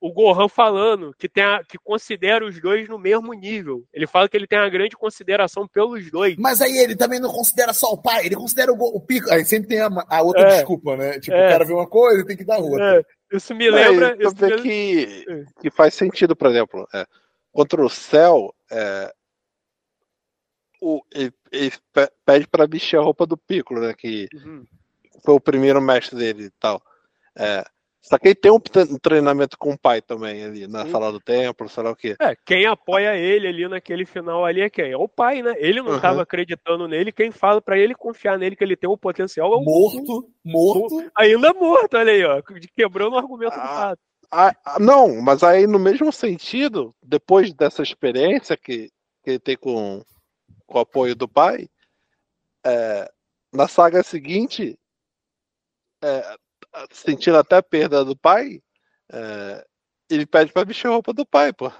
[0.00, 3.84] o Gohan falando que, tem a- que considera os dois no mesmo nível.
[3.92, 6.36] Ele fala que ele tem uma grande consideração pelos dois.
[6.36, 9.32] Mas aí ele também não considera só o pai, ele considera o, o Piccolo.
[9.34, 10.56] Aí sempre tem a, a outra É.
[10.56, 11.18] desculpa, né?
[11.18, 11.46] Tipo, É.
[11.46, 13.00] o cara vê uma coisa e tem que dar outra.
[13.00, 14.16] É, isso me lembra.
[14.18, 17.04] É, isso me- que, que faz sentido, por exemplo, é,
[17.52, 19.12] contra o céu, é,
[20.80, 23.94] o, ele, ele pe- pede pra vestir a roupa do Piccolo, né?
[23.94, 24.64] Que Uhum.
[25.24, 26.80] foi o primeiro mestre dele e tal.
[27.36, 27.64] É,
[28.00, 30.92] Só que ele tem um tre- um treinamento com o pai também ali na Sim.
[30.92, 32.16] sala do templo, sei lá o quê.
[32.20, 34.92] É, quem apoia ele ali naquele final ali é quem?
[34.92, 35.54] É o pai, né?
[35.58, 35.96] Ele não Uhum.
[35.96, 39.56] estava acreditando nele, quem fala pra ele confiar nele que ele tem o potencial é
[39.56, 41.10] o Morto, morto.
[41.16, 42.40] Ainda morto, olha aí, ó.
[42.74, 43.74] Quebrando o argumento do Ah.
[43.76, 44.00] fato.
[44.30, 48.90] Ah, ah, não, mas aí no mesmo sentido, depois dessa experiência que,
[49.24, 50.04] que ele tem com,
[50.66, 51.66] com o apoio do pai,
[52.64, 53.10] é,
[53.52, 54.78] na saga seguinte,
[56.04, 56.36] é,
[56.92, 58.60] sentindo até a perda do pai,
[59.12, 59.64] é,
[60.10, 61.70] ele pede pra vestir a roupa do pai, pô.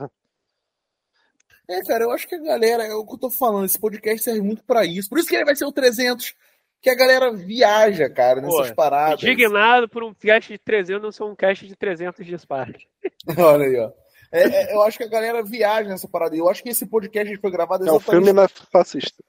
[1.70, 4.23] É, cara, eu acho que a galera, é o que eu tô falando, esse podcast
[4.23, 5.09] serve muito pra isso.
[5.09, 6.35] Por isso que ele vai ser o 300,
[6.81, 9.23] que a galera viaja, cara, nessas Pô, paradas.
[9.23, 12.74] Indignado por um cast de 300 não ser um cast de 300 de Spark.
[13.36, 13.93] Olha aí, ó.
[14.31, 16.35] É, é, eu acho que a galera viaja nessa parada.
[16.36, 18.24] E Eu acho que esse podcast foi gravado É um exatamente.
[18.24, 19.23] filme não é fascista.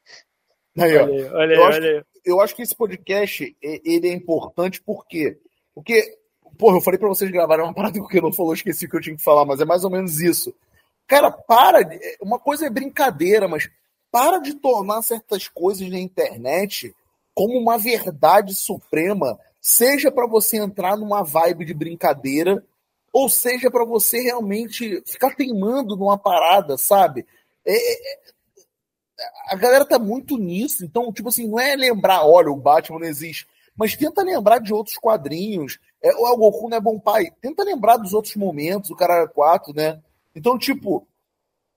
[0.77, 1.03] Aí, ó.
[1.03, 2.03] Olha aí, olha aí, Eu acho olha aí.
[2.25, 5.37] eu acho que esse podcast ele é importante por quê?
[5.79, 6.17] Porque,
[6.57, 8.97] porra, eu falei pra vocês gravarem uma parada que eu não falou, esqueci o que
[8.97, 10.53] eu tinha que falar, mas é mais ou menos isso.
[11.07, 11.81] Cara, para.
[11.83, 13.69] de- Uma coisa é brincadeira, mas
[14.11, 16.93] para de tornar certas coisas na internet
[17.33, 22.61] como uma verdade suprema, seja pra você entrar numa vibe de brincadeira,
[23.13, 27.25] ou seja pra você realmente ficar teimando numa parada, sabe?
[27.65, 28.19] É- é-
[29.49, 30.83] a galera tá muito nisso.
[30.85, 33.47] Então, tipo assim, não é lembrar, olha, o Batman não existe.
[33.79, 35.79] Mas tenta lembrar de outros quadrinhos.
[36.03, 37.31] É, o Goku não é bom pai.
[37.41, 40.01] Tenta lembrar dos outros momentos, o cara 4, né?
[40.35, 41.07] Então, tipo,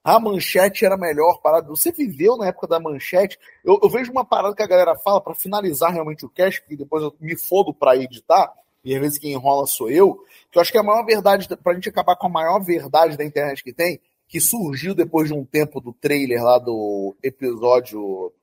[0.03, 1.69] a manchete era melhor parada.
[1.69, 3.39] Você viveu na época da manchete.
[3.63, 6.75] Eu, eu vejo uma parada que a galera fala para finalizar realmente o cast, que
[6.75, 8.53] depois eu me fodo pra editar,
[8.83, 10.19] e às vezes quem enrola sou eu,
[10.51, 13.15] que eu acho que é a maior verdade, pra gente acabar com a maior verdade
[13.15, 18.33] da internet que tem, que surgiu depois de um tempo do trailer lá do episódio.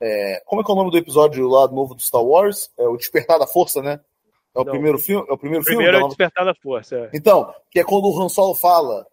[0.00, 2.70] É, como é que é o nome do episódio lá novo do Star Wars?
[2.78, 4.00] É o Despertar da Força, né?
[4.54, 4.72] É o Não.
[4.72, 5.26] primeiro filme?
[5.28, 5.98] É o primeiro, Primeiro filme?
[5.98, 6.96] é da o Despertar da Força.
[6.96, 7.10] é.
[7.14, 9.06] então, que é quando o Han Solo fala,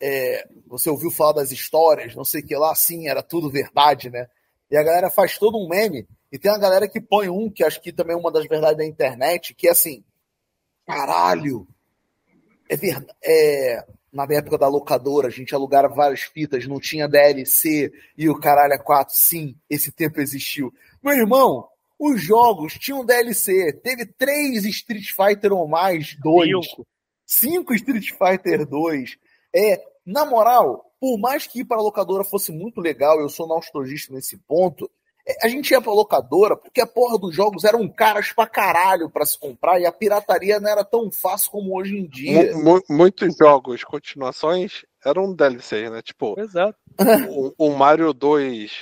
[0.00, 4.10] é, você ouviu falar das histórias, não sei o que lá, sim, era tudo verdade,
[4.10, 4.28] né?
[4.70, 7.64] E a galera faz todo um meme, e tem a galera que põe um, que
[7.64, 10.04] acho que também é uma das verdades da internet, que é assim,
[10.86, 11.66] caralho,
[12.68, 17.92] é verdade, é, na época da locadora, a gente alugava várias fitas, não tinha DLC,
[18.16, 20.72] e o caralho é 4, sim, esse tempo existiu.
[21.02, 21.68] Meu irmão,
[21.98, 26.48] os jogos tinham DLC, teve três Street Fighter ou mais, dois.
[26.48, 26.86] Cinco.
[27.26, 29.18] Cinco Street Fighter 2.
[29.54, 33.46] É, na moral, por mais que ir para a locadora fosse muito legal, eu sou
[33.46, 34.90] nostalgista nesse ponto,
[35.42, 39.26] a gente ia pra locadora porque a porra dos jogos eram caras pra caralho pra
[39.26, 42.56] se comprar e a pirataria não era tão fácil como hoje em dia.
[42.56, 46.00] Mu- muitos jogos, continuações, eram DLC, né?
[46.02, 46.78] Tipo, Exato.
[47.30, 48.72] o, o Mario 2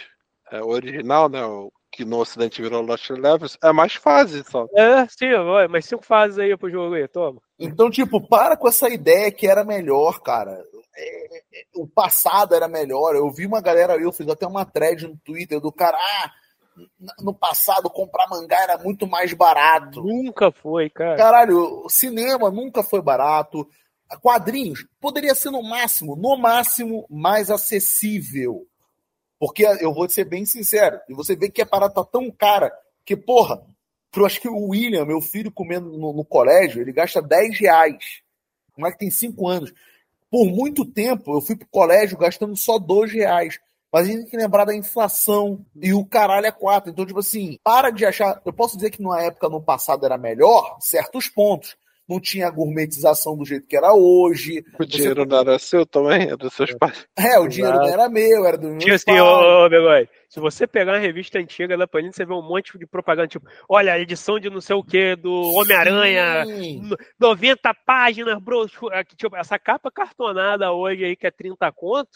[0.53, 1.45] é, original, né?
[1.45, 4.67] O que no ocidente virou Lost Levels, é mais fase só.
[4.77, 7.41] É, sim, vai, mas cinco fases aí pro jogo aí, toma.
[7.59, 10.63] Então, tipo, para com essa ideia que era melhor, cara.
[10.95, 13.17] É, é, o passado era melhor.
[13.17, 16.31] Eu vi uma galera, eu fiz até uma thread no Twitter do cara, ah,
[17.23, 20.03] no passado comprar mangá era muito mais barato.
[20.03, 21.17] Nunca foi, cara.
[21.17, 23.67] Caralho, o cinema nunca foi barato.
[24.21, 28.67] Quadrinhos poderia ser no máximo, no máximo, mais acessível.
[29.39, 32.73] Porque eu vou ser bem sincero, e você vê que a parada tá tão cara
[33.05, 33.63] que, porra,
[34.15, 38.23] eu acho que o William, meu filho, comendo no, no colégio, ele gasta 10 reais.
[38.77, 39.75] O moleque tem 5 anos.
[40.31, 43.59] Por muito tempo, eu fui pro colégio gastando só 2 reais.
[43.93, 46.91] Mas a gente tem que lembrar da inflação e o caralho é 4.
[46.91, 48.41] Então, tipo assim, para de achar.
[48.45, 51.77] Eu posso dizer que numa época no passado era melhor, certos pontos.
[52.09, 54.65] Não tinha a gourmetização do jeito que era hoje.
[54.79, 57.05] O dinheiro não era seu também, era dos seus pais.
[57.19, 60.67] É, o dinheiro não era meu, era do meu Tinha assim, ô, Bigode, se você
[60.67, 63.99] pegar uma revista antiga da Panini, você vê um monte de propaganda, tipo, olha, a
[63.99, 66.81] edição de não sei o que, do Homem-Aranha, Sim.
[66.83, 68.67] no- 90 páginas, bro.
[69.17, 72.11] Tipo, essa capa cartonada hoje aí, que é 30 conto,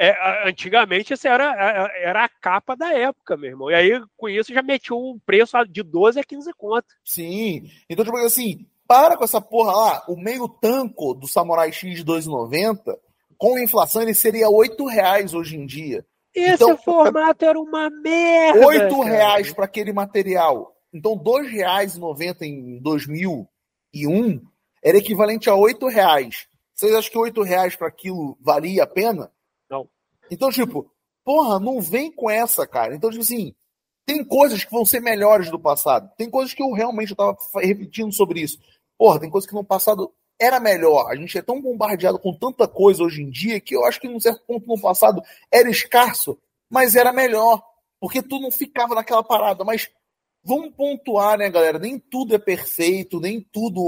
[0.00, 0.14] é,
[0.48, 3.70] antigamente essa era, a- era a capa da época, meu irmão.
[3.70, 6.86] E aí, com isso, já metiu um preço de 12 a 15 conto.
[7.04, 7.64] Sim.
[7.90, 10.04] Então, tipo assim, para com essa porra lá.
[10.08, 12.96] O meio tanco do Samurai X de 2,90,
[13.36, 16.04] com a inflação, ele seria 8 reais hoje em dia.
[16.34, 18.66] Esse Então- formato era uma merda.
[18.66, 19.04] 8 cara.
[19.10, 20.74] reais para aquele material.
[20.92, 24.40] Então, R$ 2,90 em 2001
[24.82, 26.46] era equivalente a 8 reais.
[26.74, 29.30] Vocês acham que 8 reais para aquilo valia a pena?
[29.70, 29.88] Não.
[30.30, 30.90] Então, tipo,
[31.24, 32.94] porra, não vem com essa, cara.
[32.94, 33.52] Então, tipo assim,
[34.06, 36.10] tem coisas que vão ser melhores do passado.
[36.16, 38.58] Tem coisas que eu realmente eu tava fa- repetindo sobre isso.
[38.98, 41.10] Porra, tem coisas que no passado era melhor.
[41.10, 44.08] A gente é tão bombardeado com tanta coisa hoje em dia que eu acho que
[44.08, 46.38] num certo ponto no passado era escasso,
[46.68, 47.62] mas era melhor.
[48.00, 49.64] Porque tu não ficava naquela parada.
[49.64, 49.88] Mas
[50.44, 51.78] vamos pontuar, né, galera?
[51.78, 53.80] Nem tudo é perfeito, nem tudo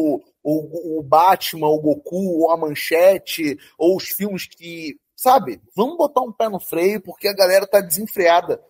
[0.42, 4.98] o, o Batman, o Goku, ou a Manchete, ou os filmes que.
[5.16, 5.60] Sabe?
[5.76, 8.60] Vamos botar um pé no freio, porque a galera tá desenfreada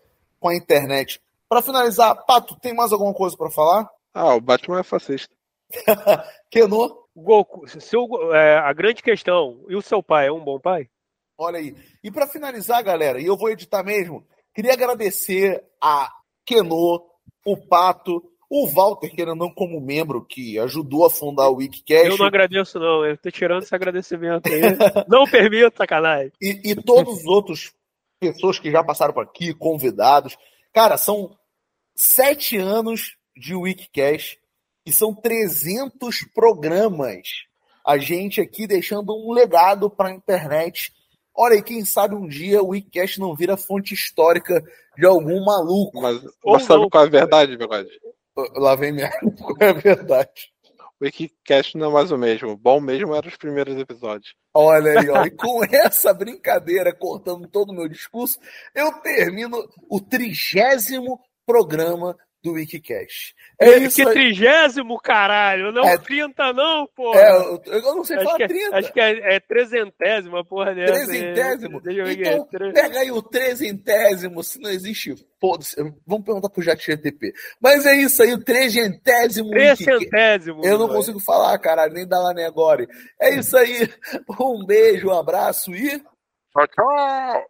[0.40, 1.20] com a internet.
[1.48, 3.88] Para finalizar, Pato, tem mais alguma coisa para falar?
[4.12, 5.32] Ah, o Batman é fascista.
[6.51, 7.01] Kenô?
[7.14, 10.88] Goku, seu, é, a grande questão, e o seu pai é um bom pai?
[11.36, 11.74] Olha aí.
[12.02, 14.24] E para finalizar, galera, e eu vou editar mesmo,
[14.55, 16.10] queria agradecer a
[16.47, 17.05] Kenô,
[17.44, 22.09] o Pato, o Walter, que ainda não como membro, que ajudou a fundar o Wikicast.
[22.09, 23.05] Eu não agradeço, não.
[23.05, 24.60] Eu tô tirando esse agradecimento aí.
[25.09, 26.32] não permito, sacanagem.
[26.42, 27.72] E, e todos os outros
[28.18, 30.36] pessoas que já passaram por aqui, convidados.
[30.72, 31.36] Cara, são
[31.94, 34.39] sete anos de Wikicast
[34.90, 37.22] e são 300 programas.
[37.86, 40.92] A gente aqui deixando um legado para a internet.
[41.32, 44.60] Olha aí, quem sabe um dia o Wikicast não vira fonte histórica
[44.98, 46.02] de algum maluco.
[46.02, 47.88] Mas, mas sabe qual é a verdade, bigode?
[48.56, 49.10] Lá vem minha.
[49.38, 50.50] Qual é a verdade?
[51.00, 52.56] O Wikicast não é mais o mesmo.
[52.56, 54.34] Bom mesmo eram os primeiros episódios.
[54.52, 55.22] Olha aí, ó.
[55.26, 58.40] E com essa brincadeira, cortando todo o meu discurso,
[58.74, 59.56] eu termino
[59.88, 63.34] o trigésimo programa do Wikicast.
[63.60, 65.70] É isso que trigésimo, caralho.
[65.72, 67.20] Não é, 30, não, porra.
[67.20, 68.76] É, eu, eu não sei acho falar que é, 30.
[68.76, 70.92] Acho que é, é trezentésima, porra dessa.
[70.92, 71.80] Trezentésimo?
[71.80, 72.46] Ver então.
[72.46, 75.76] Tre- pega aí o trezentésimo, se não existe, foda-se.
[76.06, 77.32] Vamos perguntar pro JetGTP.
[77.60, 79.84] Mas é isso aí, o trezentésimo Wikicast.
[79.84, 80.64] Trecentésimo.
[80.64, 80.98] Eu não mano.
[80.98, 82.86] consigo falar, caralho, nem da lá nem agora.
[83.20, 83.88] É isso aí.
[84.40, 85.98] Um beijo, um abraço e.
[85.98, 87.44] Tchau, tchau.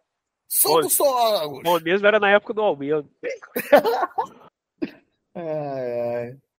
[0.53, 1.61] Solta os fogos!
[1.63, 3.05] Bom mesmo era na época do Almeida.
[5.35, 6.41] Ai, ai.